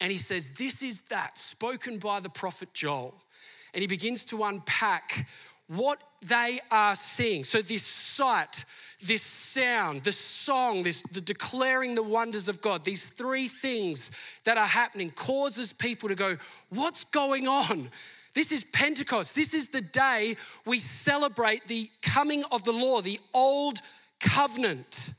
And 0.00 0.12
he 0.12 0.18
says, 0.18 0.52
This 0.52 0.82
is 0.82 1.00
that 1.02 1.38
spoken 1.38 1.98
by 1.98 2.20
the 2.20 2.28
prophet 2.28 2.72
Joel. 2.72 3.14
And 3.74 3.82
he 3.82 3.86
begins 3.86 4.24
to 4.26 4.44
unpack 4.44 5.26
what 5.66 6.00
they 6.22 6.60
are 6.70 6.94
seeing. 6.94 7.44
So, 7.44 7.60
this 7.60 7.84
sight, 7.84 8.64
this 9.02 9.22
sound, 9.22 10.04
the 10.04 10.12
song, 10.12 10.82
this 10.82 11.00
the 11.00 11.20
declaring 11.20 11.94
the 11.94 12.02
wonders 12.02 12.48
of 12.48 12.60
God, 12.60 12.84
these 12.84 13.08
three 13.08 13.48
things 13.48 14.10
that 14.44 14.56
are 14.56 14.66
happening 14.66 15.10
causes 15.10 15.72
people 15.72 16.08
to 16.08 16.14
go, 16.14 16.36
What's 16.70 17.04
going 17.04 17.46
on? 17.46 17.90
This 18.34 18.52
is 18.52 18.62
Pentecost. 18.64 19.34
This 19.34 19.52
is 19.52 19.68
the 19.68 19.80
day 19.80 20.36
we 20.64 20.78
celebrate 20.78 21.66
the 21.66 21.90
coming 22.02 22.44
of 22.52 22.62
the 22.62 22.72
law, 22.72 23.00
the 23.00 23.18
old 23.34 23.80
covenant. 24.20 25.10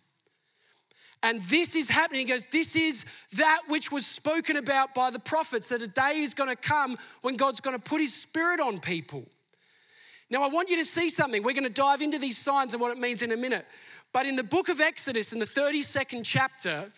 And 1.22 1.42
this 1.44 1.76
is 1.76 1.90
happening. 1.90 2.22
He 2.22 2.32
goes, 2.32 2.48
This 2.48 2.76
is 2.76 3.06
that 3.34 3.62
which 3.68 3.92
was 3.92 4.06
spoken 4.06 4.58
about 4.58 4.94
by 4.94 5.10
the 5.10 5.20
prophets, 5.20 5.68
that 5.70 5.82
a 5.82 5.88
day 5.88 6.20
is 6.20 6.34
going 6.34 6.50
to 6.50 6.56
come 6.56 6.98
when 7.22 7.36
God's 7.36 7.60
going 7.60 7.76
to 7.76 7.82
put 7.82 8.00
his 8.00 8.14
spirit 8.14 8.60
on 8.60 8.80
people. 8.80 9.26
Now, 10.30 10.44
I 10.44 10.48
want 10.48 10.70
you 10.70 10.78
to 10.78 10.86
see 10.86 11.10
something. 11.10 11.44
We're 11.44 11.54
going 11.54 11.64
to 11.64 11.70
dive 11.70 12.02
into 12.02 12.20
these 12.20 12.38
signs 12.38 12.74
and 12.74 12.82
what 12.82 12.96
it 12.96 13.00
means 13.00 13.22
in 13.22 13.32
a 13.32 13.38
minute. 13.38 13.66
But 14.14 14.26
in 14.26 14.36
the 14.36 14.44
book 14.44 14.70
of 14.70 14.80
Exodus, 14.80 15.34
in 15.34 15.40
the 15.40 15.46
32nd 15.46 16.22
chapter, 16.24 16.92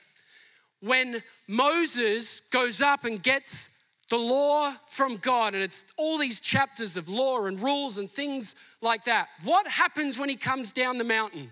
when 0.82 1.24
Moses 1.48 2.42
goes 2.52 2.82
up 2.82 3.06
and 3.06 3.22
gets 3.24 3.70
the 4.10 4.18
law 4.18 4.74
from 4.88 5.18
God, 5.18 5.54
and 5.56 5.64
it's 5.64 5.86
all 5.98 6.18
these 6.18 6.40
chapters 6.40 6.98
of 6.98 7.08
law 7.08 7.46
and 7.46 7.60
rules 7.60 7.98
and 7.98 8.10
things 8.10 8.56
like 8.82 9.06
that, 9.06 9.30
what 9.44 9.68
happens 9.68 10.20
when 10.20 10.30
he 10.30 10.36
comes 10.36 10.72
down 10.72 10.98
the 10.98 11.04
mountain? 11.04 11.50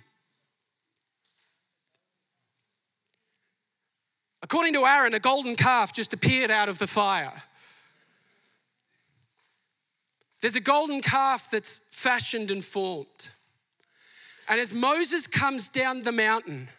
According 4.42 4.74
to 4.74 4.86
Aaron, 4.86 5.14
a 5.14 5.20
golden 5.20 5.56
calf 5.56 5.94
just 5.94 6.14
appeared 6.14 6.50
out 6.50 6.70
of 6.70 6.80
the 6.80 6.88
fire. 6.88 7.44
There's 10.42 10.56
a 10.56 10.62
golden 10.62 11.02
calf 11.02 11.52
that's 11.52 11.82
fashioned 11.92 12.50
and 12.50 12.64
formed. 12.64 13.30
And 14.48 14.60
as 14.60 14.74
Moses 14.74 15.28
comes 15.28 15.68
down 15.68 16.02
the 16.02 16.12
mountain, 16.12 16.70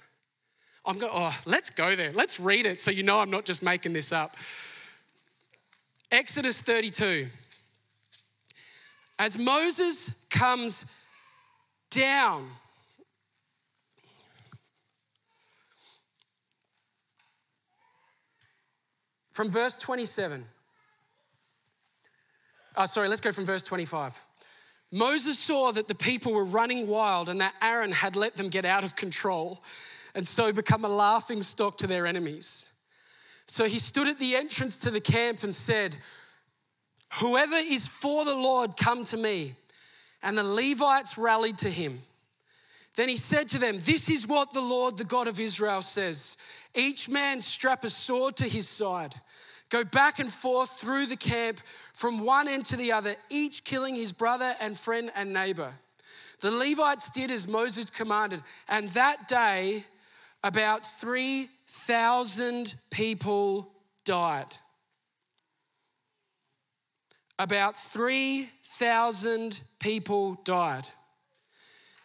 I'm 0.84 0.98
going, 0.98 1.12
oh, 1.14 1.38
let's 1.44 1.68
go 1.70 1.94
there. 1.94 2.10
Let's 2.10 2.40
read 2.40 2.66
it 2.66 2.80
so 2.80 2.90
you 2.90 3.02
know 3.02 3.18
I'm 3.18 3.30
not 3.30 3.44
just 3.44 3.62
making 3.62 3.92
this 3.92 4.12
up. 4.12 4.36
Exodus 6.10 6.60
32. 6.60 7.28
As 9.18 9.36
Moses 9.36 10.14
comes 10.30 10.86
down 11.90 12.48
From 19.30 19.48
verse 19.48 19.76
27. 19.76 20.44
Oh, 22.76 22.86
sorry, 22.86 23.08
let's 23.08 23.20
go 23.20 23.32
from 23.32 23.44
verse 23.44 23.62
25. 23.62 24.20
Moses 24.92 25.38
saw 25.38 25.70
that 25.72 25.88
the 25.88 25.94
people 25.94 26.32
were 26.32 26.44
running 26.44 26.86
wild 26.86 27.28
and 27.28 27.40
that 27.40 27.54
Aaron 27.62 27.92
had 27.92 28.16
let 28.16 28.36
them 28.36 28.48
get 28.48 28.64
out 28.64 28.82
of 28.82 28.96
control 28.96 29.62
and 30.14 30.26
so 30.26 30.52
become 30.52 30.84
a 30.84 30.88
laughing 30.88 31.42
stock 31.42 31.78
to 31.78 31.86
their 31.86 32.06
enemies. 32.06 32.66
So 33.46 33.64
he 33.64 33.78
stood 33.78 34.08
at 34.08 34.18
the 34.18 34.34
entrance 34.34 34.76
to 34.78 34.90
the 34.90 35.00
camp 35.00 35.42
and 35.42 35.54
said, 35.54 35.96
Whoever 37.14 37.56
is 37.56 37.86
for 37.86 38.24
the 38.24 38.34
Lord, 38.34 38.76
come 38.76 39.04
to 39.04 39.16
me. 39.16 39.54
And 40.22 40.36
the 40.36 40.44
Levites 40.44 41.18
rallied 41.18 41.58
to 41.58 41.70
him. 41.70 42.02
Then 43.00 43.08
he 43.08 43.16
said 43.16 43.48
to 43.48 43.58
them, 43.58 43.80
This 43.80 44.10
is 44.10 44.26
what 44.26 44.52
the 44.52 44.60
Lord, 44.60 44.98
the 44.98 45.04
God 45.04 45.26
of 45.26 45.40
Israel, 45.40 45.80
says 45.80 46.36
Each 46.74 47.08
man 47.08 47.40
strap 47.40 47.82
a 47.82 47.88
sword 47.88 48.36
to 48.36 48.44
his 48.46 48.68
side 48.68 49.14
go 49.70 49.84
back 49.84 50.18
and 50.18 50.30
forth 50.30 50.78
through 50.78 51.06
the 51.06 51.16
camp 51.16 51.62
from 51.94 52.20
one 52.20 52.46
end 52.46 52.66
to 52.66 52.76
the 52.76 52.92
other, 52.92 53.16
each 53.30 53.64
killing 53.64 53.94
his 53.94 54.12
brother 54.12 54.54
and 54.60 54.78
friend 54.78 55.10
and 55.16 55.32
neighbor. 55.32 55.72
The 56.40 56.50
Levites 56.50 57.08
did 57.08 57.30
as 57.30 57.48
Moses 57.48 57.88
commanded, 57.88 58.42
and 58.68 58.90
that 58.90 59.28
day 59.28 59.86
about 60.44 60.84
3,000 60.84 62.74
people 62.90 63.72
died. 64.04 64.54
About 67.38 67.78
3,000 67.78 69.58
people 69.78 70.34
died. 70.44 70.86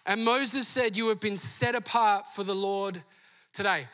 And 0.06 0.24
Moses 0.24 0.68
said, 0.68 0.96
You 0.96 1.10
have 1.10 1.20
been 1.20 1.38
set 1.38 1.76
apart 1.76 2.26
for 2.34 2.44
the 2.44 2.56
Lord 2.56 3.02
today. 3.54 3.88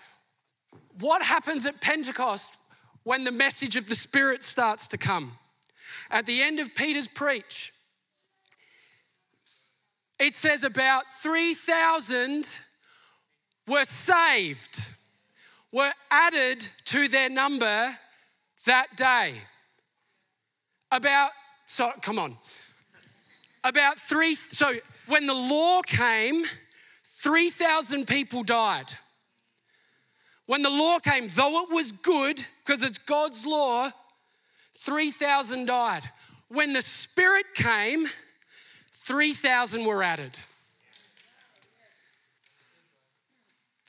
What 1.00 1.22
happens 1.22 1.66
at 1.66 1.80
Pentecost 1.82 2.56
when 3.04 3.24
the 3.24 3.32
message 3.32 3.76
of 3.76 3.88
the 3.88 3.96
Spirit 3.96 4.44
starts 4.44 4.88
to 4.88 4.98
come. 4.98 5.34
At 6.10 6.26
the 6.26 6.42
end 6.42 6.60
of 6.60 6.74
Peter's 6.76 7.08
preach, 7.08 7.74
it 10.20 10.36
says 10.36 10.64
about 10.64 11.06
3,000 11.22 12.48
were 13.68 13.86
saved, 13.86 14.86
were 15.72 15.92
added 16.12 16.68
to 16.86 17.08
their 17.08 17.30
number 17.30 17.98
that 18.66 18.96
day. 18.96 19.36
About, 20.92 21.32
so 21.66 21.92
come 22.02 22.20
on, 22.20 22.38
about 23.64 23.98
three, 23.98 24.36
so 24.36 24.74
when 25.08 25.28
the 25.28 25.34
law 25.34 25.82
came, 25.82 26.46
3,000 27.22 28.08
people 28.08 28.44
died. 28.44 28.92
When 30.46 30.62
the 30.62 30.70
law 30.70 31.00
came, 31.00 31.28
though 31.30 31.64
it 31.64 31.70
was 31.70 31.92
good, 31.92 32.44
because 32.66 32.84
it's 32.84 32.98
God's 32.98 33.46
law, 33.46 33.92
3,000 34.80 35.66
died. 35.66 36.04
When 36.50 36.74
the 36.74 36.82
Spirit 36.82 37.46
came, 37.54 38.08
3,000 38.94 39.86
were 39.86 40.04
added. 40.04 40.38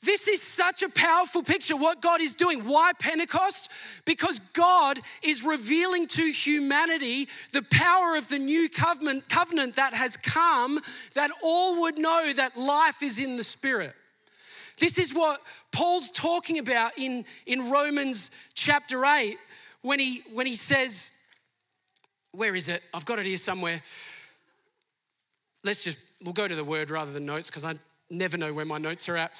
This 0.03 0.27
is 0.27 0.41
such 0.41 0.83
a 0.83 0.89
powerful 0.89 1.43
picture 1.43 1.77
what 1.77 2.01
God 2.01 2.19
is 2.19 2.35
doing. 2.35 2.65
Why 2.65 2.91
Pentecost? 2.99 3.69
Because 4.03 4.39
God 4.51 4.99
is 5.21 5.43
revealing 5.43 6.07
to 6.07 6.23
humanity 6.23 7.29
the 7.53 7.61
power 7.61 8.17
of 8.17 8.27
the 8.27 8.37
new 8.37 8.67
covenant, 8.67 9.29
covenant 9.29 9.77
that 9.77 9.93
has 9.93 10.17
come, 10.17 10.81
that 11.13 11.31
all 11.41 11.81
would 11.81 11.97
know 11.97 12.33
that 12.35 12.57
life 12.57 13.01
is 13.01 13.17
in 13.17 13.37
the 13.37 13.45
Spirit. 13.45 13.93
This 14.77 14.97
is 14.97 15.13
what 15.13 15.39
Paul's 15.71 16.11
talking 16.11 16.59
about 16.59 16.97
in, 16.97 17.23
in 17.45 17.71
Romans 17.71 18.29
chapter 18.55 19.05
8 19.05 19.37
when 19.83 19.99
he, 19.99 20.23
when 20.33 20.45
he 20.45 20.57
says, 20.57 21.11
Where 22.33 22.55
is 22.55 22.67
it? 22.67 22.83
I've 22.93 23.05
got 23.05 23.19
it 23.19 23.25
here 23.25 23.37
somewhere. 23.37 23.81
Let's 25.63 25.81
just, 25.81 25.97
we'll 26.21 26.33
go 26.33 26.47
to 26.47 26.55
the 26.55 26.63
word 26.63 26.89
rather 26.89 27.13
than 27.13 27.25
notes 27.25 27.47
because 27.47 27.63
I 27.63 27.75
never 28.09 28.37
know 28.37 28.53
where 28.53 28.65
my 28.65 28.79
notes 28.79 29.07
are 29.07 29.15
at 29.15 29.31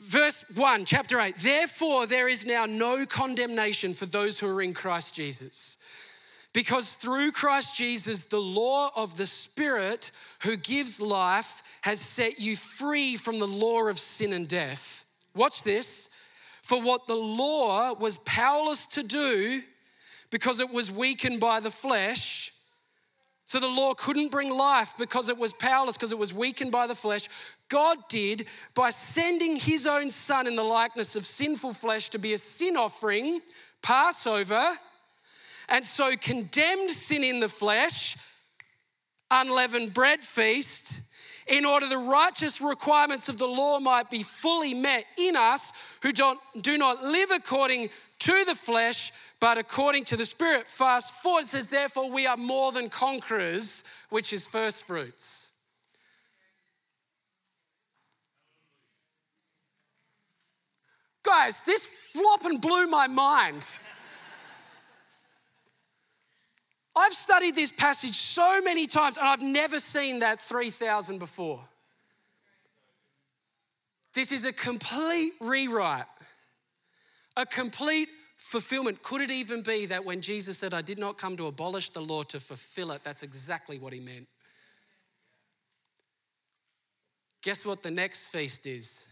verse 0.00 0.44
1, 0.54 0.84
chapter 0.84 1.20
8. 1.20 1.36
Therefore, 1.36 2.06
there 2.06 2.28
is 2.28 2.46
now 2.46 2.66
no 2.66 3.06
condemnation 3.06 3.94
for 3.94 4.06
those 4.06 4.38
who 4.38 4.48
are 4.48 4.62
in 4.62 4.74
Christ 4.74 5.14
Jesus. 5.14 5.76
Because 6.52 6.94
through 6.94 7.32
Christ 7.32 7.76
Jesus, 7.76 8.24
the 8.24 8.40
law 8.40 8.90
of 8.96 9.16
the 9.16 9.26
Spirit 9.26 10.10
who 10.40 10.56
gives 10.56 11.00
life 11.00 11.62
has 11.82 12.00
set 12.00 12.40
you 12.40 12.56
free 12.56 13.16
from 13.16 13.38
the 13.38 13.46
law 13.46 13.86
of 13.86 13.98
sin 13.98 14.32
and 14.32 14.48
death. 14.48 15.04
Watch 15.34 15.62
this. 15.62 16.08
For 16.62 16.80
what 16.80 17.06
the 17.06 17.16
law 17.16 17.94
was 17.94 18.16
powerless 18.18 18.86
to 18.86 19.02
do 19.02 19.62
because 20.30 20.60
it 20.60 20.70
was 20.70 20.90
weakened 20.90 21.40
by 21.40 21.60
the 21.60 21.70
flesh, 21.70 22.52
so 23.50 23.58
the 23.58 23.66
law 23.66 23.94
couldn't 23.94 24.28
bring 24.28 24.48
life 24.48 24.94
because 24.96 25.28
it 25.28 25.36
was 25.36 25.52
powerless, 25.52 25.96
because 25.96 26.12
it 26.12 26.18
was 26.18 26.32
weakened 26.32 26.70
by 26.70 26.86
the 26.86 26.94
flesh. 26.94 27.28
God 27.68 27.98
did 28.08 28.46
by 28.74 28.90
sending 28.90 29.56
his 29.56 29.88
own 29.88 30.12
son 30.12 30.46
in 30.46 30.54
the 30.54 30.62
likeness 30.62 31.16
of 31.16 31.26
sinful 31.26 31.74
flesh 31.74 32.10
to 32.10 32.18
be 32.20 32.32
a 32.32 32.38
sin 32.38 32.76
offering, 32.76 33.40
Passover, 33.82 34.78
and 35.68 35.84
so 35.84 36.14
condemned 36.16 36.90
sin 36.90 37.24
in 37.24 37.40
the 37.40 37.48
flesh, 37.48 38.16
unleavened 39.32 39.92
bread 39.92 40.20
feast, 40.20 41.00
in 41.48 41.64
order 41.64 41.88
the 41.88 41.98
righteous 41.98 42.60
requirements 42.60 43.28
of 43.28 43.36
the 43.36 43.48
law 43.48 43.80
might 43.80 44.10
be 44.10 44.22
fully 44.22 44.74
met 44.74 45.06
in 45.18 45.34
us 45.34 45.72
who 46.04 46.12
don't, 46.12 46.38
do 46.60 46.78
not 46.78 47.02
live 47.02 47.32
according 47.32 47.90
to 48.20 48.44
the 48.44 48.54
flesh, 48.54 49.12
but 49.40 49.58
according 49.58 50.04
to 50.04 50.16
the 50.16 50.24
Spirit. 50.24 50.66
Fast 50.66 51.12
forward, 51.14 51.46
says, 51.46 51.66
therefore, 51.66 52.10
we 52.10 52.26
are 52.26 52.36
more 52.36 52.72
than 52.72 52.88
conquerors, 52.88 53.82
which 54.10 54.32
is 54.32 54.46
first 54.46 54.84
fruits. 54.84 55.48
Guys, 61.22 61.62
this 61.64 61.84
flop 61.84 62.44
and 62.44 62.60
blew 62.60 62.86
my 62.86 63.06
mind. 63.06 63.66
I've 66.96 67.12
studied 67.12 67.54
this 67.54 67.70
passage 67.70 68.16
so 68.16 68.60
many 68.62 68.86
times 68.86 69.16
and 69.16 69.26
I've 69.26 69.42
never 69.42 69.78
seen 69.80 70.20
that 70.20 70.40
3,000 70.40 71.18
before. 71.18 71.60
This 74.12 74.32
is 74.32 74.44
a 74.44 74.52
complete 74.52 75.32
rewrite, 75.40 76.06
a 77.36 77.46
complete 77.46 78.08
fulfillment. 78.36 79.02
Could 79.02 79.20
it 79.20 79.30
even 79.30 79.62
be 79.62 79.86
that 79.86 80.04
when 80.04 80.20
Jesus 80.20 80.58
said, 80.58 80.74
I 80.74 80.82
did 80.82 80.98
not 80.98 81.18
come 81.18 81.36
to 81.36 81.46
abolish 81.46 81.90
the 81.90 82.00
law 82.00 82.22
to 82.24 82.40
fulfill 82.40 82.90
it, 82.92 83.02
that's 83.04 83.22
exactly 83.22 83.78
what 83.78 83.92
he 83.92 84.00
meant? 84.00 84.26
Guess 87.42 87.64
what 87.64 87.82
the 87.82 87.90
next 87.90 88.26
feast 88.26 88.66
is? 88.66 89.04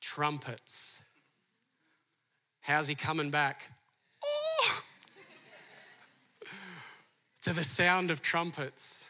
Trumpets. 0.00 0.96
How's 2.60 2.88
he 2.88 2.94
coming 2.94 3.30
back? 3.30 3.62
Oh! 4.24 4.82
to 7.42 7.52
the 7.52 7.64
sound 7.64 8.10
of 8.10 8.22
trumpets. 8.22 9.04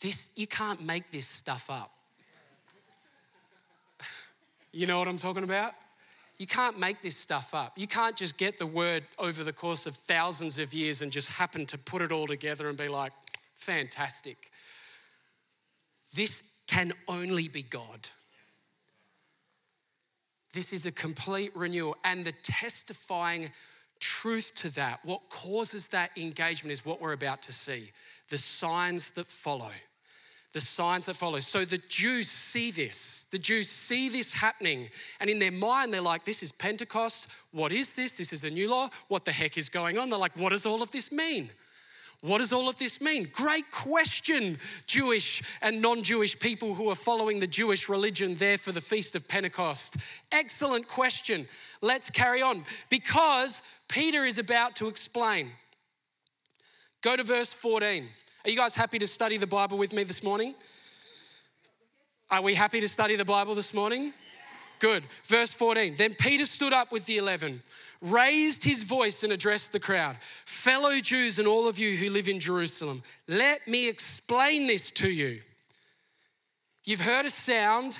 This, 0.00 0.28
you 0.36 0.46
can't 0.46 0.82
make 0.82 1.10
this 1.10 1.26
stuff 1.26 1.66
up. 1.70 1.90
You 4.74 4.88
know 4.88 4.98
what 4.98 5.06
I'm 5.06 5.16
talking 5.16 5.44
about? 5.44 5.74
You 6.38 6.48
can't 6.48 6.80
make 6.80 7.00
this 7.00 7.16
stuff 7.16 7.54
up. 7.54 7.78
You 7.78 7.86
can't 7.86 8.16
just 8.16 8.36
get 8.36 8.58
the 8.58 8.66
word 8.66 9.04
over 9.20 9.44
the 9.44 9.52
course 9.52 9.86
of 9.86 9.94
thousands 9.94 10.58
of 10.58 10.74
years 10.74 11.00
and 11.00 11.12
just 11.12 11.28
happen 11.28 11.64
to 11.66 11.78
put 11.78 12.02
it 12.02 12.10
all 12.10 12.26
together 12.26 12.68
and 12.68 12.76
be 12.76 12.88
like, 12.88 13.12
fantastic. 13.54 14.50
This 16.14 16.42
can 16.66 16.92
only 17.06 17.46
be 17.46 17.62
God. 17.62 18.08
This 20.52 20.72
is 20.72 20.86
a 20.86 20.92
complete 20.92 21.54
renewal. 21.54 21.96
And 22.04 22.24
the 22.24 22.32
testifying 22.42 23.52
truth 24.00 24.52
to 24.56 24.70
that, 24.74 25.00
what 25.04 25.20
causes 25.30 25.86
that 25.88 26.10
engagement 26.16 26.72
is 26.72 26.84
what 26.84 27.00
we're 27.00 27.12
about 27.12 27.42
to 27.42 27.52
see 27.52 27.92
the 28.28 28.38
signs 28.38 29.10
that 29.12 29.26
follow 29.26 29.70
the 30.54 30.60
signs 30.60 31.06
that 31.06 31.16
follow. 31.16 31.40
So 31.40 31.64
the 31.64 31.82
Jews 31.88 32.30
see 32.30 32.70
this. 32.70 33.26
The 33.32 33.38
Jews 33.38 33.68
see 33.68 34.08
this 34.08 34.32
happening. 34.32 34.88
And 35.18 35.28
in 35.28 35.40
their 35.40 35.52
mind, 35.52 35.92
they're 35.92 36.00
like, 36.00 36.24
this 36.24 36.44
is 36.44 36.52
Pentecost. 36.52 37.26
What 37.50 37.72
is 37.72 37.94
this? 37.94 38.16
This 38.16 38.32
is 38.32 38.44
a 38.44 38.50
new 38.50 38.70
law. 38.70 38.88
What 39.08 39.24
the 39.24 39.32
heck 39.32 39.58
is 39.58 39.68
going 39.68 39.98
on? 39.98 40.10
They're 40.10 40.18
like, 40.18 40.38
what 40.38 40.50
does 40.50 40.64
all 40.64 40.80
of 40.80 40.92
this 40.92 41.10
mean? 41.10 41.50
What 42.20 42.38
does 42.38 42.52
all 42.52 42.68
of 42.68 42.76
this 42.78 43.00
mean? 43.00 43.28
Great 43.32 43.68
question, 43.72 44.58
Jewish 44.86 45.42
and 45.60 45.82
non 45.82 46.04
Jewish 46.04 46.38
people 46.38 46.72
who 46.72 46.88
are 46.88 46.94
following 46.94 47.40
the 47.40 47.46
Jewish 47.48 47.88
religion 47.88 48.36
there 48.36 48.56
for 48.56 48.70
the 48.70 48.80
Feast 48.80 49.16
of 49.16 49.26
Pentecost. 49.26 49.96
Excellent 50.30 50.86
question. 50.86 51.48
Let's 51.82 52.10
carry 52.10 52.40
on 52.42 52.64
because 52.90 53.60
Peter 53.88 54.24
is 54.24 54.38
about 54.38 54.76
to 54.76 54.86
explain. 54.86 55.50
Go 57.02 57.16
to 57.16 57.24
verse 57.24 57.52
14. 57.52 58.08
Are 58.44 58.50
you 58.50 58.56
guys 58.56 58.74
happy 58.74 58.98
to 58.98 59.06
study 59.06 59.38
the 59.38 59.46
Bible 59.46 59.78
with 59.78 59.94
me 59.94 60.04
this 60.04 60.22
morning? 60.22 60.54
Are 62.30 62.42
we 62.42 62.52
happy 62.52 62.78
to 62.82 62.88
study 62.88 63.16
the 63.16 63.24
Bible 63.24 63.54
this 63.54 63.72
morning? 63.72 64.12
Good. 64.80 65.02
Verse 65.24 65.50
14. 65.54 65.94
Then 65.96 66.14
Peter 66.14 66.44
stood 66.44 66.74
up 66.74 66.92
with 66.92 67.06
the 67.06 67.16
eleven, 67.16 67.62
raised 68.02 68.62
his 68.62 68.82
voice, 68.82 69.22
and 69.22 69.32
addressed 69.32 69.72
the 69.72 69.80
crowd 69.80 70.18
Fellow 70.44 71.00
Jews 71.00 71.38
and 71.38 71.48
all 71.48 71.66
of 71.66 71.78
you 71.78 71.96
who 71.96 72.10
live 72.10 72.28
in 72.28 72.38
Jerusalem, 72.38 73.02
let 73.26 73.66
me 73.66 73.88
explain 73.88 74.66
this 74.66 74.90
to 74.90 75.08
you. 75.08 75.40
You've 76.84 77.00
heard 77.00 77.24
a 77.24 77.30
sound 77.30 77.98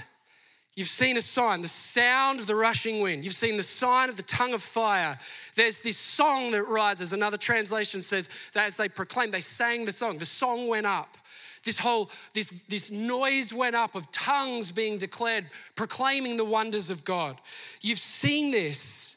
You've 0.76 0.88
seen 0.88 1.16
a 1.16 1.20
sign, 1.20 1.60
the 1.60 1.68
sound 1.68 2.40
of 2.40 2.48
the 2.48 2.56
rushing 2.56 3.00
wind. 3.00 3.24
You've 3.24 3.34
seen 3.34 3.56
the 3.56 3.62
sign 3.62 4.08
of 4.08 4.16
the 4.16 4.24
tongue 4.24 4.54
of 4.54 4.62
fire. 4.62 5.16
There's 5.54 5.78
this 5.78 5.96
song 5.96 6.50
that 6.50 6.64
rises. 6.64 7.12
Another 7.12 7.36
translation 7.36 8.02
says 8.02 8.28
that 8.54 8.66
as 8.66 8.76
they 8.76 8.88
proclaimed, 8.88 9.32
they 9.32 9.40
sang 9.40 9.84
the 9.84 9.92
song. 9.92 10.18
The 10.18 10.24
song 10.24 10.66
went 10.66 10.86
up. 10.86 11.16
This 11.62 11.78
whole, 11.78 12.10
this, 12.34 12.48
this 12.68 12.90
noise 12.90 13.52
went 13.52 13.76
up 13.76 13.94
of 13.94 14.10
tongues 14.10 14.70
being 14.70 14.98
declared, 14.98 15.46
proclaiming 15.76 16.36
the 16.36 16.44
wonders 16.44 16.90
of 16.90 17.04
God. 17.04 17.40
You've 17.80 18.00
seen 18.00 18.50
this. 18.50 19.16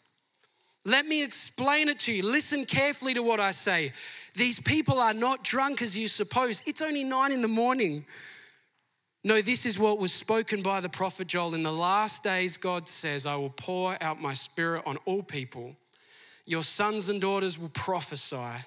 Let 0.86 1.08
me 1.08 1.24
explain 1.24 1.90
it 1.90 2.00
to 2.02 2.14
you. 2.14 2.24
Listen 2.24 2.66
carefully 2.66 3.16
to 3.16 3.24
what 3.24 3.40
I 3.40 3.52
say. 3.52 3.92
These 4.36 4.60
people 4.60 5.00
are 5.00 5.14
not 5.14 5.44
drunk 5.44 5.82
as 5.82 5.98
you 5.98 6.08
suppose. 6.08 6.62
It's 6.66 6.82
only 6.82 7.04
nine 7.04 7.32
in 7.32 7.42
the 7.42 7.48
morning. 7.48 8.06
No, 9.28 9.42
this 9.42 9.66
is 9.66 9.78
what 9.78 10.00
was 10.00 10.14
spoken 10.14 10.62
by 10.62 10.80
the 10.80 10.88
prophet 10.88 11.28
Joel. 11.28 11.54
In 11.54 11.62
the 11.62 11.70
last 11.70 12.24
days, 12.24 12.56
God 12.56 12.88
says, 12.88 13.26
I 13.26 13.36
will 13.36 13.50
pour 13.50 14.02
out 14.02 14.22
my 14.22 14.32
spirit 14.32 14.84
on 14.86 14.96
all 15.04 15.22
people. 15.22 15.76
Your 16.46 16.64
sons 16.64 17.10
and 17.10 17.20
daughters 17.20 17.60
will 17.60 17.68
prophesy. 17.68 18.64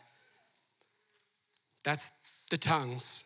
That's 1.82 2.10
the 2.50 2.58
tongues. 2.58 3.24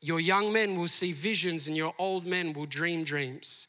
Your 0.00 0.20
young 0.20 0.54
men 0.54 0.80
will 0.80 0.88
see 0.88 1.12
visions, 1.12 1.68
and 1.68 1.76
your 1.76 1.94
old 1.98 2.24
men 2.24 2.54
will 2.54 2.64
dream 2.64 3.04
dreams. 3.04 3.68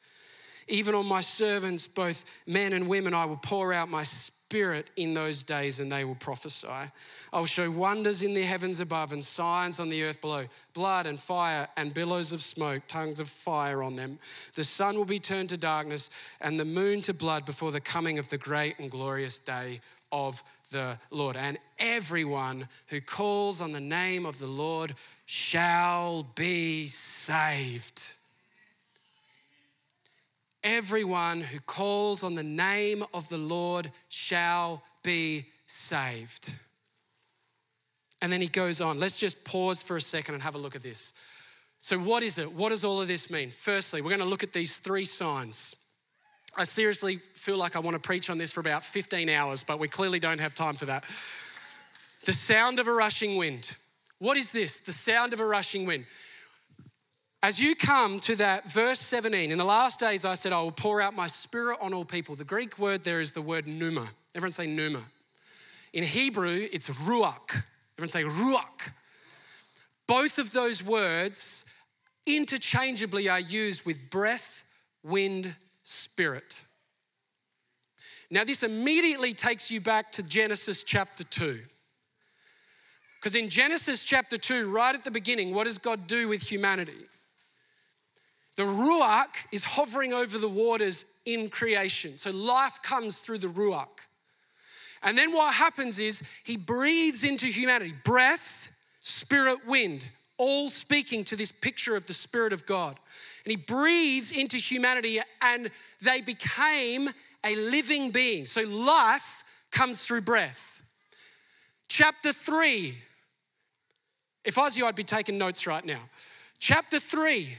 Even 0.70 0.96
on 0.96 1.06
my 1.06 1.20
servants, 1.20 1.86
both 1.86 2.24
men 2.48 2.72
and 2.72 2.88
women, 2.88 3.14
I 3.14 3.26
will 3.26 3.42
pour 3.44 3.74
out 3.74 3.90
my 3.90 4.04
spirit 4.04 4.43
Spirit 4.54 4.92
in 4.98 5.16
those 5.16 5.42
days 5.42 5.80
and 5.80 5.92
they 5.92 6.06
will 6.06 6.14
prophesy. 6.14 6.68
I 6.68 7.40
will 7.40 7.48
show 7.48 7.72
wonders 7.72 8.22
in 8.22 8.36
the 8.36 8.44
heavens 8.44 8.80
above 8.80 9.12
and 9.12 9.26
signs 9.26 9.80
on 9.80 9.90
the 9.90 10.04
earth 10.04 10.22
below 10.22 10.46
blood 10.76 11.08
and 11.08 11.20
fire 11.20 11.68
and 11.76 11.92
billows 11.92 12.32
of 12.32 12.40
smoke, 12.40 12.84
tongues 12.88 13.20
of 13.20 13.28
fire 13.28 13.82
on 13.82 13.96
them. 13.96 14.20
The 14.54 14.64
sun 14.64 14.96
will 14.96 15.06
be 15.06 15.18
turned 15.18 15.50
to 15.50 15.58
darkness 15.58 16.12
and 16.40 16.60
the 16.60 16.66
moon 16.66 17.02
to 17.02 17.16
blood 17.16 17.48
before 17.48 17.72
the 17.72 17.82
coming 17.82 18.20
of 18.20 18.30
the 18.30 18.38
great 18.38 18.78
and 18.78 18.92
glorious 18.92 19.40
day 19.40 19.80
of 20.12 20.44
the 20.70 21.00
Lord. 21.10 21.36
And 21.36 21.58
everyone 21.80 22.68
who 22.86 23.02
calls 23.02 23.60
on 23.60 23.72
the 23.72 23.80
name 23.80 24.24
of 24.24 24.38
the 24.38 24.46
Lord 24.46 24.94
shall 25.26 26.28
be 26.36 26.86
saved. 26.86 28.14
Everyone 30.64 31.42
who 31.42 31.60
calls 31.60 32.24
on 32.24 32.36
the 32.36 32.44
name 32.44 33.04
of 33.14 33.28
the 33.30 33.38
Lord 33.38 33.92
shall 34.08 34.84
be 35.04 35.46
saved. 35.66 36.54
And 38.22 38.32
then 38.32 38.40
he 38.40 38.48
goes 38.48 38.80
on. 38.80 39.00
Let's 39.00 39.18
just 39.18 39.44
pause 39.44 39.84
for 39.84 39.98
a 39.98 40.02
second 40.02 40.36
and 40.36 40.44
have 40.44 40.56
a 40.56 40.58
look 40.58 40.76
at 40.76 40.84
this. 40.84 41.12
So, 41.80 42.00
what 42.00 42.24
is 42.24 42.38
it? 42.38 42.50
What 42.50 42.70
does 42.70 42.86
all 42.86 43.02
of 43.02 43.10
this 43.10 43.30
mean? 43.30 43.50
Firstly, 43.50 44.02
we're 44.02 44.10
going 44.10 44.20
to 44.20 44.26
look 44.26 44.44
at 44.44 44.54
these 44.54 44.80
three 44.80 45.04
signs. 45.04 45.76
I 46.56 46.64
seriously 46.64 47.20
feel 47.34 47.58
like 47.58 47.76
I 47.76 47.80
want 47.80 47.96
to 47.96 48.00
preach 48.00 48.30
on 48.30 48.38
this 48.38 48.52
for 48.52 48.62
about 48.62 48.84
15 48.84 49.28
hours, 49.28 49.64
but 49.64 49.80
we 49.80 49.90
clearly 49.90 50.20
don't 50.20 50.40
have 50.40 50.54
time 50.54 50.76
for 50.76 50.86
that. 50.86 51.04
The 52.26 52.32
sound 52.32 52.80
of 52.80 52.88
a 52.88 52.94
rushing 52.94 53.36
wind. 53.36 53.72
What 54.20 54.38
is 54.38 54.54
this? 54.54 54.80
The 54.80 54.94
sound 54.94 55.34
of 55.34 55.42
a 55.42 55.46
rushing 55.46 55.86
wind. 55.86 56.06
As 57.44 57.60
you 57.60 57.76
come 57.76 58.22
to 58.22 58.38
that 58.38 58.72
verse 58.72 59.02
17, 59.02 59.52
in 59.52 59.58
the 59.58 59.66
last 59.66 60.00
days 60.00 60.24
I 60.24 60.34
said, 60.34 60.54
I 60.54 60.62
will 60.62 60.72
pour 60.72 61.02
out 61.02 61.14
my 61.14 61.28
spirit 61.28 61.78
on 61.82 61.94
all 61.94 62.06
people. 62.06 62.36
The 62.36 62.46
Greek 62.46 62.80
word 62.80 63.04
there 63.04 63.20
is 63.20 63.34
the 63.34 63.42
word 63.42 63.68
pneuma. 63.68 64.08
Everyone 64.34 64.54
say 64.54 64.66
pneuma. 64.66 65.04
In 65.92 66.06
Hebrew, 66.06 66.70
it's 66.72 66.88
ruach. 66.88 67.62
Everyone 67.98 68.08
say 68.08 68.24
ruach. 68.24 68.92
Both 70.08 70.38
of 70.38 70.54
those 70.54 70.82
words 70.82 71.66
interchangeably 72.26 73.28
are 73.28 73.42
used 73.42 73.86
with 73.86 74.10
breath, 74.10 74.64
wind, 75.04 75.54
spirit. 75.84 76.62
Now, 78.32 78.46
this 78.46 78.64
immediately 78.64 79.34
takes 79.34 79.70
you 79.70 79.82
back 79.82 80.14
to 80.14 80.24
Genesis 80.24 80.82
chapter 80.82 81.26
2. 81.26 81.60
Because 83.20 83.36
in 83.36 83.50
Genesis 83.50 84.06
chapter 84.06 84.38
2, 84.38 84.72
right 84.72 84.96
at 84.96 85.04
the 85.04 85.12
beginning, 85.12 85.54
what 85.54 85.66
does 85.66 85.78
God 85.78 86.08
do 86.08 86.30
with 86.30 86.42
humanity? 86.42 87.06
The 88.56 88.64
Ruach 88.64 89.36
is 89.52 89.64
hovering 89.64 90.14
over 90.14 90.38
the 90.38 90.50
waters 90.50 91.06
in 91.26 91.50
creation. 91.50 92.18
So 92.18 92.32
life 92.32 92.80
comes 92.84 93.18
through 93.18 93.40
the 93.40 93.48
Ruach. 93.48 94.08
And 95.02 95.18
then 95.18 95.34
what 95.34 95.54
happens 95.54 96.00
is 96.00 96.22
he 96.44 96.56
breathes 96.56 97.24
into 97.24 97.48
humanity 97.48 97.94
breath, 98.04 98.72
spirit, 99.02 99.66
wind, 99.68 100.06
all 100.38 100.70
speaking 100.70 101.24
to 101.26 101.36
this 101.36 101.52
picture 101.52 101.96
of 101.96 102.08
the 102.08 102.14
Spirit 102.14 102.54
of 102.54 102.66
God. 102.66 103.00
And 103.44 103.52
he 103.52 103.58
breathes 103.58 104.32
into 104.32 104.58
humanity 104.58 105.20
and 105.42 105.70
they 106.02 106.22
became 106.22 107.10
a 107.44 107.56
living 107.56 108.12
being. 108.12 108.46
So 108.46 108.62
life 108.62 109.44
comes 109.72 110.06
through 110.06 110.22
breath. 110.22 110.82
Chapter 111.90 112.32
3. 112.32 112.98
If 114.46 114.58
I 114.58 114.64
was 114.64 114.78
you, 114.78 114.86
I'd 114.86 114.96
be 114.96 115.04
taking 115.04 115.38
notes 115.38 115.68
right 115.68 115.86
now. 115.86 116.02
Chapter 116.60 117.00
3 117.00 117.58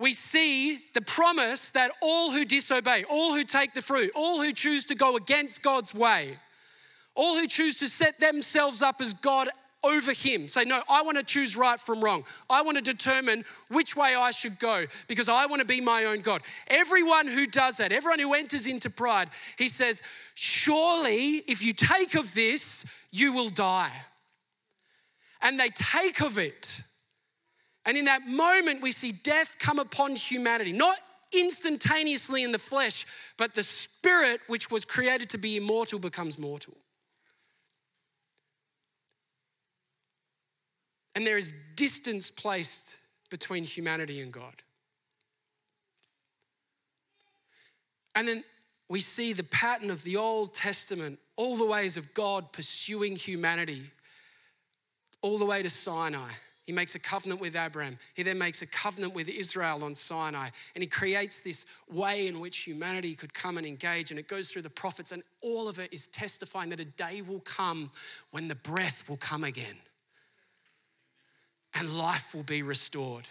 we 0.00 0.14
see 0.14 0.80
the 0.94 1.02
promise 1.02 1.70
that 1.72 1.90
all 2.00 2.32
who 2.32 2.46
disobey, 2.46 3.04
all 3.04 3.34
who 3.34 3.44
take 3.44 3.74
the 3.74 3.82
fruit, 3.82 4.10
all 4.14 4.42
who 4.42 4.50
choose 4.50 4.86
to 4.86 4.94
go 4.94 5.16
against 5.16 5.62
God's 5.62 5.94
way, 5.94 6.38
all 7.14 7.36
who 7.36 7.46
choose 7.46 7.78
to 7.80 7.88
set 7.88 8.18
themselves 8.18 8.80
up 8.80 9.02
as 9.02 9.12
God 9.12 9.50
over 9.84 10.12
Him, 10.12 10.48
say, 10.48 10.64
No, 10.64 10.82
I 10.88 11.02
want 11.02 11.18
to 11.18 11.22
choose 11.22 11.54
right 11.54 11.78
from 11.78 12.02
wrong. 12.02 12.24
I 12.48 12.62
want 12.62 12.78
to 12.78 12.82
determine 12.82 13.44
which 13.68 13.94
way 13.94 14.14
I 14.14 14.30
should 14.30 14.58
go 14.58 14.86
because 15.06 15.28
I 15.28 15.44
want 15.46 15.60
to 15.60 15.66
be 15.66 15.82
my 15.82 16.06
own 16.06 16.20
God. 16.20 16.42
Everyone 16.68 17.26
who 17.26 17.46
does 17.46 17.76
that, 17.76 17.92
everyone 17.92 18.18
who 18.18 18.32
enters 18.32 18.66
into 18.66 18.88
pride, 18.88 19.28
He 19.58 19.68
says, 19.68 20.00
Surely 20.34 21.42
if 21.46 21.62
you 21.62 21.74
take 21.74 22.14
of 22.14 22.34
this, 22.34 22.86
you 23.10 23.34
will 23.34 23.50
die. 23.50 23.92
And 25.42 25.60
they 25.60 25.70
take 25.70 26.20
of 26.20 26.38
it 26.38 26.80
and 27.86 27.96
in 27.96 28.04
that 28.04 28.26
moment, 28.26 28.82
we 28.82 28.92
see 28.92 29.12
death 29.12 29.56
come 29.58 29.78
upon 29.78 30.14
humanity, 30.14 30.72
not 30.72 30.98
instantaneously 31.32 32.42
in 32.42 32.52
the 32.52 32.58
flesh, 32.58 33.06
but 33.36 33.54
the 33.54 33.62
spirit, 33.62 34.40
which 34.48 34.70
was 34.70 34.84
created 34.84 35.30
to 35.30 35.38
be 35.38 35.56
immortal, 35.56 35.98
becomes 35.98 36.38
mortal. 36.38 36.76
And 41.14 41.26
there 41.26 41.38
is 41.38 41.54
distance 41.74 42.30
placed 42.30 42.96
between 43.30 43.64
humanity 43.64 44.20
and 44.20 44.32
God. 44.32 44.54
And 48.14 48.26
then 48.26 48.44
we 48.88 49.00
see 49.00 49.32
the 49.32 49.44
pattern 49.44 49.90
of 49.90 50.02
the 50.02 50.16
Old 50.16 50.52
Testament, 50.52 51.18
all 51.36 51.56
the 51.56 51.64
ways 51.64 51.96
of 51.96 52.12
God 52.12 52.52
pursuing 52.52 53.16
humanity, 53.16 53.84
all 55.22 55.38
the 55.38 55.44
way 55.44 55.62
to 55.62 55.70
Sinai. 55.70 56.30
He 56.70 56.76
makes 56.76 56.94
a 56.94 57.00
covenant 57.00 57.40
with 57.40 57.56
Abraham. 57.56 57.98
He 58.14 58.22
then 58.22 58.38
makes 58.38 58.62
a 58.62 58.66
covenant 58.66 59.12
with 59.12 59.28
Israel 59.28 59.82
on 59.82 59.92
Sinai. 59.92 60.50
And 60.76 60.82
he 60.82 60.86
creates 60.86 61.40
this 61.40 61.66
way 61.90 62.28
in 62.28 62.38
which 62.38 62.58
humanity 62.58 63.16
could 63.16 63.34
come 63.34 63.58
and 63.58 63.66
engage. 63.66 64.12
And 64.12 64.20
it 64.20 64.28
goes 64.28 64.52
through 64.52 64.62
the 64.62 64.70
prophets. 64.70 65.10
And 65.10 65.24
all 65.40 65.66
of 65.66 65.80
it 65.80 65.92
is 65.92 66.06
testifying 66.06 66.70
that 66.70 66.78
a 66.78 66.84
day 66.84 67.22
will 67.22 67.40
come 67.40 67.90
when 68.30 68.46
the 68.46 68.54
breath 68.54 69.02
will 69.08 69.16
come 69.16 69.42
again 69.42 69.74
and 71.74 71.92
life 71.92 72.32
will 72.36 72.44
be 72.44 72.62
restored. 72.62 73.26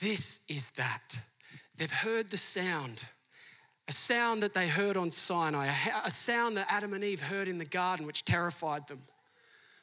This 0.00 0.40
is 0.48 0.70
that. 0.78 1.14
They've 1.76 1.90
heard 1.90 2.30
the 2.30 2.38
sound 2.38 3.04
a 3.86 3.92
sound 3.92 4.42
that 4.44 4.54
they 4.54 4.68
heard 4.68 4.96
on 4.96 5.10
Sinai, 5.10 5.68
a 6.04 6.10
sound 6.10 6.56
that 6.56 6.66
Adam 6.70 6.94
and 6.94 7.02
Eve 7.02 7.20
heard 7.20 7.48
in 7.48 7.58
the 7.58 7.64
garden, 7.64 8.06
which 8.06 8.24
terrified 8.24 8.86
them 8.86 9.02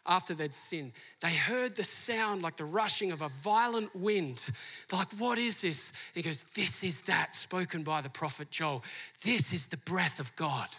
after 0.08 0.34
they'd 0.34 0.54
sinned. 0.54 0.93
They 1.22 1.34
heard 1.34 1.76
the 1.76 1.84
sound 1.84 2.41
like 2.41 2.58
the 2.58 2.65
rushing 2.65 3.12
of 3.12 3.22
a 3.22 3.30
violent 3.41 3.96
wind. 3.96 4.50
They're 4.89 5.00
like, 5.00 5.12
What 5.17 5.38
is 5.38 5.62
this? 5.62 5.91
And 6.15 6.24
he 6.24 6.30
goes, 6.30 6.43
This 6.56 6.84
is 6.84 7.02
that 7.02 7.36
spoken 7.36 7.84
by 7.84 8.02
the 8.02 8.10
prophet 8.10 8.50
Joel. 8.50 8.84
This 9.24 9.54
is 9.54 9.67
the 9.67 9.78
breath 9.78 10.20
of 10.20 10.36
God. 10.36 10.70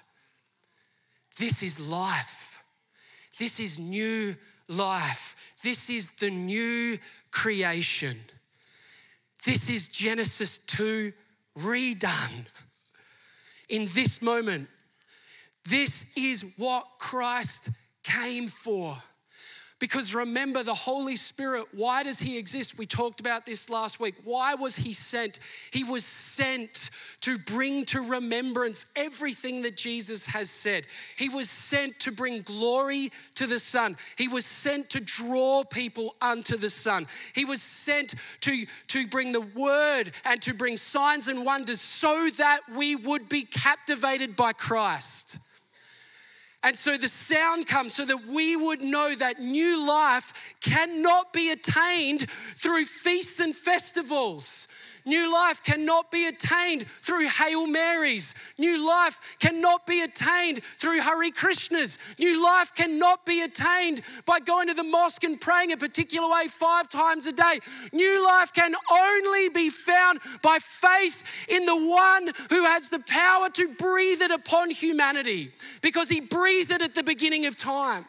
This 1.39 1.63
is 1.63 1.79
life. 1.79 2.63
This 3.39 3.61
is 3.61 3.79
new 3.79 4.35
life. 4.69 5.37
This 5.63 5.89
is 5.89 6.11
the 6.19 6.31
new 6.31 6.99
creation. 7.31 8.19
This 9.45 9.71
is 9.71 9.89
Genesis 9.89 10.59
2 10.67 11.13
redone 11.59 12.47
in 13.69 13.89
this 13.95 14.21
moment. 14.21 14.69
This 15.69 16.05
is 16.17 16.45
what 16.57 16.87
Christ 16.99 17.71
came 18.03 18.49
for. 18.49 18.97
Because 19.79 20.13
remember, 20.13 20.65
the 20.65 20.75
Holy 20.75 21.15
Spirit, 21.15 21.67
why 21.73 22.03
does 22.03 22.19
He 22.19 22.37
exist? 22.37 22.79
We 22.79 22.87
talked 22.87 23.21
about 23.21 23.47
this 23.47 23.71
last 23.71 24.01
week. 24.01 24.17
Why 24.25 24.55
was 24.55 24.75
He 24.75 24.93
sent? 24.93 25.39
He 25.71 25.85
was 25.85 26.05
sent 26.05 26.91
to 27.21 27.39
bring 27.39 27.85
to 27.87 28.01
remembrance 28.01 28.87
everything 28.97 29.63
that 29.63 29.77
Jesus 29.77 30.25
has 30.27 30.51
said. 30.51 30.85
He 31.17 31.29
was 31.29 31.49
sent 31.49 32.01
to 32.01 32.11
bring 32.11 32.43
glory 32.43 33.13
to 33.37 33.47
the 33.47 33.61
Son. 33.61 33.97
He 34.17 34.27
was 34.27 34.45
sent 34.45 34.91
to 34.91 35.01
draw 35.01 35.63
people 35.63 36.17
unto 36.21 36.57
the 36.57 36.71
Son. 36.71 37.07
He 37.35 37.45
was 37.45 37.63
sent 37.63 38.17
to, 38.41 38.67
to 38.89 39.07
bring 39.07 39.31
the 39.31 39.41
Word 39.41 40.11
and 40.25 40.43
to 40.43 40.55
bring 40.55 40.77
signs 40.77 41.29
and 41.29 41.45
wonders 41.45 41.81
so 41.81 42.31
that 42.37 42.61
we 42.75 42.97
would 42.97 43.29
be 43.29 43.43
captivated 43.43 44.35
by 44.35 44.53
Christ. 44.55 45.39
And 46.63 46.77
so 46.77 46.97
the 46.97 47.09
sound 47.09 47.67
comes 47.67 47.95
so 47.95 48.05
that 48.05 48.27
we 48.27 48.57
would 48.57 48.83
know 48.83 49.15
that 49.15 49.41
new 49.41 49.87
life 49.87 50.57
cannot 50.61 51.33
be 51.33 51.51
attained 51.51 52.27
through 52.57 52.85
feasts 52.85 53.39
and 53.39 53.55
festivals. 53.55 54.67
New 55.09 55.33
life 55.33 55.63
cannot 55.63 56.11
be 56.11 56.27
attained 56.27 56.85
through 57.01 57.27
Hail 57.29 57.67
Marys. 57.67 58.35
New 58.59 58.87
life 58.87 59.19
cannot 59.39 59.87
be 59.87 60.03
attained 60.03 60.61
through 60.79 61.01
Hare 61.01 61.31
Krishnas. 61.31 61.97
New 62.19 62.45
life 62.45 62.75
cannot 62.75 63.25
be 63.25 63.41
attained 63.41 64.03
by 64.27 64.39
going 64.39 64.69
to 64.69 64.75
the 64.75 64.85
mosque 64.85 65.25
and 65.25 65.41
praying 65.41 65.73
a 65.73 65.79
particular 65.79 66.29
way 66.29 66.47
five 66.47 66.91
times 66.91 67.27
a 67.27 67.33
day. 67.33 67.61
New 67.91 68.23
life 68.23 68.53
can 68.53 68.75
only 68.93 69.49
be 69.49 69.71
found 69.71 70.21
by 70.43 70.59
faith 70.59 71.25
in 71.49 71.65
the 71.65 71.75
one 71.75 72.31
who 72.51 72.65
has 72.67 72.91
the 72.91 73.01
power 73.01 73.49
to 73.49 73.75
breathe 73.77 74.21
it 74.21 74.31
upon 74.31 74.69
humanity 74.69 75.53
because 75.81 76.11
he 76.11 76.21
breathed 76.21 76.71
it 76.71 76.83
at 76.83 76.95
the 76.95 77.03
beginning 77.03 77.47
of 77.47 77.57
time. 77.57 78.05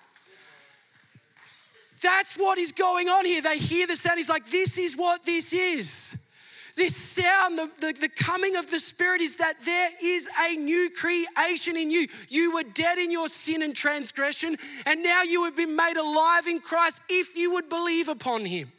That's 2.01 2.35
what 2.35 2.57
is 2.57 2.73
going 2.73 3.07
on 3.07 3.23
here. 3.23 3.41
They 3.41 3.57
hear 3.57 3.87
the 3.87 3.95
sound. 3.95 4.17
He's 4.17 4.27
like, 4.27 4.49
This 4.49 4.77
is 4.77 4.97
what 4.97 5.23
this 5.23 5.53
is. 5.53 6.18
This 6.79 6.95
sound, 6.95 7.59
the, 7.59 7.69
the, 7.81 7.91
the, 7.91 8.07
coming 8.07 8.55
of 8.55 8.71
the 8.71 8.79
Spirit 8.79 9.19
is 9.19 9.35
that 9.35 9.55
there 9.65 9.89
is 10.01 10.29
a 10.47 10.55
new 10.55 10.89
creation 10.89 11.75
in 11.75 11.91
you. 11.91 12.07
You 12.29 12.53
were 12.53 12.63
dead 12.63 12.97
in 12.97 13.11
your 13.11 13.27
sin 13.27 13.63
and 13.63 13.75
transgression, 13.75 14.55
and 14.85 15.03
now 15.03 15.23
you 15.23 15.43
have 15.43 15.57
been 15.57 15.75
made 15.75 15.97
alive 15.97 16.47
in 16.47 16.61
Christ 16.61 17.01
if 17.09 17.35
you 17.35 17.51
would 17.51 17.67
believe 17.67 18.07
upon 18.07 18.45
Him. 18.45 18.71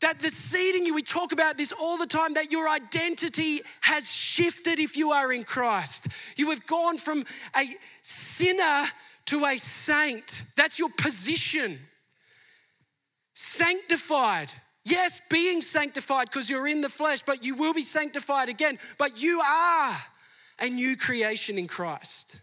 That 0.00 0.18
the 0.18 0.30
seed 0.30 0.74
in 0.74 0.86
you, 0.86 0.92
we 0.92 1.02
talk 1.02 1.30
about 1.30 1.56
this 1.56 1.70
all 1.70 1.96
the 1.96 2.08
time, 2.08 2.34
that 2.34 2.50
your 2.50 2.68
identity 2.68 3.60
has 3.82 4.10
shifted 4.10 4.80
if 4.80 4.96
you 4.96 5.12
are 5.12 5.32
in 5.32 5.44
Christ. 5.44 6.08
You 6.34 6.50
have 6.50 6.66
gone 6.66 6.98
from 6.98 7.24
a 7.56 7.64
sinner 8.02 8.86
to 9.26 9.44
a 9.44 9.56
saint. 9.56 10.42
That's 10.56 10.80
your 10.80 10.90
position. 10.90 11.78
Sanctified 13.34 14.52
Yes, 14.86 15.20
being 15.28 15.62
sanctified 15.62 16.30
because 16.30 16.48
you're 16.48 16.68
in 16.68 16.80
the 16.80 16.88
flesh, 16.88 17.20
but 17.26 17.44
you 17.44 17.56
will 17.56 17.74
be 17.74 17.82
sanctified 17.82 18.48
again. 18.48 18.78
But 18.98 19.20
you 19.20 19.40
are 19.40 19.98
a 20.60 20.68
new 20.68 20.96
creation 20.96 21.58
in 21.58 21.66
Christ. 21.66 22.36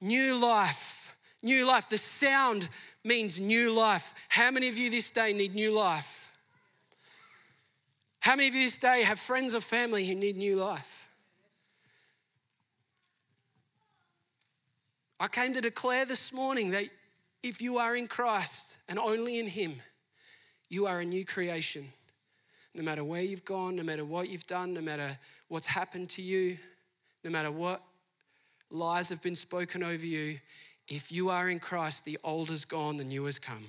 New 0.00 0.34
life. 0.34 1.16
New 1.40 1.64
life. 1.64 1.88
The 1.88 1.98
sound 1.98 2.68
means 3.04 3.38
new 3.38 3.70
life. 3.70 4.12
How 4.28 4.50
many 4.50 4.68
of 4.68 4.76
you 4.76 4.90
this 4.90 5.12
day 5.12 5.32
need 5.32 5.54
new 5.54 5.70
life? 5.70 6.32
How 8.18 8.34
many 8.34 8.48
of 8.48 8.54
you 8.56 8.64
this 8.64 8.76
day 8.76 9.02
have 9.04 9.20
friends 9.20 9.54
or 9.54 9.60
family 9.60 10.04
who 10.04 10.16
need 10.16 10.36
new 10.36 10.56
life? 10.56 11.08
I 15.20 15.28
came 15.28 15.52
to 15.52 15.60
declare 15.60 16.06
this 16.06 16.32
morning 16.32 16.70
that 16.70 16.86
if 17.44 17.62
you 17.62 17.78
are 17.78 17.94
in 17.94 18.08
Christ 18.08 18.78
and 18.88 18.98
only 18.98 19.38
in 19.38 19.46
Him, 19.46 19.76
you 20.70 20.86
are 20.86 21.00
a 21.00 21.04
new 21.04 21.26
creation. 21.26 21.92
No 22.74 22.82
matter 22.82 23.04
where 23.04 23.20
you've 23.20 23.44
gone, 23.44 23.76
no 23.76 23.82
matter 23.82 24.04
what 24.04 24.30
you've 24.30 24.46
done, 24.46 24.72
no 24.72 24.80
matter 24.80 25.18
what's 25.48 25.66
happened 25.66 26.08
to 26.10 26.22
you, 26.22 26.56
no 27.24 27.30
matter 27.30 27.50
what 27.50 27.82
lies 28.70 29.08
have 29.08 29.20
been 29.20 29.36
spoken 29.36 29.82
over 29.82 30.06
you, 30.06 30.38
if 30.88 31.12
you 31.12 31.28
are 31.28 31.50
in 31.50 31.58
Christ, 31.58 32.04
the 32.04 32.18
old 32.24 32.50
is 32.50 32.64
gone, 32.64 32.96
the 32.96 33.04
new 33.04 33.24
has 33.24 33.38
come. 33.38 33.64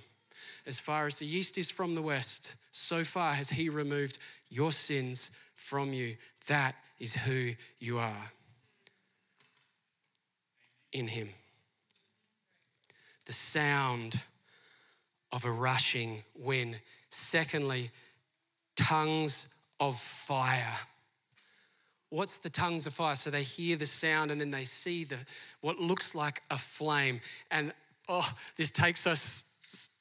As 0.66 0.80
far 0.80 1.08
as 1.08 1.16
the 1.16 1.28
east 1.28 1.58
is 1.58 1.72
from 1.72 1.96
the 1.96 2.02
west, 2.02 2.54
so 2.72 3.04
far 3.04 3.34
has 3.34 3.50
He 3.50 3.70
removed 3.70 4.20
your 4.50 4.72
sins 4.72 5.32
from 5.56 5.94
you. 5.94 6.16
That 6.48 6.76
is 7.00 7.16
who 7.16 7.54
you 7.80 7.98
are 7.98 8.32
in 10.94 11.08
Him. 11.08 11.30
The 13.26 13.34
sound 13.34 14.20
of 15.32 15.46
a 15.46 15.52
rushing 15.52 16.24
wind. 16.36 16.80
Secondly, 17.10 17.92
tongues 18.76 19.46
of 19.80 20.00
fire. 20.00 20.76
What's 22.10 22.38
the 22.38 22.50
tongues 22.50 22.86
of 22.86 22.94
fire? 22.94 23.16
So 23.16 23.30
they 23.30 23.44
hear 23.44 23.78
the 23.78 23.86
sound 23.86 24.32
and 24.32 24.42
then 24.42 24.52
they 24.52 24.66
see 24.66 25.06
the 25.06 25.18
what 25.62 25.80
looks 25.80 26.14
like 26.14 26.42
a 26.52 26.58
flame. 26.58 27.22
And 27.52 27.74
oh, 28.10 28.30
this 28.58 28.70
takes 28.70 29.08
us 29.08 29.44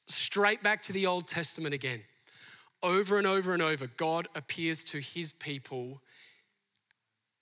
straight 0.07 0.61
back 0.61 0.81
to 0.83 0.93
the 0.93 1.05
Old 1.05 1.27
Testament 1.27 1.73
again. 1.73 2.01
Over 2.83 3.17
and 3.17 3.27
over 3.27 3.53
and 3.53 3.61
over, 3.61 3.87
God 3.95 4.27
appears 4.35 4.83
to 4.85 4.99
his 4.99 5.31
people 5.33 6.01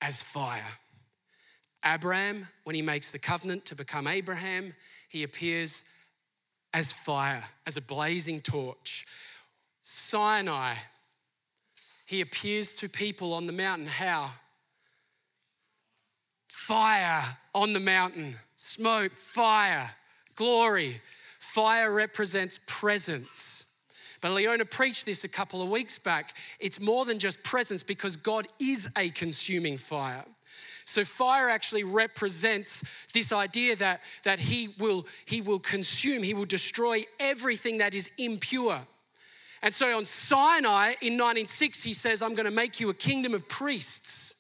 as 0.02 0.22
fire. 0.22 0.64
Abraham, 1.86 2.48
when 2.66 2.76
he 2.76 2.82
makes 2.82 3.12
the 3.12 3.20
covenant 3.20 3.66
to 3.66 3.76
become 3.76 4.06
Abraham, 4.06 4.74
he 5.08 5.24
appears 5.24 5.84
as 6.74 6.92
fire, 6.92 7.44
as 7.66 7.78
a 7.78 7.82
blazing 7.82 8.42
torch. 8.42 9.06
Sinai, 9.82 10.76
he 12.06 12.22
appears 12.22 12.74
to 12.76 12.90
people 12.90 13.34
on 13.34 13.48
the 13.48 13.54
mountain. 13.54 13.88
How? 13.88 14.32
Fire 16.48 17.24
on 17.56 17.74
the 17.74 17.80
mountain, 17.80 18.36
smoke, 18.56 19.16
fire, 19.16 19.90
glory. 20.36 21.02
Fire 21.40 21.92
represents 21.94 22.60
presence. 22.68 23.66
But 24.22 24.32
Leona 24.34 24.66
preached 24.66 25.06
this 25.06 25.24
a 25.24 25.28
couple 25.30 25.62
of 25.62 25.70
weeks 25.70 25.98
back. 25.98 26.36
It's 26.60 26.80
more 26.80 27.06
than 27.06 27.20
just 27.20 27.42
presence 27.44 27.84
because 27.84 28.16
God 28.16 28.48
is 28.60 28.90
a 28.98 29.10
consuming 29.12 29.78
fire. 29.78 30.26
So 30.90 31.06
fire 31.06 31.50
actually 31.50 31.84
represents 31.84 32.84
this 33.14 33.32
idea 33.32 33.76
that, 33.76 34.02
that 34.24 34.40
he, 34.40 34.70
will, 34.80 35.06
he 35.26 35.42
will 35.42 35.60
consume, 35.60 36.24
he 36.24 36.34
will 36.34 36.46
destroy 36.46 37.04
everything 37.20 37.78
that 37.78 37.94
is 37.94 38.10
impure. 38.18 38.82
And 39.62 39.74
so 39.74 39.96
on 39.96 40.06
Sinai 40.06 40.96
in 41.02 41.14
1906, 41.14 41.84
he 41.84 41.94
says, 41.94 42.22
I'm 42.22 42.34
going 42.34 42.46
to 42.46 42.52
make 42.52 42.80
you 42.80 42.90
a 42.90 42.94
kingdom 42.94 43.34
of 43.34 43.48
priests. 43.48 44.34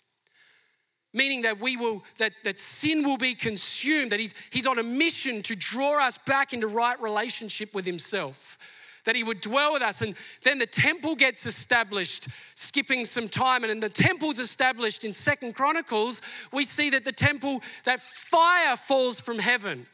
Meaning 1.13 1.41
that 1.43 1.59
we 1.59 1.75
will, 1.77 2.03
that, 2.17 2.33
that 2.43 2.59
sin 2.59 3.03
will 3.03 3.17
be 3.17 3.35
consumed, 3.35 4.11
that 4.11 4.19
he's, 4.19 4.33
he's 4.51 4.67
on 4.67 4.79
a 4.79 4.83
mission 4.83 5.41
to 5.43 5.55
draw 5.55 6.05
us 6.05 6.17
back 6.17 6.53
into 6.53 6.67
right 6.67 6.99
relationship 7.01 7.73
with 7.73 7.85
himself 7.85 8.57
that 9.05 9.15
he 9.15 9.23
would 9.23 9.41
dwell 9.41 9.73
with 9.73 9.81
us. 9.81 10.01
And 10.01 10.15
then 10.43 10.57
the 10.59 10.65
temple 10.65 11.15
gets 11.15 11.45
established, 11.45 12.27
skipping 12.55 13.05
some 13.05 13.29
time. 13.29 13.63
And 13.63 13.69
then 13.69 13.79
the 13.79 13.89
temple's 13.89 14.39
established 14.39 15.03
in 15.03 15.13
Second 15.13 15.55
Chronicles, 15.55 16.21
we 16.51 16.63
see 16.63 16.89
that 16.91 17.05
the 17.05 17.11
temple, 17.11 17.61
that 17.85 18.01
fire 18.01 18.75
falls 18.75 19.19
from 19.19 19.39
heaven. 19.39 19.85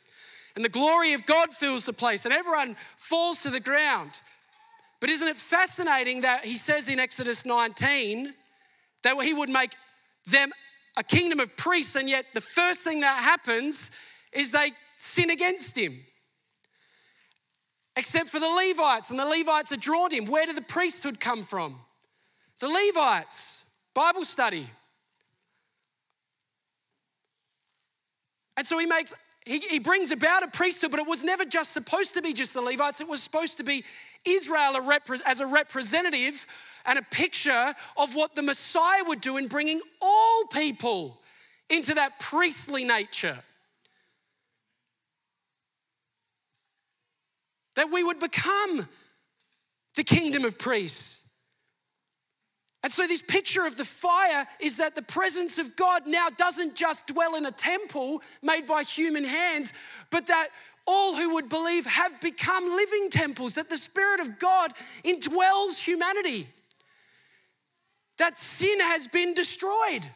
And 0.56 0.64
the 0.64 0.70
glory 0.70 1.14
of 1.14 1.26
God 1.26 1.52
fills 1.52 1.86
the 1.86 1.94
place, 1.94 2.26
and 2.26 2.34
everyone 2.34 2.76
falls 2.96 3.44
to 3.44 3.50
the 3.50 3.60
ground. 3.60 4.22
But 5.02 5.10
isn't 5.10 5.28
it 5.28 5.36
fascinating 5.36 6.22
that 6.22 6.46
he 6.46 6.56
says 6.56 6.88
in 6.88 7.00
Exodus 7.00 7.46
19 7.46 8.34
that 9.04 9.22
he 9.22 9.34
would 9.34 9.50
make 9.50 9.76
them 10.26 10.52
a 10.98 11.04
kingdom 11.04 11.40
of 11.40 11.56
priests, 11.58 11.96
and 11.96 12.10
yet 12.10 12.26
the 12.34 12.42
first 12.42 12.82
thing 12.82 13.02
that 13.02 13.22
happens 13.22 13.92
is 14.32 14.52
they 14.52 14.72
sin 14.98 15.30
against 15.30 15.78
him 15.78 16.00
except 17.98 18.30
for 18.30 18.40
the 18.40 18.50
Levites, 18.50 19.10
and 19.10 19.20
the 19.20 19.26
Levites 19.26 19.72
are 19.72 19.78
drawn 19.78 20.12
him. 20.12 20.26
Where 20.26 20.46
did 20.46 20.58
the 20.58 20.62
priesthood 20.62 21.20
come 21.20 21.44
from? 21.44 21.80
The 22.60 22.68
Levites. 22.68 23.64
Bible 23.94 24.26
study. 24.26 24.70
And 28.58 28.68
so 28.68 28.78
he 28.78 28.86
makes 28.86 29.14
he, 29.46 29.60
he 29.60 29.80
brings 29.80 30.12
about 30.12 30.44
a 30.44 30.48
priesthood, 30.48 30.90
but 30.90 31.00
it 31.00 31.08
was 31.08 31.24
never 31.24 31.46
just 31.46 31.72
supposed 31.72 32.16
to 32.16 32.22
be 32.22 32.34
just 32.34 32.54
the 32.54 32.62
Levites. 32.62 33.00
It 33.00 33.08
was 33.08 33.22
supposed 33.22 33.58
to 33.58 33.64
be 33.64 33.84
Israel 34.26 34.76
as 35.26 35.40
a 35.40 35.46
representative 35.46 36.48
and 36.86 36.98
a 36.98 37.04
picture 37.04 37.76
of 37.96 38.16
what 38.16 38.34
the 38.34 38.42
Messiah 38.42 39.04
would 39.06 39.22
do 39.22 39.38
in 39.38 39.48
bringing 39.48 39.82
all 40.02 40.46
people 40.52 41.22
into 41.70 41.94
that 41.94 42.20
priestly 42.20 42.84
nature. 42.84 43.38
That 47.76 47.92
we 47.92 48.04
would 48.04 48.20
become 48.20 48.88
the 49.96 50.04
kingdom 50.04 50.46
of 50.46 50.58
priests. 50.58 51.22
And 52.84 52.94
so, 52.94 53.08
this 53.08 53.22
picture 53.22 53.66
of 53.66 53.78
the 53.78 53.86
fire 53.86 54.48
is 54.60 54.78
that 54.78 54.94
the 54.94 55.02
presence 55.02 55.58
of 55.58 55.76
God 55.76 56.06
now 56.06 56.30
doesn't 56.30 56.76
just 56.76 57.08
dwell 57.08 57.36
in 57.36 57.48
a 57.48 57.52
temple 57.52 58.22
made 58.44 58.68
by 58.68 58.84
human 58.84 59.24
hands, 59.24 59.74
but 60.12 60.28
that 60.28 60.50
all 60.86 61.16
who 61.16 61.34
would 61.34 61.50
believe 61.50 61.86
have 61.88 62.22
become 62.22 62.76
living 62.76 63.10
temples, 63.10 63.56
that 63.56 63.70
the 63.70 63.78
Spirit 63.78 64.20
of 64.20 64.38
God 64.38 64.72
indwells 65.04 65.80
humanity, 65.80 66.48
that 68.20 68.38
sin 68.38 68.80
has 68.80 69.08
been 69.08 69.34
destroyed, 69.34 70.08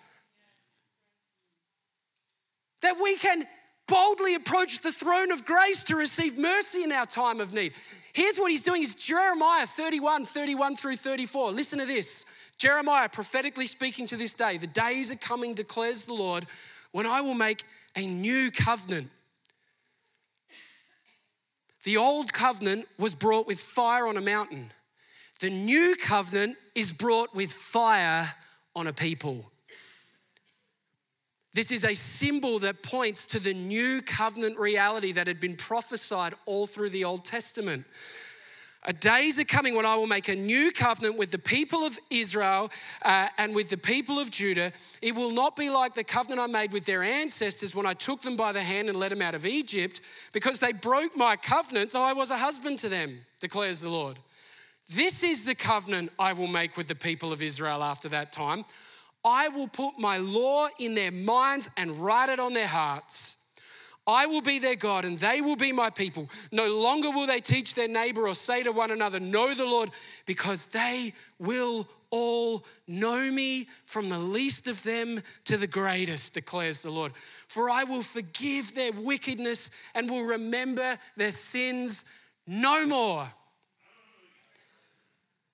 that 2.81 3.01
we 3.01 3.17
can 3.17 3.47
boldly 3.89 4.35
approach 4.35 4.79
the 4.79 4.91
throne 4.91 5.31
of 5.31 5.45
grace 5.45 5.83
to 5.85 5.95
receive 5.95 6.37
mercy 6.37 6.83
in 6.83 6.91
our 6.91 7.05
time 7.05 7.41
of 7.41 7.53
need. 7.53 7.73
Here's 8.13 8.37
what 8.37 8.51
he's 8.51 8.63
doing 8.63 8.81
is 8.81 8.93
Jeremiah 8.93 9.65
31, 9.65 10.25
31 10.25 10.75
through 10.75 10.97
34. 10.97 11.51
Listen 11.51 11.79
to 11.79 11.85
this. 11.85 12.25
Jeremiah 12.57 13.09
prophetically 13.09 13.67
speaking 13.67 14.05
to 14.07 14.17
this 14.17 14.33
day, 14.33 14.57
the 14.57 14.67
days 14.67 15.11
are 15.11 15.15
coming, 15.15 15.53
declares 15.53 16.05
the 16.05 16.13
Lord, 16.13 16.45
when 16.91 17.05
I 17.05 17.21
will 17.21 17.33
make 17.33 17.63
a 17.95 18.05
new 18.05 18.51
covenant. 18.51 19.09
The 21.83 21.97
old 21.97 22.33
covenant 22.33 22.87
was 22.97 23.15
brought 23.15 23.47
with 23.47 23.59
fire 23.59 24.07
on 24.07 24.17
a 24.17 24.21
mountain. 24.21 24.71
The 25.39 25.49
new 25.49 25.95
covenant 25.95 26.57
is 26.75 26.91
brought 26.91 27.33
with 27.33 27.53
fire 27.53 28.33
on 28.75 28.87
a 28.87 28.93
people. 28.93 29.49
This 31.59 31.71
is 31.71 31.83
a 31.83 31.93
symbol 31.93 32.57
that 32.59 32.83
points 32.83 33.25
to 33.25 33.37
the 33.37 33.53
new 33.53 34.01
covenant 34.01 34.57
reality 34.57 35.11
that 35.11 35.27
had 35.27 35.41
been 35.41 35.57
prophesied 35.57 36.33
all 36.45 36.65
through 36.65 36.89
the 36.91 37.03
Old 37.03 37.25
Testament. 37.25 37.83
A 38.83 38.93
days 38.93 39.37
are 39.39 39.43
coming 39.43 39.75
when 39.75 39.85
I 39.85 39.97
will 39.97 40.07
make 40.07 40.29
a 40.29 40.37
new 40.37 40.71
covenant 40.71 41.17
with 41.17 41.31
the 41.31 41.37
people 41.37 41.83
of 41.83 41.99
Israel 42.09 42.71
uh, 43.01 43.27
and 43.37 43.53
with 43.53 43.67
the 43.67 43.75
people 43.77 44.21
of 44.21 44.31
Judah. 44.31 44.71
It 45.01 45.13
will 45.13 45.31
not 45.31 45.57
be 45.57 45.69
like 45.69 45.95
the 45.95 46.03
covenant 46.05 46.39
I 46.39 46.47
made 46.47 46.71
with 46.71 46.85
their 46.85 47.03
ancestors 47.03 47.75
when 47.75 47.85
I 47.85 47.93
took 47.93 48.21
them 48.21 48.37
by 48.37 48.53
the 48.53 48.63
hand 48.63 48.87
and 48.87 48.97
led 48.97 49.11
them 49.11 49.21
out 49.21 49.35
of 49.35 49.45
Egypt, 49.45 49.99
because 50.31 50.59
they 50.59 50.71
broke 50.71 51.17
my 51.17 51.35
covenant, 51.35 51.91
though 51.91 52.03
I 52.03 52.13
was 52.13 52.29
a 52.29 52.37
husband 52.37 52.79
to 52.79 52.87
them, 52.87 53.19
declares 53.41 53.81
the 53.81 53.89
Lord. 53.89 54.17
This 54.89 55.23
is 55.23 55.43
the 55.43 55.55
covenant 55.55 56.13
I 56.17 56.31
will 56.31 56.47
make 56.47 56.77
with 56.77 56.87
the 56.87 56.95
people 56.95 57.33
of 57.33 57.41
Israel 57.41 57.83
after 57.83 58.07
that 58.07 58.31
time. 58.31 58.63
I 59.23 59.49
will 59.49 59.67
put 59.67 59.99
my 59.99 60.17
law 60.17 60.67
in 60.79 60.95
their 60.95 61.11
minds 61.11 61.69
and 61.77 61.97
write 61.97 62.29
it 62.29 62.39
on 62.39 62.53
their 62.53 62.67
hearts. 62.67 63.35
I 64.07 64.25
will 64.25 64.41
be 64.41 64.57
their 64.57 64.75
God 64.75 65.05
and 65.05 65.19
they 65.19 65.39
will 65.41 65.55
be 65.55 65.71
my 65.71 65.91
people. 65.91 66.29
No 66.51 66.67
longer 66.73 67.11
will 67.11 67.27
they 67.27 67.41
teach 67.41 67.75
their 67.75 67.87
neighbor 67.87 68.27
or 68.27 68.33
say 68.33 68.63
to 68.63 68.71
one 68.71 68.89
another, 68.89 69.19
Know 69.19 69.53
the 69.53 69.65
Lord, 69.65 69.91
because 70.25 70.65
they 70.67 71.13
will 71.37 71.87
all 72.09 72.65
know 72.87 73.29
me 73.29 73.67
from 73.85 74.09
the 74.09 74.17
least 74.17 74.67
of 74.67 74.81
them 74.81 75.21
to 75.45 75.57
the 75.57 75.67
greatest, 75.67 76.33
declares 76.33 76.81
the 76.81 76.89
Lord. 76.89 77.11
For 77.47 77.69
I 77.69 77.83
will 77.83 78.01
forgive 78.01 78.73
their 78.73 78.91
wickedness 78.93 79.69
and 79.93 80.09
will 80.09 80.23
remember 80.23 80.97
their 81.15 81.31
sins 81.31 82.03
no 82.47 82.87
more. 82.87 83.31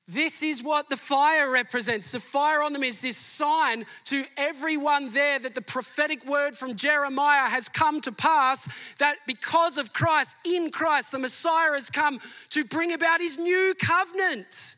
This 0.08 0.44
is 0.44 0.62
what 0.62 0.88
the 0.88 0.98
fire 0.98 1.50
represents. 1.50 2.12
The 2.12 2.20
fire 2.20 2.62
on 2.62 2.74
them 2.74 2.84
is 2.84 3.02
this 3.02 3.18
sign 3.18 3.88
to 4.06 4.24
everyone 4.38 5.12
there 5.12 5.40
that 5.40 5.56
the 5.56 5.64
prophetic 5.64 6.24
word 6.28 6.56
from 6.56 6.76
Jeremiah 6.76 7.50
has 7.50 7.68
come 7.68 8.02
to 8.02 8.12
pass. 8.12 8.68
That 9.00 9.18
because 9.26 9.80
of 9.80 9.94
Christ, 9.94 10.36
in 10.46 10.70
Christ, 10.70 11.12
the 11.12 11.18
Messiah 11.18 11.72
has 11.72 11.90
come 11.90 12.20
to 12.50 12.64
bring 12.64 12.94
about 12.94 13.20
his 13.20 13.40
new 13.40 13.74
covenant. 13.82 14.76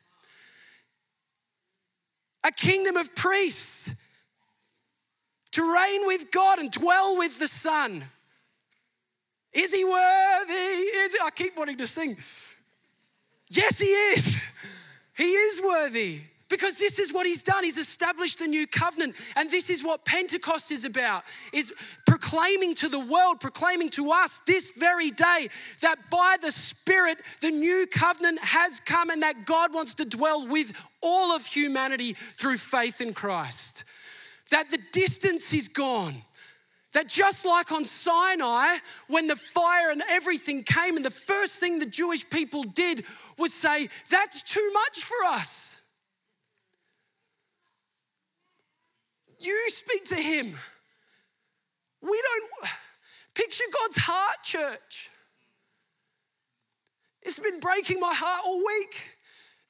A 2.46 2.52
kingdom 2.52 2.96
of 2.96 3.14
priests 3.14 3.92
to 5.52 5.74
reign 5.74 6.08
with 6.08 6.32
God 6.32 6.60
and 6.60 6.72
dwell 6.72 7.18
with 7.18 7.38
the 7.38 7.50
Son. 7.50 8.06
Is 9.52 9.74
he 9.74 9.84
worthy? 9.84 10.54
Is 10.54 11.14
he? 11.14 11.20
I 11.22 11.32
keep 11.32 11.58
wanting 11.58 11.78
to 11.78 11.88
sing. 11.88 12.16
Yes, 13.50 13.78
he 13.78 13.88
is. 13.88 14.38
He 15.18 15.32
is 15.32 15.62
worthy 15.62 16.22
because 16.50 16.78
this 16.78 17.00
is 17.00 17.12
what 17.12 17.26
he's 17.26 17.42
done. 17.42 17.64
He's 17.64 17.78
established 17.78 18.40
the 18.40 18.48
new 18.48 18.68
covenant. 18.68 19.16
And 19.36 19.50
this 19.50 19.70
is 19.70 19.84
what 19.84 20.06
pentecost 20.06 20.72
is 20.72 20.86
about 20.86 21.24
is 21.52 21.74
proclaiming 22.06 22.76
to 22.76 22.90
the 22.90 23.00
world 23.00 23.40
proclaiming 23.40 23.90
to 23.90 24.12
us 24.12 24.40
this 24.46 24.72
very 24.72 25.12
day 25.12 25.50
that 25.82 25.98
by 26.10 26.38
the 26.42 26.52
spirit 26.52 27.18
the 27.42 27.52
new 27.52 27.88
covenant 27.88 28.40
has 28.40 28.80
come 28.82 29.10
and 29.10 29.22
that 29.24 29.46
god 29.46 29.74
wants 29.74 29.94
to 29.96 30.06
dwell 30.06 30.48
with 30.48 30.72
all 31.02 31.32
of 31.32 31.46
humanity 31.46 32.16
through 32.36 32.58
faith 32.58 33.02
in 33.02 33.14
christ. 33.14 33.84
That 34.52 34.72
the 34.72 34.80
distance 34.94 35.54
is 35.54 35.68
gone 35.68 36.22
that 36.94 37.08
just 37.08 37.46
like 37.46 37.72
on 37.72 37.86
Sinai, 37.86 38.78
when 39.08 39.28
the 39.28 39.36
fire 39.36 39.92
and 39.92 40.02
everything 40.10 40.64
came, 40.64 40.96
and 40.96 41.06
the 41.06 41.12
first 41.12 41.60
thing 41.60 41.80
the 41.80 41.86
Jewish 41.86 42.28
people 42.30 42.64
did 42.64 43.06
was 43.38 43.54
say, 43.54 43.90
That's 44.10 44.42
too 44.42 44.72
much 44.74 45.04
for 45.04 45.26
us. 45.26 45.76
You 49.40 49.70
speak 49.70 50.06
to 50.06 50.16
him. 50.16 50.56
We 52.02 52.22
don't 52.22 52.72
picture 53.34 53.64
God's 53.82 53.98
heart, 53.98 54.38
church. 54.44 55.10
It's 57.22 57.40
been 57.40 57.60
breaking 57.60 58.00
my 58.00 58.14
heart 58.14 58.42
all 58.46 58.58
week 58.58 59.04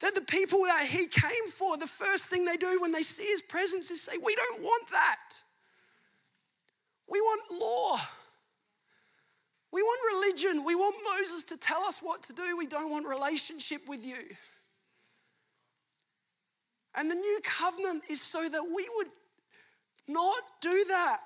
that 0.00 0.14
the 0.14 0.20
people 0.20 0.62
that 0.64 0.86
he 0.86 1.08
came 1.08 1.50
for, 1.50 1.76
the 1.76 1.86
first 1.86 2.26
thing 2.26 2.44
they 2.44 2.56
do 2.56 2.80
when 2.80 2.92
they 2.92 3.02
see 3.02 3.24
his 3.24 3.42
presence 3.42 3.90
is 3.90 4.00
say, 4.00 4.16
We 4.16 4.34
don't 4.36 4.62
want 4.62 4.88
that. 4.90 5.40
We 7.10 7.20
want 7.20 7.40
law. 7.52 8.00
We 9.72 9.82
want 9.82 10.00
religion. 10.14 10.64
We 10.64 10.74
want 10.74 10.96
Moses 11.16 11.44
to 11.44 11.56
tell 11.56 11.82
us 11.82 12.00
what 12.00 12.22
to 12.24 12.32
do. 12.32 12.56
We 12.56 12.66
don't 12.66 12.90
want 12.90 13.06
relationship 13.06 13.82
with 13.86 14.04
you. 14.04 14.16
And 16.94 17.10
the 17.10 17.14
new 17.14 17.40
covenant 17.44 18.04
is 18.08 18.20
so 18.20 18.48
that 18.48 18.62
we 18.62 18.88
would 18.96 19.08
not 20.08 20.42
do 20.60 20.84
that. 20.88 21.20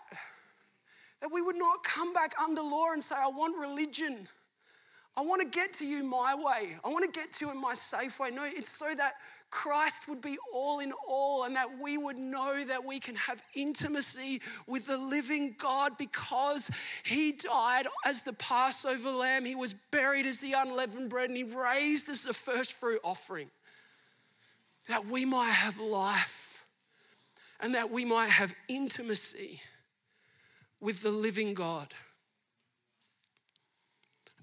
That 1.20 1.30
we 1.32 1.40
would 1.40 1.56
not 1.56 1.84
come 1.84 2.12
back 2.12 2.32
under 2.40 2.62
law 2.62 2.92
and 2.92 3.02
say, 3.02 3.14
I 3.16 3.28
want 3.28 3.56
religion. 3.56 4.28
I 5.16 5.20
want 5.20 5.40
to 5.42 5.48
get 5.48 5.72
to 5.74 5.86
you 5.86 6.02
my 6.02 6.34
way. 6.34 6.76
I 6.84 6.88
want 6.88 7.04
to 7.04 7.20
get 7.20 7.32
to 7.32 7.44
you 7.46 7.52
in 7.52 7.60
my 7.60 7.74
safe 7.74 8.18
way. 8.18 8.30
No, 8.30 8.44
it's 8.44 8.70
so 8.70 8.86
that 8.96 9.14
Christ 9.52 10.08
would 10.08 10.22
be 10.22 10.38
all 10.52 10.80
in 10.80 10.92
all 11.06 11.44
and 11.44 11.54
that 11.56 11.78
we 11.78 11.98
would 11.98 12.16
know 12.16 12.64
that 12.64 12.82
we 12.82 12.98
can 12.98 13.14
have 13.14 13.42
intimacy 13.54 14.40
with 14.66 14.86
the 14.86 14.96
living 14.96 15.54
God 15.58 15.98
because 15.98 16.70
He 17.04 17.32
died 17.32 17.86
as 18.06 18.22
the 18.22 18.32
Passover 18.32 19.10
lamb, 19.10 19.44
He 19.44 19.54
was 19.54 19.74
buried 19.74 20.24
as 20.24 20.40
the 20.40 20.54
unleavened 20.54 21.10
bread, 21.10 21.28
and 21.28 21.36
He 21.36 21.44
raised 21.44 22.08
as 22.08 22.22
the 22.22 22.32
first 22.32 22.72
fruit 22.72 23.00
offering. 23.04 23.50
That 24.88 25.06
we 25.06 25.26
might 25.26 25.50
have 25.50 25.78
life 25.78 26.64
and 27.60 27.74
that 27.74 27.90
we 27.90 28.06
might 28.06 28.30
have 28.30 28.54
intimacy 28.68 29.60
with 30.80 31.02
the 31.02 31.10
living 31.10 31.52
God. 31.52 31.92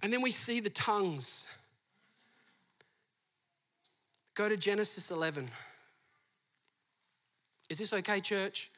And 0.03 0.13
then 0.13 0.21
we 0.21 0.31
see 0.31 0.59
the 0.59 0.69
tongues. 0.69 1.47
Go 4.39 4.47
to 4.47 4.55
Genesis 4.55 5.11
11. 5.11 5.49
Is 7.69 7.77
this 7.77 7.91
okay, 7.91 8.21
church? 8.21 8.71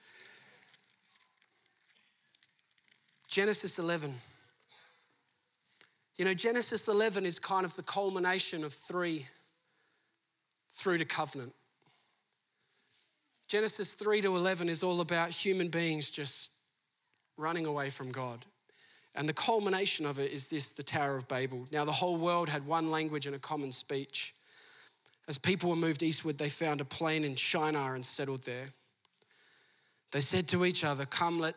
Genesis 3.27 3.77
11. 3.77 4.11
You 6.17 6.25
know, 6.25 6.33
Genesis 6.33 6.87
11 6.87 7.27
is 7.27 7.37
kind 7.37 7.63
of 7.63 7.75
the 7.75 7.83
culmination 7.83 8.63
of 8.63 8.73
three 8.73 9.27
through 10.71 10.97
to 10.97 11.05
covenant. 11.05 11.53
Genesis 13.47 13.93
3 13.93 14.19
to 14.21 14.35
11 14.35 14.67
is 14.67 14.81
all 14.81 14.99
about 15.01 15.29
human 15.29 15.67
beings 15.67 16.09
just 16.09 16.49
running 17.37 17.67
away 17.67 17.91
from 17.91 18.11
God. 18.11 18.47
And 19.13 19.29
the 19.29 19.33
culmination 19.33 20.07
of 20.07 20.17
it 20.17 20.31
is 20.31 20.47
this 20.47 20.69
the 20.69 20.81
Tower 20.81 21.17
of 21.17 21.27
Babel. 21.27 21.67
Now, 21.71 21.85
the 21.85 21.91
whole 21.91 22.17
world 22.17 22.49
had 22.49 22.65
one 22.65 22.89
language 22.89 23.27
and 23.27 23.35
a 23.35 23.39
common 23.39 23.71
speech. 23.71 24.33
As 25.31 25.37
people 25.37 25.69
were 25.69 25.77
moved 25.77 26.03
eastward, 26.03 26.37
they 26.37 26.49
found 26.49 26.81
a 26.81 26.83
plain 26.83 27.23
in 27.23 27.35
Shinar 27.35 27.95
and 27.95 28.05
settled 28.05 28.43
there. 28.43 28.67
They 30.11 30.19
said 30.19 30.45
to 30.49 30.65
each 30.65 30.83
other, 30.83 31.05
Come, 31.05 31.39
let, 31.39 31.55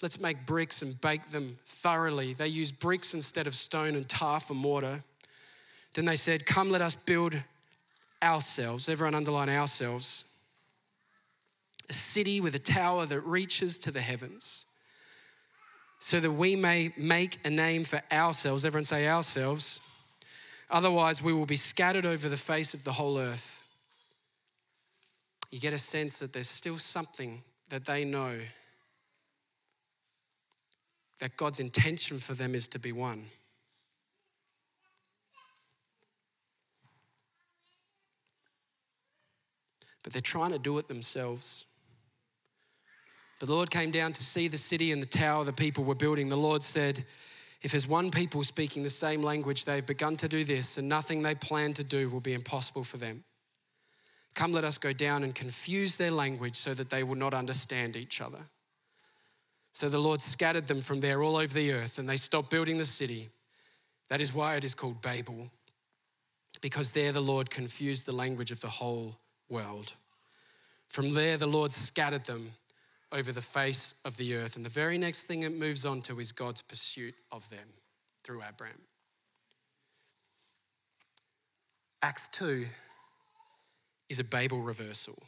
let's 0.00 0.18
make 0.18 0.46
bricks 0.46 0.80
and 0.80 0.98
bake 1.02 1.30
them 1.30 1.58
thoroughly. 1.66 2.32
They 2.32 2.48
used 2.48 2.80
bricks 2.80 3.12
instead 3.12 3.46
of 3.46 3.54
stone 3.54 3.94
and 3.94 4.08
tar 4.08 4.40
for 4.40 4.54
mortar. 4.54 5.04
Then 5.92 6.06
they 6.06 6.16
said, 6.16 6.46
Come, 6.46 6.70
let 6.70 6.80
us 6.80 6.94
build 6.94 7.36
ourselves, 8.22 8.88
everyone 8.88 9.14
underline 9.14 9.50
ourselves, 9.50 10.24
a 11.90 11.92
city 11.92 12.40
with 12.40 12.54
a 12.54 12.58
tower 12.58 13.04
that 13.04 13.20
reaches 13.20 13.76
to 13.80 13.90
the 13.90 14.00
heavens, 14.00 14.64
so 15.98 16.20
that 16.20 16.32
we 16.32 16.56
may 16.56 16.94
make 16.96 17.38
a 17.44 17.50
name 17.50 17.84
for 17.84 18.00
ourselves. 18.10 18.64
Everyone 18.64 18.86
say 18.86 19.06
ourselves 19.08 19.78
Otherwise, 20.70 21.20
we 21.20 21.32
will 21.32 21.46
be 21.46 21.56
scattered 21.56 22.06
over 22.06 22.28
the 22.28 22.36
face 22.36 22.74
of 22.74 22.84
the 22.84 22.92
whole 22.92 23.18
earth. 23.18 23.60
You 25.50 25.58
get 25.58 25.72
a 25.72 25.78
sense 25.78 26.20
that 26.20 26.32
there's 26.32 26.48
still 26.48 26.78
something 26.78 27.42
that 27.70 27.84
they 27.84 28.04
know 28.04 28.38
that 31.18 31.36
God's 31.36 31.60
intention 31.60 32.18
for 32.18 32.34
them 32.34 32.54
is 32.54 32.68
to 32.68 32.78
be 32.78 32.92
one. 32.92 33.24
But 40.02 40.12
they're 40.12 40.22
trying 40.22 40.52
to 40.52 40.58
do 40.58 40.78
it 40.78 40.88
themselves. 40.88 41.66
The 43.40 43.50
Lord 43.50 43.70
came 43.70 43.90
down 43.90 44.12
to 44.14 44.24
see 44.24 44.48
the 44.48 44.58
city 44.58 44.92
and 44.92 45.02
the 45.02 45.06
tower 45.06 45.44
the 45.44 45.52
people 45.52 45.84
were 45.84 45.94
building. 45.94 46.28
The 46.28 46.36
Lord 46.36 46.62
said, 46.62 47.04
if 47.62 47.72
there's 47.72 47.86
one 47.86 48.10
people 48.10 48.42
speaking 48.42 48.82
the 48.82 48.90
same 48.90 49.22
language, 49.22 49.64
they've 49.64 49.84
begun 49.84 50.16
to 50.18 50.28
do 50.28 50.44
this, 50.44 50.78
and 50.78 50.88
nothing 50.88 51.22
they 51.22 51.34
plan 51.34 51.74
to 51.74 51.84
do 51.84 52.08
will 52.08 52.20
be 52.20 52.32
impossible 52.32 52.84
for 52.84 52.96
them. 52.96 53.22
Come, 54.34 54.52
let 54.52 54.64
us 54.64 54.78
go 54.78 54.92
down 54.92 55.24
and 55.24 55.34
confuse 55.34 55.96
their 55.96 56.10
language 56.10 56.56
so 56.56 56.72
that 56.72 56.88
they 56.88 57.02
will 57.02 57.16
not 57.16 57.34
understand 57.34 57.96
each 57.96 58.20
other. 58.20 58.38
So 59.72 59.88
the 59.88 59.98
Lord 59.98 60.22
scattered 60.22 60.66
them 60.66 60.80
from 60.80 61.00
there 61.00 61.22
all 61.22 61.36
over 61.36 61.52
the 61.52 61.72
earth, 61.72 61.98
and 61.98 62.08
they 62.08 62.16
stopped 62.16 62.50
building 62.50 62.78
the 62.78 62.84
city. 62.84 63.28
That 64.08 64.20
is 64.20 64.32
why 64.32 64.56
it 64.56 64.64
is 64.64 64.74
called 64.74 65.02
Babel, 65.02 65.50
because 66.60 66.90
there 66.90 67.12
the 67.12 67.20
Lord 67.20 67.50
confused 67.50 68.06
the 68.06 68.12
language 68.12 68.50
of 68.50 68.60
the 68.60 68.68
whole 68.68 69.16
world. 69.48 69.92
From 70.88 71.10
there, 71.10 71.36
the 71.36 71.46
Lord 71.46 71.72
scattered 71.72 72.24
them 72.24 72.52
over 73.12 73.32
the 73.32 73.42
face 73.42 73.94
of 74.04 74.16
the 74.16 74.34
earth. 74.34 74.56
And 74.56 74.64
the 74.64 74.70
very 74.70 74.98
next 74.98 75.24
thing 75.24 75.42
it 75.42 75.52
moves 75.52 75.84
on 75.84 76.00
to 76.02 76.20
is 76.20 76.32
God's 76.32 76.62
pursuit 76.62 77.14
of 77.32 77.48
them 77.50 77.68
through 78.24 78.42
Abraham. 78.48 78.78
Acts 82.02 82.28
2 82.28 82.66
is 84.08 84.18
a 84.18 84.24
Babel 84.24 84.62
reversal. 84.62 85.18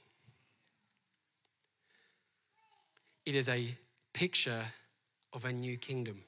It 3.27 3.35
is 3.35 3.49
a 3.49 3.69
picture 4.13 4.65
of 5.33 5.45
a 5.45 5.53
new 5.53 5.77
kingdom. 5.77 6.23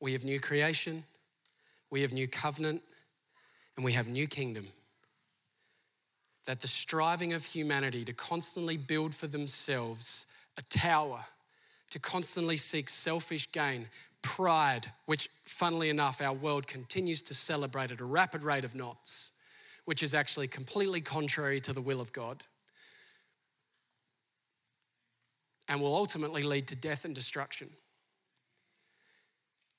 We 0.00 0.12
have 0.14 0.24
new 0.24 0.40
creation, 0.40 1.04
we 1.90 2.02
have 2.02 2.12
new 2.12 2.26
covenant, 2.26 2.82
and 3.76 3.84
we 3.84 3.92
have 3.92 4.08
new 4.08 4.26
kingdom 4.26 4.66
that 6.46 6.60
the 6.60 6.68
striving 6.68 7.32
of 7.32 7.44
humanity 7.44 8.04
to 8.04 8.12
constantly 8.12 8.76
build 8.76 9.14
for 9.14 9.26
themselves 9.26 10.24
a 10.58 10.62
tower, 10.62 11.24
to 11.90 11.98
constantly 11.98 12.56
seek 12.56 12.88
selfish 12.88 13.50
gain, 13.52 13.86
pride, 14.22 14.90
which, 15.06 15.28
funnily 15.44 15.88
enough, 15.88 16.20
our 16.20 16.32
world 16.32 16.66
continues 16.66 17.20
to 17.22 17.34
celebrate 17.34 17.90
at 17.90 18.00
a 18.00 18.04
rapid 18.04 18.42
rate 18.42 18.64
of 18.64 18.74
knots, 18.74 19.32
which 19.84 20.02
is 20.02 20.14
actually 20.14 20.48
completely 20.48 21.00
contrary 21.00 21.60
to 21.60 21.72
the 21.72 21.80
will 21.80 22.00
of 22.00 22.12
God, 22.12 22.42
and 25.68 25.80
will 25.80 25.94
ultimately 25.94 26.42
lead 26.42 26.66
to 26.68 26.76
death 26.76 27.04
and 27.04 27.14
destruction. 27.14 27.68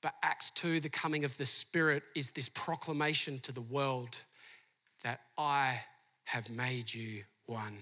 But 0.02 0.14
Acts 0.22 0.50
2, 0.50 0.80
the 0.80 0.90
coming 0.90 1.24
of 1.24 1.36
the 1.38 1.46
Spirit, 1.46 2.02
is 2.14 2.30
this 2.30 2.48
proclamation 2.50 3.38
to 3.40 3.52
the 3.52 3.62
world 3.62 4.18
that 5.02 5.20
I 5.38 5.80
have 6.24 6.50
made 6.50 6.92
you 6.92 7.24
one. 7.46 7.78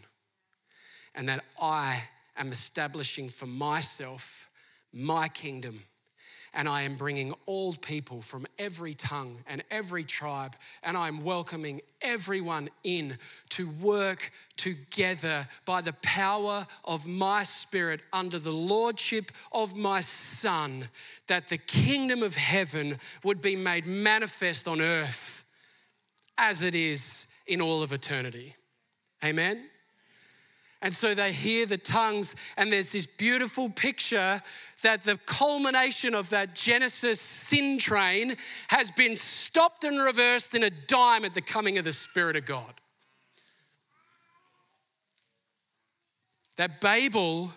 And 1.14 1.28
that 1.28 1.44
I 1.60 2.02
am 2.36 2.52
establishing 2.52 3.28
for 3.28 3.46
myself 3.46 4.48
my 4.92 5.28
kingdom 5.28 5.82
and 6.54 6.68
I 6.68 6.82
am 6.82 6.96
bringing 6.96 7.34
all 7.46 7.74
people 7.74 8.20
from 8.20 8.46
every 8.58 8.94
tongue 8.94 9.38
and 9.46 9.64
every 9.70 10.04
tribe, 10.04 10.54
and 10.82 10.96
I'm 10.96 11.22
welcoming 11.22 11.80
everyone 12.02 12.68
in 12.84 13.16
to 13.50 13.70
work 13.80 14.30
together 14.56 15.48
by 15.64 15.80
the 15.80 15.94
power 16.02 16.66
of 16.84 17.06
my 17.06 17.42
Spirit 17.44 18.00
under 18.12 18.38
the 18.38 18.52
lordship 18.52 19.32
of 19.50 19.76
my 19.76 20.00
Son, 20.00 20.88
that 21.26 21.48
the 21.48 21.58
kingdom 21.58 22.22
of 22.22 22.34
heaven 22.34 22.98
would 23.24 23.40
be 23.40 23.56
made 23.56 23.86
manifest 23.86 24.68
on 24.68 24.80
earth 24.80 25.44
as 26.36 26.62
it 26.62 26.74
is 26.74 27.26
in 27.46 27.60
all 27.60 27.82
of 27.82 27.92
eternity. 27.92 28.54
Amen. 29.24 29.68
And 30.82 30.94
so 30.94 31.14
they 31.14 31.32
hear 31.32 31.64
the 31.64 31.78
tongues, 31.78 32.34
and 32.56 32.72
there's 32.72 32.90
this 32.90 33.06
beautiful 33.06 33.70
picture 33.70 34.42
that 34.82 35.04
the 35.04 35.16
culmination 35.26 36.12
of 36.12 36.28
that 36.30 36.56
Genesis 36.56 37.20
sin 37.20 37.78
train 37.78 38.36
has 38.66 38.90
been 38.90 39.16
stopped 39.16 39.84
and 39.84 40.00
reversed 40.00 40.56
in 40.56 40.64
a 40.64 40.70
dime 40.70 41.24
at 41.24 41.34
the 41.34 41.40
coming 41.40 41.78
of 41.78 41.84
the 41.84 41.92
Spirit 41.92 42.34
of 42.34 42.46
God. 42.46 42.74
That 46.56 46.80
Babel 46.80 47.52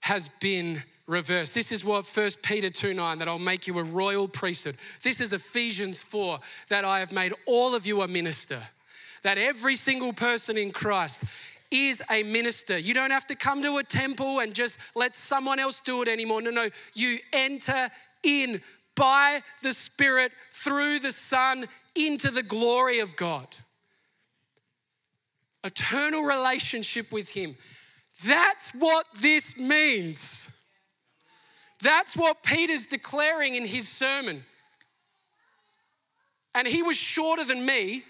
has 0.00 0.28
been 0.40 0.84
reversed. 1.08 1.54
This 1.54 1.72
is 1.72 1.84
what 1.84 2.06
1 2.06 2.30
Peter 2.44 2.70
2 2.70 2.94
9, 2.94 3.18
that 3.18 3.26
I'll 3.26 3.40
make 3.40 3.66
you 3.66 3.76
a 3.80 3.82
royal 3.82 4.28
priesthood. 4.28 4.76
This 5.02 5.20
is 5.20 5.32
Ephesians 5.32 6.00
4, 6.04 6.38
that 6.68 6.84
I 6.84 7.00
have 7.00 7.10
made 7.10 7.34
all 7.44 7.74
of 7.74 7.86
you 7.86 8.02
a 8.02 8.08
minister. 8.08 8.62
That 9.22 9.38
every 9.38 9.76
single 9.76 10.12
person 10.12 10.56
in 10.56 10.70
Christ 10.70 11.24
is 11.70 12.02
a 12.10 12.22
minister. 12.22 12.78
You 12.78 12.94
don't 12.94 13.10
have 13.10 13.26
to 13.26 13.34
come 13.34 13.62
to 13.62 13.78
a 13.78 13.84
temple 13.84 14.40
and 14.40 14.54
just 14.54 14.78
let 14.94 15.14
someone 15.16 15.58
else 15.58 15.80
do 15.80 16.02
it 16.02 16.08
anymore. 16.08 16.42
No, 16.42 16.50
no. 16.50 16.70
You 16.94 17.18
enter 17.32 17.90
in 18.22 18.62
by 18.94 19.42
the 19.62 19.72
Spirit 19.72 20.32
through 20.52 21.00
the 21.00 21.12
Son 21.12 21.66
into 21.94 22.30
the 22.30 22.42
glory 22.42 23.00
of 23.00 23.16
God. 23.16 23.48
Eternal 25.64 26.22
relationship 26.22 27.12
with 27.12 27.28
Him. 27.28 27.56
That's 28.24 28.70
what 28.70 29.06
this 29.20 29.56
means. 29.56 30.48
That's 31.80 32.16
what 32.16 32.42
Peter's 32.42 32.86
declaring 32.86 33.54
in 33.54 33.64
his 33.64 33.88
sermon. 33.88 34.44
And 36.54 36.66
he 36.66 36.82
was 36.82 36.96
shorter 36.96 37.44
than 37.44 37.64
me 37.64 38.02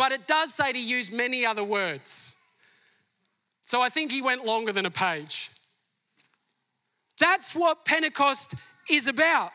but 0.00 0.12
it 0.12 0.26
does 0.26 0.54
say 0.54 0.72
to 0.72 0.78
use 0.78 1.10
many 1.10 1.44
other 1.44 1.62
words. 1.62 2.34
So 3.64 3.82
I 3.82 3.90
think 3.90 4.10
he 4.10 4.22
went 4.22 4.46
longer 4.46 4.72
than 4.72 4.86
a 4.86 4.90
page. 4.90 5.50
That's 7.18 7.54
what 7.54 7.84
Pentecost 7.84 8.54
is 8.88 9.08
about. 9.08 9.52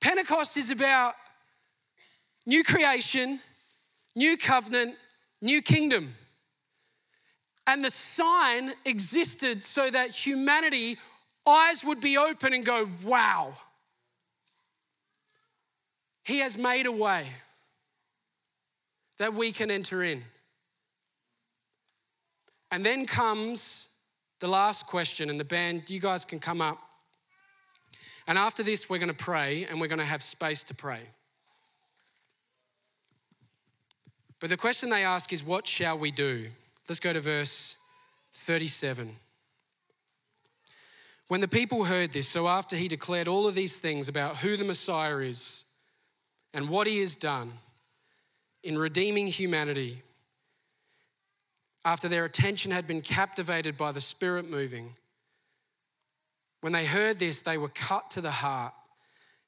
Pentecost 0.00 0.56
is 0.56 0.70
about 0.70 1.16
new 2.46 2.64
creation, 2.64 3.40
new 4.16 4.38
covenant, 4.38 4.94
new 5.42 5.60
kingdom. 5.60 6.14
And 7.66 7.84
the 7.84 7.90
sign 7.90 8.72
existed 8.86 9.62
so 9.62 9.90
that 9.90 10.12
humanity 10.12 10.96
eyes 11.46 11.84
would 11.84 12.00
be 12.00 12.16
open 12.16 12.54
and 12.54 12.64
go, 12.64 12.88
wow. 13.04 13.52
He 16.22 16.38
has 16.38 16.56
made 16.56 16.86
a 16.86 16.92
way 16.92 17.28
that 19.18 19.34
we 19.34 19.52
can 19.52 19.70
enter 19.70 20.02
in. 20.02 20.22
And 22.70 22.84
then 22.84 23.06
comes 23.06 23.88
the 24.40 24.48
last 24.48 24.86
question, 24.86 25.30
and 25.30 25.38
the 25.38 25.44
band, 25.44 25.88
you 25.88 26.00
guys 26.00 26.24
can 26.24 26.40
come 26.40 26.60
up. 26.60 26.78
And 28.26 28.36
after 28.38 28.62
this, 28.62 28.88
we're 28.88 28.98
going 28.98 29.08
to 29.08 29.14
pray 29.14 29.66
and 29.66 29.80
we're 29.80 29.86
going 29.86 29.98
to 29.98 30.04
have 30.04 30.22
space 30.22 30.62
to 30.64 30.74
pray. 30.74 31.00
But 34.40 34.50
the 34.50 34.56
question 34.56 34.90
they 34.90 35.04
ask 35.04 35.32
is, 35.32 35.42
What 35.42 35.66
shall 35.66 35.98
we 35.98 36.10
do? 36.10 36.48
Let's 36.88 37.00
go 37.00 37.12
to 37.12 37.20
verse 37.20 37.76
37. 38.34 39.16
When 41.28 41.40
the 41.40 41.48
people 41.48 41.84
heard 41.84 42.12
this, 42.12 42.28
so 42.28 42.48
after 42.48 42.76
he 42.76 42.88
declared 42.88 43.28
all 43.28 43.46
of 43.46 43.54
these 43.54 43.78
things 43.78 44.08
about 44.08 44.36
who 44.36 44.56
the 44.56 44.64
Messiah 44.64 45.18
is 45.18 45.64
and 46.52 46.68
what 46.68 46.86
he 46.86 47.00
has 47.00 47.16
done, 47.16 47.52
in 48.64 48.78
redeeming 48.78 49.26
humanity, 49.26 50.02
after 51.84 52.08
their 52.08 52.24
attention 52.24 52.70
had 52.70 52.86
been 52.86 53.02
captivated 53.02 53.76
by 53.76 53.92
the 53.92 54.00
Spirit 54.00 54.50
moving, 54.50 54.94
when 56.62 56.72
they 56.72 56.86
heard 56.86 57.18
this, 57.18 57.42
they 57.42 57.58
were 57.58 57.68
cut 57.68 58.10
to 58.12 58.22
the 58.22 58.30
heart 58.30 58.72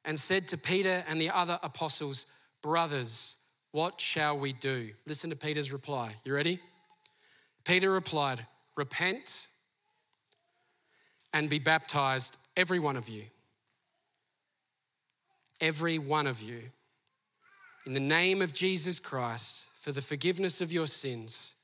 and 0.04 0.20
said 0.20 0.46
to 0.48 0.58
Peter 0.58 1.02
and 1.08 1.18
the 1.18 1.30
other 1.30 1.58
apostles, 1.62 2.26
Brothers, 2.62 3.36
what 3.72 4.00
shall 4.00 4.38
we 4.38 4.52
do? 4.52 4.90
Listen 5.06 5.30
to 5.30 5.36
Peter's 5.36 5.72
reply. 5.72 6.14
You 6.24 6.34
ready? 6.34 6.60
Peter 7.64 7.90
replied, 7.90 8.46
Repent 8.76 9.48
and 11.32 11.48
be 11.48 11.58
baptized, 11.58 12.36
every 12.54 12.78
one 12.78 12.96
of 12.96 13.08
you. 13.08 13.24
Every 15.60 15.98
one 15.98 16.26
of 16.26 16.42
you 16.42 16.60
in 17.86 17.92
the 17.92 18.00
name 18.00 18.42
of 18.42 18.52
Jesus 18.52 18.98
Christ 18.98 19.64
for 19.80 19.92
the 19.92 20.02
forgiveness 20.02 20.60
of 20.60 20.72
your 20.72 20.88
sins, 20.88 21.54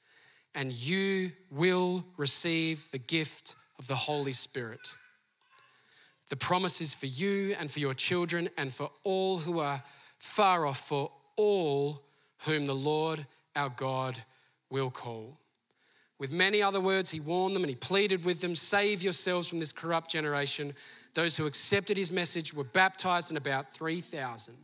and 0.54 0.72
you 0.72 1.32
will 1.50 2.04
receive 2.16 2.88
the 2.92 2.98
gift 2.98 3.56
of 3.80 3.88
the 3.88 3.96
Holy 3.96 4.32
Spirit. 4.32 4.92
The 6.28 6.36
promise 6.36 6.80
is 6.80 6.94
for 6.94 7.06
you 7.06 7.56
and 7.58 7.68
for 7.68 7.80
your 7.80 7.92
children 7.92 8.48
and 8.56 8.72
for 8.72 8.90
all 9.02 9.38
who 9.38 9.58
are 9.58 9.82
far 10.18 10.64
off, 10.64 10.86
for 10.86 11.10
all 11.36 12.00
whom 12.44 12.66
the 12.66 12.74
Lord 12.74 13.26
our 13.56 13.70
God 13.70 14.16
will 14.70 14.90
call. 14.90 15.36
With 16.20 16.30
many 16.30 16.62
other 16.62 16.80
words, 16.80 17.10
he 17.10 17.18
warned 17.18 17.56
them 17.56 17.64
and 17.64 17.70
he 17.70 17.74
pleaded 17.74 18.24
with 18.24 18.40
them 18.40 18.54
save 18.54 19.02
yourselves 19.02 19.48
from 19.48 19.58
this 19.58 19.72
corrupt 19.72 20.12
generation. 20.12 20.72
Those 21.14 21.36
who 21.36 21.46
accepted 21.46 21.96
his 21.96 22.12
message 22.12 22.54
were 22.54 22.62
baptized, 22.62 23.30
and 23.30 23.36
about 23.36 23.74
3,000 23.74 24.54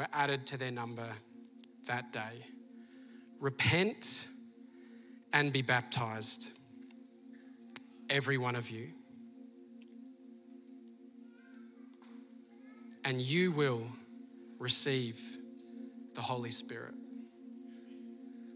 were 0.00 0.06
added 0.14 0.46
to 0.46 0.56
their 0.56 0.70
number 0.70 1.06
that 1.84 2.10
day. 2.10 2.42
Repent 3.38 4.24
and 5.34 5.52
be 5.52 5.60
baptized, 5.60 6.52
every 8.08 8.38
one 8.38 8.56
of 8.56 8.70
you. 8.70 8.88
And 13.04 13.20
you 13.20 13.52
will 13.52 13.82
receive 14.58 15.20
the 16.14 16.22
Holy 16.22 16.50
Spirit. 16.50 16.94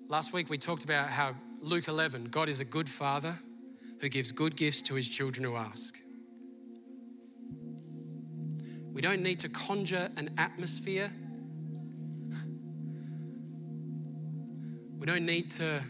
Last 0.09 0.33
week 0.33 0.49
we 0.49 0.57
talked 0.57 0.85
about 0.85 1.11
how 1.11 1.35
Luke 1.61 1.89
11, 1.89 2.31
God 2.31 2.49
is 2.49 2.61
a 2.61 2.65
good 2.65 2.89
father 2.89 3.39
who 4.01 4.09
gives 4.09 4.33
good 4.33 4.57
gifts 4.57 4.81
to 4.81 4.95
his 4.95 5.11
children 5.11 5.45
who 5.45 5.57
ask. 5.57 5.99
We 8.95 9.03
don't 9.03 9.23
need 9.23 9.41
to 9.41 9.51
conjure 9.51 10.09
an 10.17 10.31
atmosphere 10.39 11.13
We 15.05 15.13
don't 15.13 15.27
need 15.27 15.51
to 15.51 15.83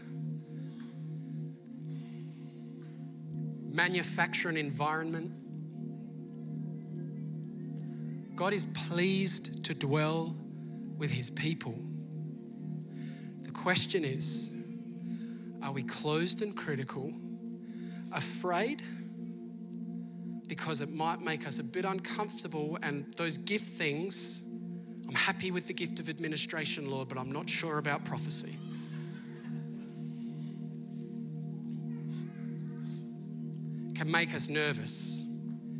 manufacture 3.71 4.49
an 4.49 4.57
environment. 4.57 5.31
God 8.35 8.51
is 8.51 8.65
pleased 8.73 9.63
to 9.63 9.73
dwell 9.73 10.35
with 10.97 11.11
his 11.11 11.29
people. 11.29 11.79
The 13.43 13.51
question 13.51 14.03
is 14.03 14.51
are 15.63 15.71
we 15.71 15.83
closed 15.83 16.41
and 16.41 16.53
critical, 16.53 17.13
afraid? 18.11 18.81
Because 20.47 20.81
it 20.81 20.91
might 20.91 21.21
make 21.21 21.47
us 21.47 21.59
a 21.59 21.63
bit 21.63 21.85
uncomfortable, 21.85 22.77
and 22.83 23.13
those 23.13 23.37
gift 23.37 23.77
things, 23.77 24.41
I'm 25.07 25.15
happy 25.15 25.51
with 25.51 25.67
the 25.67 25.73
gift 25.73 26.01
of 26.01 26.09
administration, 26.09 26.91
Lord, 26.91 27.07
but 27.07 27.17
I'm 27.17 27.31
not 27.31 27.49
sure 27.49 27.77
about 27.77 28.03
prophecy. 28.03 28.57
Can 34.05 34.11
make 34.11 34.35
us 34.35 34.49
nervous. 34.49 35.23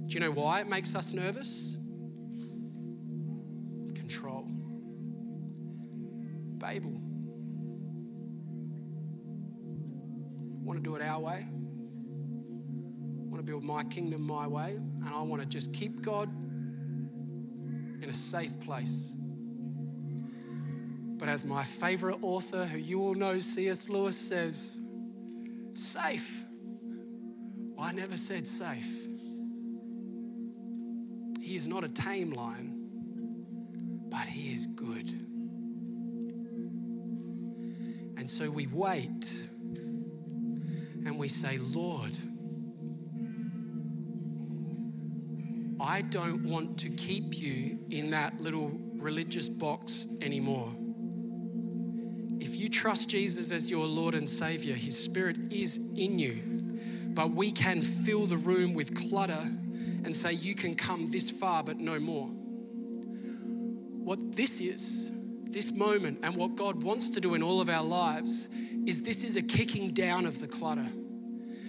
Do 0.08 0.14
you 0.16 0.20
know 0.20 0.32
why 0.32 0.60
it 0.60 0.68
makes 0.68 0.96
us 0.96 1.14
nervous? 1.14 1.76
Control. 3.94 4.48
Babel. 6.58 7.00
Want 10.64 10.80
to 10.80 10.84
do 10.84 10.96
it 10.96 11.04
our 11.04 11.20
way? 11.20 11.46
Want 13.30 13.38
to 13.38 13.44
build 13.44 13.64
my 13.64 13.84
kingdom 13.84 14.24
my 14.24 14.48
way, 14.48 14.72
and 14.72 15.08
I 15.08 15.22
want 15.22 15.44
to 15.44 15.48
just 15.48 15.72
keep 15.72 16.02
God 16.02 16.28
in 18.02 18.08
a 18.10 18.14
safe 18.14 18.60
place. 18.60 19.16
But 21.18 21.30
as 21.30 21.46
my 21.46 21.64
favorite 21.64 22.18
author, 22.24 22.66
who 22.66 22.80
you 22.80 23.02
all 23.02 23.14
know, 23.14 23.38
C.S. 23.38 23.88
Lewis, 23.88 24.18
says, 24.18 24.80
safe. 25.76 26.45
I 27.86 27.92
never 27.92 28.18
said 28.18 28.48
safe. 28.48 28.90
He 31.40 31.54
is 31.54 31.68
not 31.68 31.84
a 31.84 31.88
tame 31.88 32.32
lion, 32.32 32.80
but 34.10 34.26
he 34.26 34.52
is 34.52 34.66
good. 34.66 35.08
And 38.18 38.28
so 38.28 38.50
we 38.50 38.66
wait 38.66 39.32
and 41.06 41.16
we 41.16 41.28
say, 41.28 41.60
Lord, 41.60 42.10
I 45.80 46.02
don't 46.02 46.44
want 46.44 46.80
to 46.80 46.90
keep 46.90 47.38
you 47.38 47.78
in 47.92 48.10
that 48.10 48.42
little 48.42 48.72
religious 48.96 49.48
box 49.48 50.08
anymore. 50.22 50.74
If 52.40 52.56
you 52.58 52.68
trust 52.68 53.10
Jesus 53.10 53.52
as 53.52 53.70
your 53.70 53.86
Lord 53.86 54.16
and 54.16 54.28
Savior, 54.28 54.74
His 54.74 54.98
Spirit 54.98 55.54
is 55.54 55.78
in 55.78 56.18
you. 56.18 56.55
But 57.16 57.32
we 57.32 57.52
can 57.52 57.82
fill 57.82 58.26
the 58.26 58.38
room 58.38 58.74
with 58.74 58.94
clutter 58.94 59.50
and 60.04 60.14
say, 60.14 60.34
You 60.34 60.54
can 60.54 60.76
come 60.76 61.10
this 61.10 61.32
far, 61.32 61.64
but 61.64 61.80
no 61.80 61.98
more. 61.98 62.28
What 62.28 64.36
this 64.36 64.60
is, 64.60 65.10
this 65.46 65.72
moment, 65.72 66.20
and 66.22 66.36
what 66.36 66.56
God 66.56 66.84
wants 66.84 67.10
to 67.10 67.22
do 67.22 67.34
in 67.34 67.42
all 67.42 67.62
of 67.62 67.70
our 67.70 67.84
lives 67.84 68.50
is 68.86 69.02
this 69.02 69.24
is 69.24 69.38
a 69.38 69.42
kicking 69.42 69.94
down 69.94 70.26
of 70.26 70.40
the 70.40 70.48
clutter. 70.48 70.88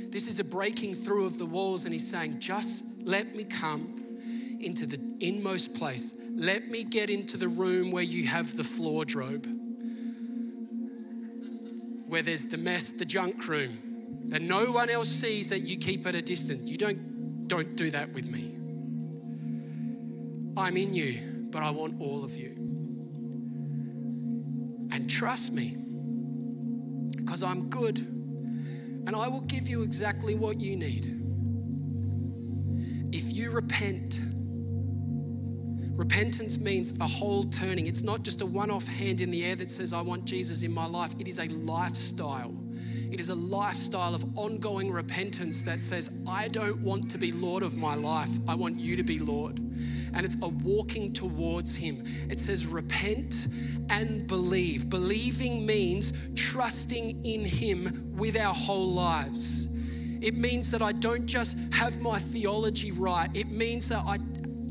This 0.08 0.26
is 0.26 0.40
a 0.40 0.44
breaking 0.44 0.94
through 0.94 1.26
of 1.26 1.38
the 1.38 1.46
walls, 1.46 1.84
and 1.84 1.94
He's 1.94 2.10
saying, 2.10 2.40
Just 2.40 2.82
let 3.04 3.34
me 3.34 3.44
come 3.44 4.02
into 4.60 4.84
the 4.84 5.00
inmost 5.20 5.74
place. 5.74 6.12
Let 6.34 6.68
me 6.68 6.82
get 6.82 7.08
into 7.08 7.36
the 7.36 7.48
room 7.48 7.92
where 7.92 8.02
you 8.02 8.26
have 8.26 8.56
the 8.56 8.64
floor 8.64 9.04
drobe, 9.04 9.46
where 12.08 12.22
there's 12.22 12.46
the 12.46 12.58
mess, 12.58 12.90
the 12.90 13.04
junk 13.04 13.46
room, 13.46 13.78
and 14.32 14.48
no 14.48 14.70
one 14.70 14.90
else 14.90 15.08
sees 15.08 15.48
that 15.48 15.60
you 15.60 15.76
keep 15.76 16.06
at 16.06 16.14
a 16.14 16.22
distance. 16.22 16.68
You 16.68 16.76
don't, 16.76 17.48
don't 17.48 17.76
do 17.76 17.90
that 17.90 18.12
with 18.12 18.26
me. 18.26 18.54
I'm 20.56 20.76
in 20.76 20.94
you, 20.94 21.48
but 21.50 21.62
I 21.62 21.70
want 21.70 22.00
all 22.00 22.24
of 22.24 22.34
you. 22.34 22.54
And 24.92 25.08
trust 25.08 25.52
me, 25.52 25.76
because 27.16 27.42
I'm 27.42 27.68
good, 27.68 27.98
and 27.98 29.14
I 29.14 29.28
will 29.28 29.42
give 29.42 29.68
you 29.68 29.82
exactly 29.82 30.34
what 30.34 30.60
you 30.60 30.76
need. 30.76 31.12
If 33.12 33.32
you 33.32 33.50
repent, 33.50 34.18
Repentance 35.96 36.58
means 36.58 36.92
a 37.00 37.06
whole 37.06 37.44
turning. 37.44 37.86
It's 37.86 38.02
not 38.02 38.22
just 38.22 38.42
a 38.42 38.46
one 38.46 38.70
off 38.70 38.86
hand 38.86 39.22
in 39.22 39.30
the 39.30 39.42
air 39.46 39.56
that 39.56 39.70
says, 39.70 39.94
I 39.94 40.02
want 40.02 40.26
Jesus 40.26 40.62
in 40.62 40.70
my 40.70 40.84
life. 40.84 41.14
It 41.18 41.26
is 41.26 41.38
a 41.38 41.46
lifestyle. 41.46 42.54
It 43.10 43.20
is 43.20 43.28
a 43.28 43.34
lifestyle 43.34 44.14
of 44.14 44.24
ongoing 44.36 44.90
repentance 44.90 45.62
that 45.62 45.82
says, 45.82 46.10
I 46.26 46.48
don't 46.48 46.80
want 46.80 47.10
to 47.10 47.18
be 47.18 47.32
Lord 47.32 47.62
of 47.62 47.76
my 47.76 47.94
life. 47.94 48.30
I 48.48 48.54
want 48.54 48.78
you 48.78 48.96
to 48.96 49.02
be 49.02 49.18
Lord. 49.18 49.58
And 49.58 50.24
it's 50.24 50.36
a 50.42 50.48
walking 50.48 51.12
towards 51.12 51.74
Him. 51.74 52.04
It 52.30 52.40
says, 52.40 52.66
repent 52.66 53.46
and 53.90 54.26
believe. 54.26 54.90
Believing 54.90 55.64
means 55.64 56.12
trusting 56.34 57.24
in 57.24 57.44
Him 57.44 58.12
with 58.16 58.36
our 58.36 58.54
whole 58.54 58.92
lives. 58.92 59.68
It 60.22 60.34
means 60.34 60.70
that 60.70 60.82
I 60.82 60.92
don't 60.92 61.26
just 61.26 61.56
have 61.72 62.00
my 62.00 62.18
theology 62.18 62.90
right. 62.90 63.28
It 63.34 63.50
means 63.50 63.88
that 63.90 64.02
I 64.06 64.18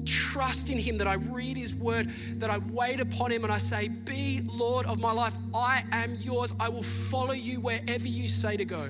trust 0.06 0.70
in 0.70 0.78
Him, 0.78 0.98
that 0.98 1.08
I 1.08 1.16
read 1.16 1.58
His 1.58 1.76
word, 1.76 2.12
that 2.38 2.50
I 2.50 2.60
wait 2.72 3.00
upon 3.00 3.32
Him 3.32 3.44
and 3.44 3.52
I 3.52 3.58
say, 3.58 3.88
Be 3.88 4.42
Lord 4.46 4.86
of 4.86 5.00
my 5.00 5.12
life. 5.12 5.34
I 5.54 5.84
am 5.92 6.16
yours. 6.16 6.54
I 6.60 6.70
will 6.70 6.84
follow 6.84 7.34
you 7.34 7.60
wherever 7.60 8.08
you 8.08 8.28
say 8.28 8.58
to 8.58 8.66
go. 8.66 8.90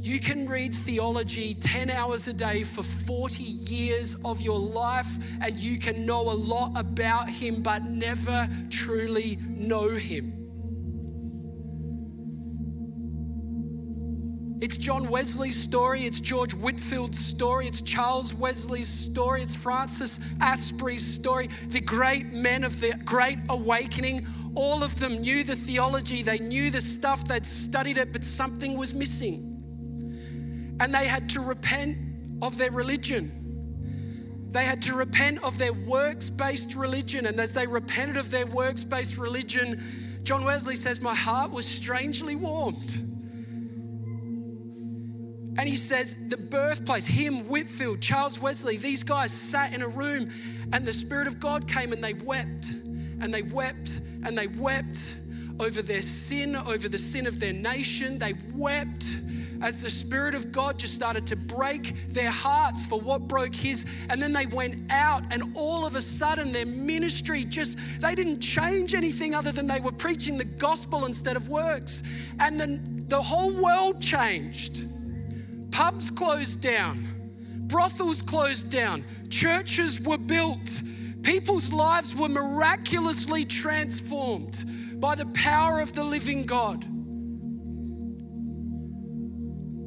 You 0.00 0.20
can 0.20 0.48
read 0.48 0.72
theology 0.72 1.54
10 1.54 1.90
hours 1.90 2.28
a 2.28 2.32
day 2.32 2.62
for 2.62 2.84
40 2.84 3.42
years 3.42 4.14
of 4.24 4.40
your 4.40 4.58
life, 4.58 5.10
and 5.40 5.58
you 5.58 5.78
can 5.78 6.06
know 6.06 6.20
a 6.20 6.32
lot 6.32 6.72
about 6.76 7.28
Him, 7.28 7.62
but 7.62 7.82
never 7.84 8.48
truly 8.70 9.38
know 9.48 9.90
Him. 9.90 10.37
It's 14.60 14.76
John 14.76 15.08
Wesley's 15.08 15.60
story, 15.60 16.04
it's 16.04 16.18
George 16.18 16.52
Whitefield's 16.52 17.24
story, 17.24 17.68
it's 17.68 17.80
Charles 17.80 18.34
Wesley's 18.34 18.88
story, 18.88 19.42
it's 19.42 19.54
Francis 19.54 20.18
Asbury's 20.40 21.06
story, 21.06 21.48
the 21.68 21.80
great 21.80 22.32
men 22.32 22.64
of 22.64 22.80
the 22.80 22.94
Great 23.04 23.38
Awakening. 23.50 24.26
All 24.56 24.82
of 24.82 24.98
them 24.98 25.20
knew 25.20 25.44
the 25.44 25.54
theology, 25.54 26.24
they 26.24 26.40
knew 26.40 26.72
the 26.72 26.80
stuff, 26.80 27.24
they'd 27.28 27.46
studied 27.46 27.98
it, 27.98 28.12
but 28.12 28.24
something 28.24 28.76
was 28.76 28.94
missing. 28.94 29.54
And 30.80 30.92
they 30.92 31.06
had 31.06 31.28
to 31.30 31.40
repent 31.40 31.96
of 32.42 32.58
their 32.58 32.72
religion. 32.72 34.48
They 34.50 34.64
had 34.64 34.82
to 34.82 34.94
repent 34.94 35.40
of 35.44 35.56
their 35.58 35.72
works 35.72 36.30
based 36.30 36.74
religion. 36.74 37.26
And 37.26 37.38
as 37.38 37.52
they 37.52 37.66
repented 37.66 38.16
of 38.16 38.30
their 38.32 38.46
works 38.46 38.82
based 38.82 39.18
religion, 39.18 40.20
John 40.24 40.44
Wesley 40.44 40.74
says, 40.74 41.00
My 41.00 41.14
heart 41.14 41.52
was 41.52 41.64
strangely 41.64 42.34
warmed 42.34 43.07
and 45.58 45.68
he 45.68 45.74
says, 45.74 46.14
the 46.28 46.36
birthplace, 46.36 47.04
him, 47.04 47.48
Whitefield, 47.48 48.00
Charles 48.00 48.38
Wesley, 48.38 48.76
these 48.76 49.02
guys 49.02 49.32
sat 49.32 49.74
in 49.74 49.82
a 49.82 49.88
room 49.88 50.30
and 50.72 50.86
the 50.86 50.92
Spirit 50.92 51.26
of 51.26 51.40
God 51.40 51.68
came 51.68 51.92
and 51.92 52.02
they 52.02 52.14
wept 52.14 52.68
and 53.20 53.34
they 53.34 53.42
wept 53.42 54.00
and 54.24 54.38
they 54.38 54.46
wept 54.46 55.16
over 55.58 55.82
their 55.82 56.00
sin, 56.00 56.54
over 56.54 56.88
the 56.88 56.96
sin 56.96 57.26
of 57.26 57.40
their 57.40 57.52
nation. 57.52 58.20
They 58.20 58.34
wept 58.54 59.16
as 59.60 59.82
the 59.82 59.90
Spirit 59.90 60.36
of 60.36 60.52
God 60.52 60.78
just 60.78 60.94
started 60.94 61.26
to 61.26 61.34
break 61.34 62.12
their 62.12 62.30
hearts 62.30 62.86
for 62.86 63.00
what 63.00 63.26
broke 63.26 63.52
His. 63.52 63.84
And 64.10 64.22
then 64.22 64.32
they 64.32 64.46
went 64.46 64.92
out, 64.92 65.24
and 65.32 65.56
all 65.56 65.84
of 65.84 65.96
a 65.96 66.02
sudden, 66.02 66.52
their 66.52 66.66
ministry 66.66 67.42
just, 67.42 67.78
they 67.98 68.14
didn't 68.14 68.38
change 68.38 68.94
anything 68.94 69.34
other 69.34 69.50
than 69.50 69.66
they 69.66 69.80
were 69.80 69.90
preaching 69.90 70.38
the 70.38 70.44
gospel 70.44 71.06
instead 71.06 71.36
of 71.36 71.48
works. 71.48 72.04
And 72.38 72.60
then 72.60 73.04
the 73.08 73.20
whole 73.20 73.50
world 73.50 74.00
changed. 74.00 74.84
Pubs 75.78 76.10
closed 76.10 76.60
down, 76.60 77.06
brothels 77.68 78.20
closed 78.20 78.68
down, 78.68 79.04
churches 79.30 80.00
were 80.00 80.18
built, 80.18 80.82
people's 81.22 81.72
lives 81.72 82.16
were 82.16 82.28
miraculously 82.28 83.44
transformed 83.44 84.64
by 85.00 85.14
the 85.14 85.26
power 85.26 85.78
of 85.78 85.92
the 85.92 86.02
living 86.02 86.44
God 86.44 86.80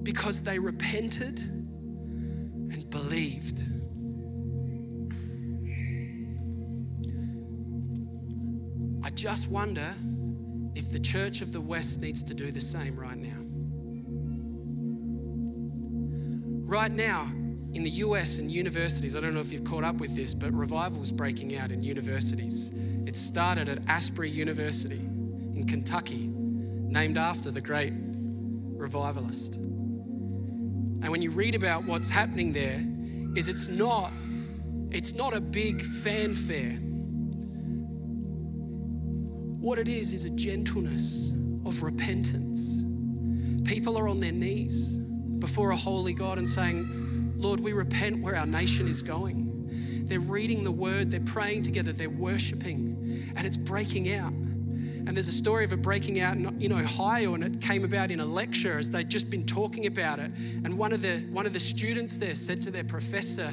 because 0.01 0.41
they 0.41 0.57
repented 0.57 1.39
and 1.41 2.89
believed. 2.89 3.63
I 9.03 9.09
just 9.09 9.49
wonder 9.49 9.93
if 10.73 10.89
the 10.89 11.01
Church 11.01 11.41
of 11.41 11.51
the 11.51 11.59
West 11.59 11.99
needs 11.99 12.23
to 12.23 12.33
do 12.33 12.49
the 12.49 12.61
same 12.61 12.97
right 12.97 13.17
now. 13.17 13.40
Right 16.71 16.89
now, 16.89 17.23
in 17.73 17.83
the 17.83 17.89
US 18.05 18.37
and 18.37 18.49
universities, 18.49 19.17
I 19.17 19.19
don't 19.19 19.33
know 19.33 19.41
if 19.41 19.51
you've 19.51 19.65
caught 19.65 19.83
up 19.83 19.97
with 19.97 20.15
this, 20.15 20.33
but 20.33 20.53
revival's 20.53 21.11
breaking 21.11 21.57
out 21.57 21.69
in 21.69 21.83
universities. 21.83 22.71
It 23.05 23.17
started 23.17 23.67
at 23.67 23.85
Asbury 23.89 24.29
University 24.29 24.95
in 24.95 25.67
Kentucky, 25.67 26.29
named 26.29 27.17
after 27.17 27.51
the 27.51 27.59
great 27.59 27.91
revivalist. 27.93 29.55
And 29.55 31.09
when 31.09 31.21
you 31.21 31.29
read 31.29 31.55
about 31.55 31.83
what's 31.83 32.09
happening 32.09 32.53
there, 32.53 32.81
is 33.35 33.49
it's 33.49 33.67
not 33.67 34.13
it's 34.91 35.11
not 35.11 35.33
a 35.33 35.41
big 35.41 35.81
fanfare. 35.81 36.77
What 39.59 39.77
it 39.77 39.89
is 39.89 40.13
is 40.13 40.23
a 40.23 40.29
gentleness 40.29 41.33
of 41.65 41.83
repentance. 41.83 42.77
People 43.69 43.99
are 43.99 44.07
on 44.07 44.21
their 44.21 44.31
knees 44.31 45.01
before 45.41 45.71
a 45.71 45.75
holy 45.75 46.13
God 46.13 46.37
and 46.37 46.47
saying, 46.47 47.33
Lord, 47.35 47.59
we 47.59 47.73
repent 47.73 48.21
where 48.21 48.37
our 48.37 48.45
nation 48.45 48.87
is 48.87 49.01
going. 49.01 50.05
They're 50.07 50.19
reading 50.19 50.63
the 50.63 50.71
word, 50.71 51.11
they're 51.11 51.19
praying 51.19 51.63
together, 51.63 51.91
they're 51.91 52.09
worshiping, 52.09 53.33
and 53.35 53.45
it's 53.45 53.57
breaking 53.57 54.13
out. 54.13 54.31
And 54.31 55.17
there's 55.17 55.27
a 55.27 55.33
story 55.33 55.65
of 55.65 55.73
it 55.73 55.81
breaking 55.81 56.19
out 56.21 56.37
in, 56.37 56.71
Ohio, 56.71 57.33
and 57.33 57.43
it 57.43 57.59
came 57.59 57.83
about 57.83 58.11
in 58.11 58.19
a 58.19 58.25
lecture 58.25 58.77
as 58.77 58.91
they'd 58.91 59.09
just 59.09 59.31
been 59.31 59.45
talking 59.45 59.87
about 59.87 60.19
it. 60.19 60.31
And 60.63 60.77
one 60.77 60.93
of 60.93 61.01
the 61.01 61.21
one 61.31 61.47
of 61.47 61.53
the 61.53 61.59
students 61.59 62.17
there 62.17 62.35
said 62.35 62.61
to 62.61 62.71
their 62.71 62.83
professor, 62.83 63.51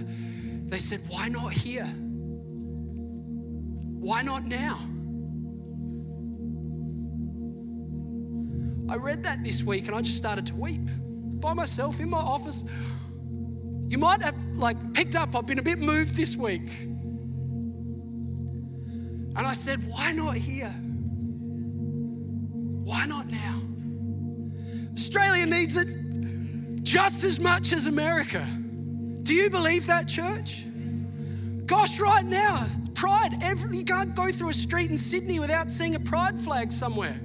they 0.67 0.77
said, 0.77 1.01
Why 1.09 1.29
not 1.29 1.53
here? 1.53 1.87
Why 3.99 4.21
not 4.23 4.45
now? 4.45 4.79
I 8.91 8.97
read 8.97 9.23
that 9.25 9.43
this 9.43 9.63
week 9.63 9.87
and 9.87 9.97
I 9.97 10.03
just 10.03 10.19
started 10.19 10.45
to 10.47 10.55
weep 10.55 10.89
by 11.41 11.55
myself 11.55 12.01
in 12.01 12.11
my 12.11 12.19
office. 12.19 12.65
You 13.89 13.99
might 13.99 14.23
have 14.23 14.37
like 14.55 14.77
picked 14.93 15.17
up, 15.17 15.35
I've 15.35 15.47
been 15.47 15.59
a 15.59 15.63
bit 15.63 15.79
moved 15.79 16.15
this 16.15 16.37
week. 16.37 16.69
And 19.37 19.47
I 19.47 19.53
said, 19.53 19.79
why 19.89 20.13
not 20.13 20.37
here? 20.37 20.75
Why 22.85 23.07
not 23.07 23.31
now? 23.31 23.61
Australia 24.93 25.47
needs 25.47 25.77
it 25.77 25.89
just 26.83 27.23
as 27.25 27.39
much 27.39 27.73
as 27.73 27.87
America. 27.87 28.47
Do 29.23 29.33
you 29.35 29.49
believe 29.51 29.87
that, 29.87 30.09
church? 30.09 30.65
Gosh, 31.67 32.01
right 32.01 32.25
now, 32.25 32.67
pride. 32.95 33.37
Every, 33.43 33.77
you 33.77 33.85
can't 33.85 34.15
go 34.15 34.33
through 34.33 34.49
a 34.49 34.55
street 34.55 34.91
in 34.91 34.99
Sydney 34.99 35.39
without 35.39 35.71
seeing 35.71 35.95
a 35.95 36.01
pride 36.01 36.39
flag 36.41 36.73
somewhere. 36.73 37.21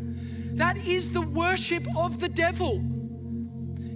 That 0.54 0.78
is 0.78 1.14
the 1.14 1.22
worship 1.22 1.84
of 1.98 2.20
the 2.20 2.30
devil. 2.30 2.84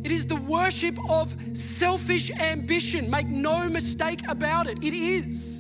It 0.04 0.12
is 0.12 0.26
the 0.26 0.36
worship 0.36 0.98
of 1.10 1.36
selfish 1.54 2.32
ambition. 2.32 3.10
Make 3.10 3.28
no 3.28 3.68
mistake 3.70 4.22
about 4.28 4.68
it. 4.68 4.84
It 4.84 4.94
is. 4.94 5.58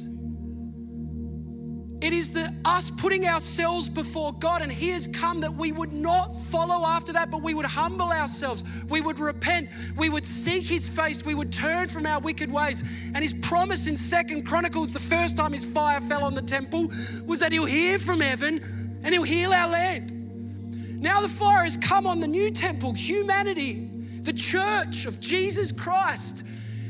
It 1.99 2.13
is 2.13 2.31
the 2.31 2.53
us 2.63 2.91
putting 2.91 3.27
ourselves 3.27 3.89
before 3.89 4.31
God, 4.33 4.61
and 4.61 4.71
He 4.71 4.89
has 4.89 5.07
come 5.07 5.41
that 5.41 5.51
we 5.51 5.71
would 5.71 5.91
not 5.91 6.27
follow 6.43 6.85
after 6.85 7.11
that, 7.13 7.31
but 7.31 7.41
we 7.41 7.55
would 7.55 7.65
humble 7.65 8.11
ourselves. 8.11 8.63
We 8.87 9.01
would 9.01 9.19
repent. 9.19 9.69
We 9.95 10.09
would 10.09 10.25
seek 10.25 10.63
His 10.63 10.87
face. 10.87 11.25
We 11.25 11.33
would 11.33 11.51
turn 11.51 11.89
from 11.89 12.05
our 12.05 12.19
wicked 12.19 12.51
ways. 12.51 12.83
And 13.15 13.17
His 13.17 13.33
promise 13.33 13.87
in 13.87 13.97
Second 13.97 14.45
Chronicles, 14.45 14.93
the 14.93 14.99
first 14.99 15.37
time 15.37 15.53
His 15.53 15.65
fire 15.65 15.99
fell 16.01 16.23
on 16.23 16.35
the 16.35 16.41
temple, 16.41 16.91
was 17.25 17.39
that 17.39 17.51
He'll 17.51 17.65
hear 17.65 17.97
from 17.97 18.19
heaven 18.19 19.01
and 19.03 19.13
He'll 19.13 19.23
heal 19.23 19.51
our 19.51 19.67
land. 19.67 21.01
Now 21.01 21.21
the 21.21 21.29
fire 21.29 21.63
has 21.63 21.77
come 21.77 22.05
on 22.05 22.19
the 22.19 22.27
new 22.27 22.51
temple, 22.51 22.93
humanity 22.93 23.96
the 24.27 24.33
church 24.33 25.05
of 25.05 25.21
Jesus 25.21 25.71
Christ. 25.71 26.43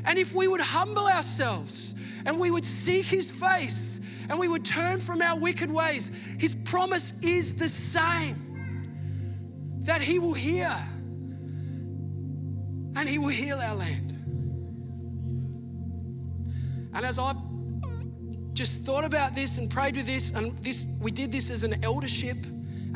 And 0.06 0.18
if 0.18 0.34
we 0.34 0.48
would 0.48 0.60
humble 0.60 1.08
ourselves 1.08 1.94
and 2.26 2.40
we 2.40 2.50
would 2.50 2.66
seek 2.66 3.06
his 3.06 3.30
face 3.30 4.00
and 4.28 4.40
we 4.40 4.48
would 4.48 4.66
turn 4.66 5.00
from 5.00 5.22
our 5.22 5.38
wicked 5.38 5.72
ways, 5.72 6.10
his 6.40 6.56
promise 6.56 7.14
is 7.22 7.54
the 7.54 7.70
same 7.70 8.44
that 9.82 10.02
he 10.02 10.18
will 10.18 10.34
hear 10.34 10.76
and 12.96 13.08
he 13.08 13.20
will 13.20 13.28
heal 13.28 13.60
our 13.60 13.76
land. 13.76 14.14
And 16.96 17.06
as 17.06 17.20
I've 17.20 17.38
just 18.54 18.82
thought 18.82 19.06
about 19.06 19.36
this 19.36 19.60
and 19.60 19.70
prayed 19.70 19.96
with 19.96 20.08
this, 20.08 20.32
and 20.32 20.58
this 20.58 20.88
we 21.00 21.12
did 21.12 21.32
this 21.32 21.52
as 21.52 21.62
an 21.62 21.84
eldership 21.84 22.38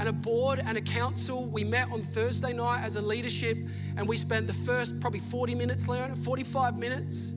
and 0.01 0.09
a 0.09 0.13
board 0.13 0.59
and 0.65 0.79
a 0.79 0.81
council. 0.81 1.45
We 1.45 1.63
met 1.63 1.91
on 1.91 2.01
Thursday 2.01 2.53
night 2.53 2.83
as 2.83 2.95
a 2.95 3.01
leadership 3.03 3.55
and 3.97 4.09
we 4.09 4.17
spent 4.17 4.47
the 4.47 4.53
first 4.53 4.99
probably 4.99 5.19
40 5.19 5.53
minutes, 5.53 5.87
Leona, 5.87 6.15
45 6.15 6.79
minutes, 6.79 7.33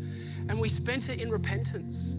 and 0.48 0.58
we 0.58 0.70
spent 0.70 1.10
it 1.10 1.20
in 1.20 1.30
repentance. 1.30 2.16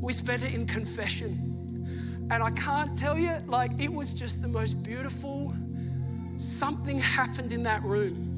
We 0.00 0.14
spent 0.14 0.42
it 0.42 0.54
in 0.54 0.64
confession. 0.64 2.28
And 2.30 2.42
I 2.42 2.50
can't 2.52 2.96
tell 2.96 3.18
you, 3.18 3.36
like, 3.46 3.72
it 3.78 3.92
was 3.92 4.14
just 4.14 4.40
the 4.40 4.48
most 4.48 4.82
beautiful. 4.82 5.54
Something 6.38 6.98
happened 6.98 7.52
in 7.52 7.62
that 7.64 7.82
room. 7.82 8.30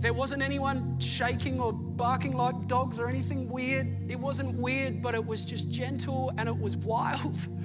There 0.00 0.14
wasn't 0.14 0.42
anyone 0.42 0.98
shaking 1.00 1.60
or 1.60 1.74
barking 1.74 2.34
like 2.34 2.66
dogs 2.66 2.98
or 2.98 3.08
anything 3.08 3.46
weird. 3.50 4.10
It 4.10 4.18
wasn't 4.18 4.58
weird, 4.58 5.02
but 5.02 5.14
it 5.14 5.26
was 5.26 5.44
just 5.44 5.70
gentle 5.70 6.32
and 6.38 6.48
it 6.48 6.58
was 6.58 6.78
wild. 6.78 7.38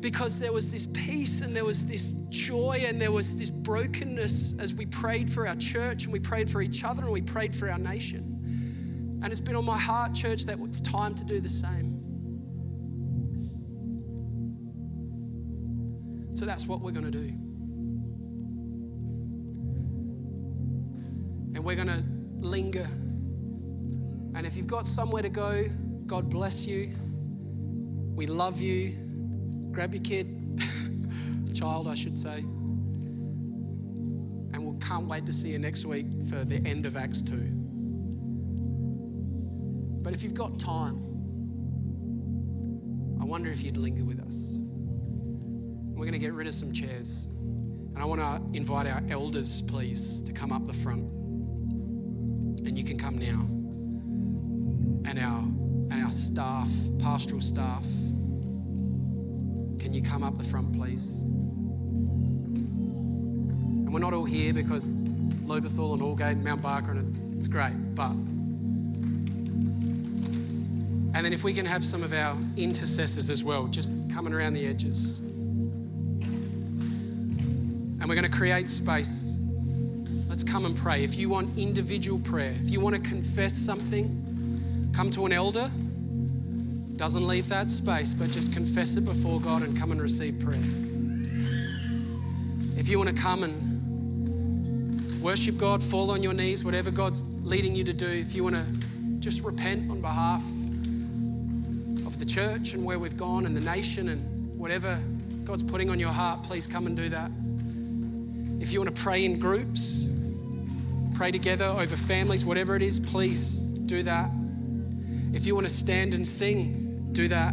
because 0.00 0.38
there 0.38 0.52
was 0.52 0.70
this 0.70 0.86
peace 0.86 1.40
and 1.40 1.54
there 1.54 1.64
was 1.64 1.84
this 1.84 2.12
joy 2.28 2.84
and 2.86 3.00
there 3.00 3.10
was 3.10 3.36
this 3.36 3.50
brokenness 3.50 4.54
as 4.58 4.72
we 4.72 4.86
prayed 4.86 5.30
for 5.30 5.48
our 5.48 5.56
church 5.56 6.04
and 6.04 6.12
we 6.12 6.20
prayed 6.20 6.48
for 6.48 6.62
each 6.62 6.84
other 6.84 7.02
and 7.02 7.10
we 7.10 7.20
prayed 7.20 7.54
for 7.54 7.70
our 7.70 7.78
nation. 7.78 9.20
And 9.22 9.32
it's 9.32 9.40
been 9.40 9.56
on 9.56 9.64
my 9.64 9.78
heart, 9.78 10.14
church, 10.14 10.44
that 10.44 10.58
it's 10.60 10.80
time 10.80 11.14
to 11.16 11.24
do 11.24 11.40
the 11.40 11.48
same. 11.48 11.96
So 16.34 16.44
that's 16.44 16.66
what 16.66 16.80
we're 16.80 16.92
going 16.92 17.10
to 17.10 17.10
do. 17.10 17.28
And 21.56 21.64
we're 21.64 21.74
going 21.74 21.88
to 21.88 22.04
linger. 22.38 22.88
And 24.36 24.46
if 24.46 24.56
you've 24.56 24.68
got 24.68 24.86
somewhere 24.86 25.22
to 25.22 25.28
go, 25.28 25.68
God 26.06 26.30
bless 26.30 26.64
you. 26.64 26.94
We 28.14 28.26
love 28.26 28.60
you 28.60 29.07
grab 29.78 29.94
your 29.94 30.02
kid, 30.02 30.26
child, 31.54 31.86
I 31.86 31.94
should 31.94 32.18
say, 32.18 32.38
and 34.52 34.66
we 34.66 34.76
can't 34.80 35.06
wait 35.06 35.24
to 35.26 35.32
see 35.32 35.50
you 35.50 35.58
next 35.60 35.84
week 35.84 36.06
for 36.28 36.44
the 36.44 36.56
end 36.66 36.84
of 36.84 36.96
Acts 36.96 37.22
2. 37.22 37.36
But 40.02 40.14
if 40.14 40.24
you've 40.24 40.34
got 40.34 40.58
time, 40.58 40.96
I 43.20 43.24
wonder 43.24 43.52
if 43.52 43.62
you'd 43.62 43.76
linger 43.76 44.04
with 44.04 44.18
us. 44.18 44.56
We're 45.90 46.06
going 46.06 46.10
to 46.10 46.18
get 46.18 46.32
rid 46.32 46.48
of 46.48 46.54
some 46.54 46.72
chairs. 46.72 47.28
And 47.94 47.98
I 47.98 48.04
want 48.04 48.20
to 48.20 48.42
invite 48.58 48.88
our 48.88 49.00
elders, 49.08 49.62
please, 49.62 50.20
to 50.22 50.32
come 50.32 50.50
up 50.50 50.66
the 50.66 50.72
front. 50.72 51.04
And 52.66 52.76
you 52.76 52.82
can 52.82 52.98
come 52.98 53.16
now. 53.16 53.46
And 55.08 55.20
our, 55.20 55.38
and 55.38 56.04
our 56.04 56.10
staff, 56.10 56.68
pastoral 56.98 57.40
staff, 57.40 57.86
can 59.88 59.94
you 59.94 60.02
come 60.02 60.22
up 60.22 60.36
the 60.36 60.44
front, 60.44 60.70
please? 60.74 61.20
And 63.20 63.90
we're 63.90 64.00
not 64.00 64.12
all 64.12 64.26
here 64.26 64.52
because 64.52 65.00
Lobethal 65.46 65.94
and 65.94 66.02
Aldgate 66.02 66.32
and 66.32 66.44
Mount 66.44 66.60
Barker, 66.60 66.90
and 66.90 67.34
it's 67.34 67.48
great, 67.48 67.72
but. 67.94 68.10
And 71.16 71.24
then 71.24 71.32
if 71.32 71.42
we 71.42 71.54
can 71.54 71.64
have 71.64 71.82
some 71.82 72.02
of 72.02 72.12
our 72.12 72.36
intercessors 72.58 73.30
as 73.30 73.42
well, 73.42 73.66
just 73.66 73.96
coming 74.12 74.34
around 74.34 74.52
the 74.52 74.66
edges. 74.66 75.20
And 78.00 78.04
we're 78.06 78.14
going 78.14 78.30
to 78.30 78.36
create 78.36 78.68
space. 78.68 79.38
Let's 80.28 80.44
come 80.44 80.66
and 80.66 80.76
pray. 80.76 81.02
If 81.02 81.16
you 81.16 81.30
want 81.30 81.56
individual 81.56 82.18
prayer, 82.20 82.54
if 82.62 82.70
you 82.70 82.78
want 82.80 82.94
to 82.94 83.00
confess 83.00 83.54
something, 83.54 84.90
come 84.94 85.10
to 85.12 85.24
an 85.24 85.32
elder 85.32 85.70
doesn't 86.98 87.26
leave 87.26 87.48
that 87.48 87.70
space, 87.70 88.12
but 88.12 88.28
just 88.30 88.52
confess 88.52 88.96
it 88.96 89.04
before 89.04 89.40
God 89.40 89.62
and 89.62 89.78
come 89.78 89.92
and 89.92 90.02
receive 90.02 90.40
prayer. 90.40 90.58
If 92.76 92.88
you 92.88 92.98
want 92.98 93.08
to 93.08 93.14
come 93.14 93.44
and 93.44 95.22
worship 95.22 95.56
God, 95.58 95.80
fall 95.80 96.10
on 96.10 96.24
your 96.24 96.34
knees, 96.34 96.64
whatever 96.64 96.90
God's 96.90 97.22
leading 97.42 97.76
you 97.76 97.84
to 97.84 97.92
do, 97.92 98.08
if 98.08 98.34
you 98.34 98.42
want 98.42 98.56
to 98.56 98.64
just 99.20 99.42
repent 99.42 99.88
on 99.90 100.00
behalf 100.00 100.42
of 102.04 102.18
the 102.18 102.24
church 102.24 102.74
and 102.74 102.84
where 102.84 102.98
we've 102.98 103.16
gone 103.16 103.46
and 103.46 103.56
the 103.56 103.60
nation 103.60 104.08
and 104.08 104.58
whatever 104.58 105.00
God's 105.44 105.62
putting 105.62 105.90
on 105.90 106.00
your 106.00 106.10
heart, 106.10 106.42
please 106.42 106.66
come 106.66 106.88
and 106.88 106.96
do 106.96 107.08
that. 107.10 107.30
If 108.60 108.72
you 108.72 108.80
want 108.80 108.94
to 108.94 109.00
pray 109.00 109.24
in 109.24 109.38
groups, 109.38 110.04
pray 111.14 111.30
together 111.30 111.66
over 111.66 111.96
families, 111.96 112.44
whatever 112.44 112.74
it 112.74 112.82
is, 112.82 112.98
please 112.98 113.54
do 113.86 114.02
that. 114.02 114.30
If 115.32 115.46
you 115.46 115.54
want 115.54 115.68
to 115.68 115.72
stand 115.72 116.14
and 116.14 116.26
sing, 116.26 116.86
do 117.12 117.28
that. 117.28 117.52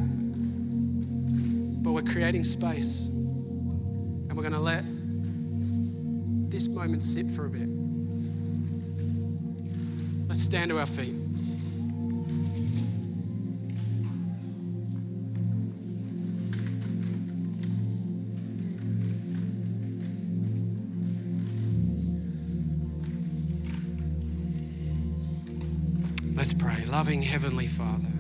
But 1.84 1.92
we're 1.92 2.02
creating 2.02 2.44
space. 2.44 3.08
And 3.08 4.34
we're 4.36 4.42
going 4.42 4.54
to 4.54 4.60
let 4.60 4.84
this 6.52 6.68
moment 6.68 7.04
sit 7.04 7.30
for 7.32 7.46
a 7.46 7.50
bit. 7.50 7.68
Let's 10.28 10.42
stand 10.42 10.72
to 10.72 10.80
our 10.80 10.86
feet. 10.86 11.16
Let's 26.36 26.54
pray. 26.54 26.84
Loving 26.86 27.22
Heavenly 27.22 27.68
Father. 27.68 28.15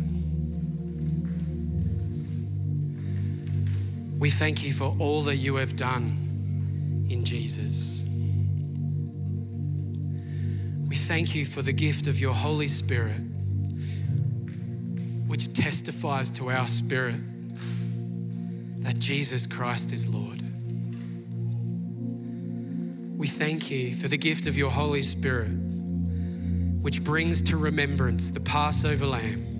We 4.25 4.31
thank 4.31 4.63
you 4.63 4.73
for 4.73 4.95
all 4.97 5.21
that 5.25 5.35
you 5.35 5.57
have 5.57 5.75
done 5.75 7.05
in 7.11 7.23
Jesus. 7.23 8.03
We 10.89 10.95
thank 10.95 11.35
you 11.35 11.45
for 11.45 11.61
the 11.61 11.71
gift 11.71 12.07
of 12.07 12.19
your 12.19 12.33
Holy 12.33 12.67
Spirit, 12.67 13.21
which 15.27 15.53
testifies 15.53 16.31
to 16.31 16.49
our 16.49 16.65
spirit 16.65 17.17
that 18.81 18.97
Jesus 18.97 19.45
Christ 19.45 19.93
is 19.93 20.07
Lord. 20.07 20.41
We 23.19 23.27
thank 23.27 23.69
you 23.69 23.93
for 23.93 24.07
the 24.07 24.17
gift 24.17 24.47
of 24.47 24.57
your 24.57 24.71
Holy 24.71 25.03
Spirit, 25.03 25.51
which 26.81 27.03
brings 27.03 27.43
to 27.43 27.57
remembrance 27.57 28.31
the 28.31 28.39
Passover 28.39 29.05
lamb, 29.05 29.51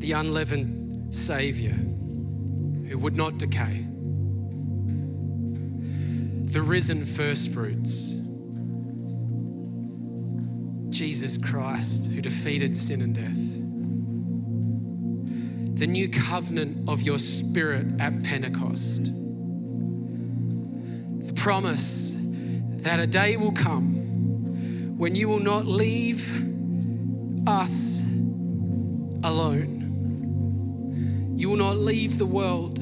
the 0.00 0.10
unleavened 0.10 0.81
Savior 1.14 1.76
who 2.88 2.98
would 2.98 3.16
not 3.16 3.38
decay, 3.38 3.86
the 6.50 6.60
risen 6.60 7.04
first 7.06 7.50
fruits, 7.50 8.16
Jesus 10.88 11.38
Christ 11.38 12.06
who 12.06 12.20
defeated 12.20 12.76
sin 12.76 13.00
and 13.02 13.14
death. 13.14 13.38
The 15.78 15.86
new 15.86 16.08
covenant 16.08 16.88
of 16.88 17.02
your 17.02 17.18
spirit 17.18 17.86
at 17.98 18.22
Pentecost. 18.22 19.04
The 21.26 21.32
promise 21.34 22.14
that 22.82 23.00
a 23.00 23.06
day 23.06 23.36
will 23.36 23.52
come 23.52 24.96
when 24.98 25.14
you 25.14 25.28
will 25.28 25.40
not 25.40 25.66
leave 25.66 26.30
us 27.46 28.02
alone. 29.24 29.81
You 31.42 31.50
will 31.50 31.56
not 31.56 31.76
leave 31.76 32.18
the 32.18 32.24
world, 32.24 32.78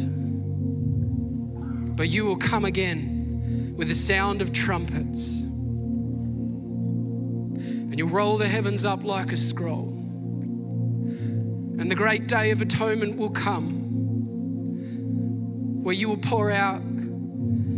but 1.96 2.10
you 2.10 2.26
will 2.26 2.36
come 2.36 2.66
again 2.66 3.72
with 3.74 3.88
the 3.88 3.94
sound 3.94 4.42
of 4.42 4.52
trumpets. 4.52 5.40
And 7.54 7.98
you'll 7.98 8.10
roll 8.10 8.36
the 8.36 8.46
heavens 8.46 8.84
up 8.84 9.02
like 9.02 9.32
a 9.32 9.38
scroll. 9.38 9.88
And 11.78 11.90
the 11.90 11.94
great 11.94 12.28
day 12.28 12.50
of 12.50 12.60
atonement 12.60 13.16
will 13.16 13.30
come 13.30 13.80
where 15.82 15.94
you 15.94 16.10
will 16.10 16.18
pour 16.18 16.50
out 16.50 16.82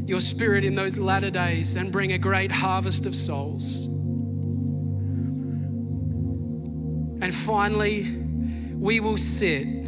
your 0.04 0.18
spirit 0.18 0.64
in 0.64 0.74
those 0.74 0.98
latter 0.98 1.30
days 1.30 1.76
and 1.76 1.92
bring 1.92 2.10
a 2.10 2.18
great 2.18 2.50
harvest 2.50 3.06
of 3.06 3.14
souls. 3.14 3.86
And 7.22 7.32
finally, 7.32 8.08
we 8.74 8.98
will 8.98 9.16
sit 9.16 9.82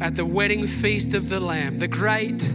at 0.00 0.14
the 0.14 0.24
wedding 0.24 0.66
feast 0.66 1.14
of 1.14 1.28
the 1.28 1.40
Lamb, 1.40 1.78
the 1.78 1.88
great 1.88 2.48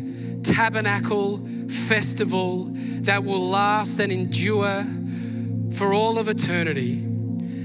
tabernacle 0.43 1.37
festival 1.67 2.69
that 3.01 3.23
will 3.23 3.49
last 3.49 3.99
and 3.99 4.11
endure 4.11 4.85
for 5.73 5.93
all 5.93 6.17
of 6.17 6.29
eternity 6.29 7.05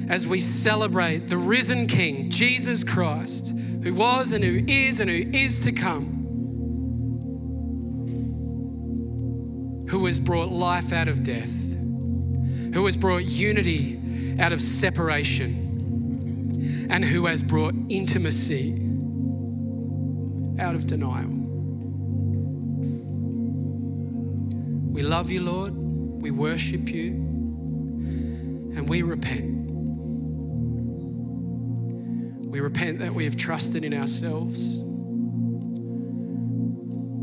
as 0.09 0.27
we 0.27 0.41
celebrate 0.41 1.29
the 1.29 1.37
risen 1.37 1.87
King, 1.87 2.31
Jesus 2.31 2.83
Christ, 2.83 3.55
who 3.83 3.95
was 3.95 4.33
and 4.33 4.43
who 4.43 4.65
is 4.67 5.01
and 5.01 5.09
who 5.11 5.31
is 5.37 5.61
to 5.61 5.71
come, 5.73 6.17
who 9.89 10.07
has 10.07 10.19
brought 10.19 10.49
life 10.49 10.93
out 10.93 11.09
of 11.09 11.23
death, 11.23 11.53
who 12.75 12.85
has 12.87 12.97
brought 12.97 13.25
unity 13.25 14.37
out 14.41 14.53
of 14.53 14.61
separation 14.63 15.67
and 16.91 17.05
who 17.05 17.27
has 17.27 17.43
brought 17.43 17.75
intimacy 17.89 18.88
out 20.59 20.75
of 20.75 20.87
denial. 20.87 21.29
We 24.91 25.03
love 25.03 25.31
you, 25.31 25.43
Lord. 25.43 25.75
We 25.75 26.31
worship 26.31 26.89
you. 26.89 27.11
And 28.77 28.89
we 28.89 29.03
repent. 29.03 29.71
We 32.51 32.61
repent 32.61 32.99
that 33.01 33.13
we 33.13 33.25
have 33.25 33.37
trusted 33.37 33.85
in 33.85 33.95
ourselves. 33.95 34.79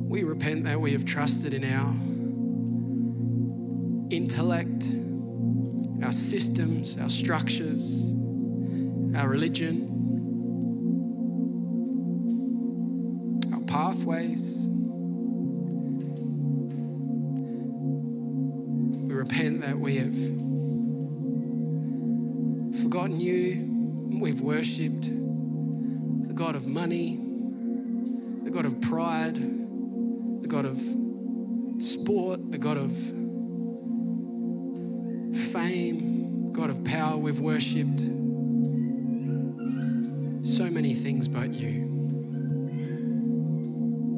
We 0.08 0.24
repent 0.24 0.64
that 0.66 0.80
we 0.80 0.94
have 0.94 1.06
trusted 1.06 1.54
in 1.54 1.64
our 1.64 1.94
intellect, 4.10 4.88
our 6.04 6.12
systems, 6.12 6.98
our 6.98 7.10
structures 7.10 8.16
our 9.16 9.30
religion, 9.30 9.95
pathways. 14.06 14.68
We 19.02 19.14
repent 19.14 19.62
that 19.62 19.80
we 19.80 19.98
have 19.98 20.14
forgotten 22.82 23.20
you. 23.20 24.20
We've 24.20 24.42
worshipped 24.42 25.04
the 25.04 26.34
God 26.34 26.56
of 26.56 26.68
money, 26.68 27.20
the 28.44 28.52
God 28.52 28.66
of 28.66 28.80
pride, 28.82 29.36
the 29.36 30.48
God 30.48 30.66
of 30.66 30.80
sport, 31.84 32.52
the 32.52 32.58
God 32.58 32.78
of 32.78 32.92
fame, 35.52 36.52
God 36.52 36.70
of 36.70 36.84
power. 36.84 37.18
We've 37.18 37.40
worshipped 37.40 38.02
so 40.46 40.70
many 40.70 40.94
things 40.94 41.28
but 41.28 41.54
you. 41.54 41.95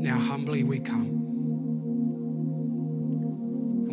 Now, 0.07 0.19
humbly 0.19 0.63
we 0.63 0.79
come. 0.79 1.09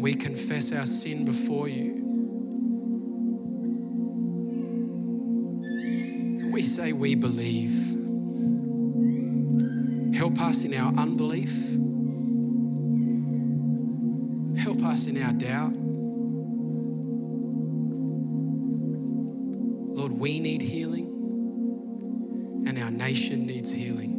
We 0.00 0.14
confess 0.14 0.70
our 0.70 0.86
sin 0.86 1.24
before 1.24 1.66
you. 1.66 2.02
We 6.52 6.62
say 6.62 6.92
we 6.92 7.16
believe. 7.16 7.96
Help 10.14 10.40
us 10.40 10.62
in 10.62 10.72
our 10.74 10.92
unbelief. 10.92 11.50
Help 14.56 14.84
us 14.84 15.06
in 15.06 15.20
our 15.20 15.32
doubt. 15.32 15.72
Lord, 19.96 20.12
we 20.12 20.38
need 20.38 20.62
healing 20.62 21.08
and 22.68 22.78
our 22.78 22.92
nation 22.92 23.46
needs 23.46 23.72
healing. 23.72 24.13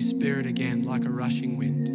Spirit, 0.00 0.46
again 0.46 0.84
like 0.84 1.04
a 1.04 1.10
rushing 1.10 1.56
wind. 1.56 1.86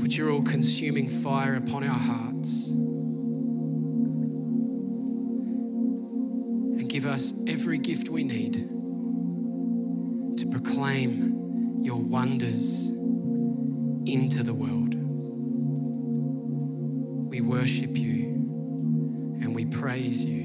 Put 0.00 0.16
your 0.16 0.30
all 0.30 0.42
consuming 0.42 1.08
fire 1.08 1.54
upon 1.54 1.84
our 1.84 1.98
hearts. 1.98 2.68
And 6.78 6.88
give 6.88 7.06
us 7.06 7.32
every 7.46 7.78
gift 7.78 8.08
we 8.08 8.24
need 8.24 8.68
to 10.38 10.46
proclaim 10.50 11.82
your 11.82 11.98
wonders 11.98 12.88
into 14.06 14.42
the 14.42 14.52
world. 14.52 14.94
We 17.30 17.40
worship 17.40 17.96
you 17.96 18.24
and 19.40 19.54
we 19.54 19.64
praise 19.64 20.24
you 20.24 20.43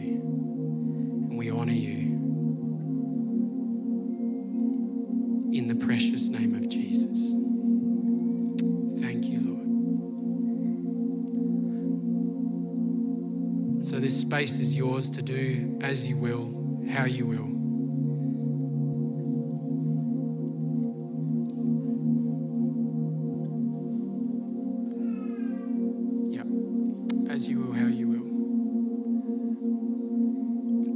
how 27.80 27.88
you 27.88 28.07
will. 28.07 28.26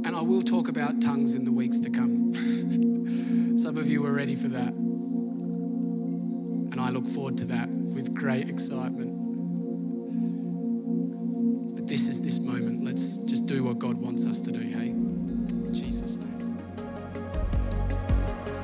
And 0.06 0.14
I 0.14 0.20
will 0.20 0.42
talk 0.42 0.68
about 0.68 1.00
tongues 1.00 1.34
in 1.34 1.44
the 1.44 1.52
weeks 1.52 1.78
to 1.80 1.90
come. 1.90 2.32
Some 3.58 3.78
of 3.78 3.88
you 3.88 4.04
are 4.06 4.12
ready 4.12 4.34
for 4.34 4.48
that. 4.48 4.72
And 6.72 6.80
I 6.80 6.90
look 6.90 7.08
forward 7.08 7.38
to 7.38 7.46
that 7.46 7.70
with 7.70 8.12
great 8.14 8.48
excitement. 8.48 9.23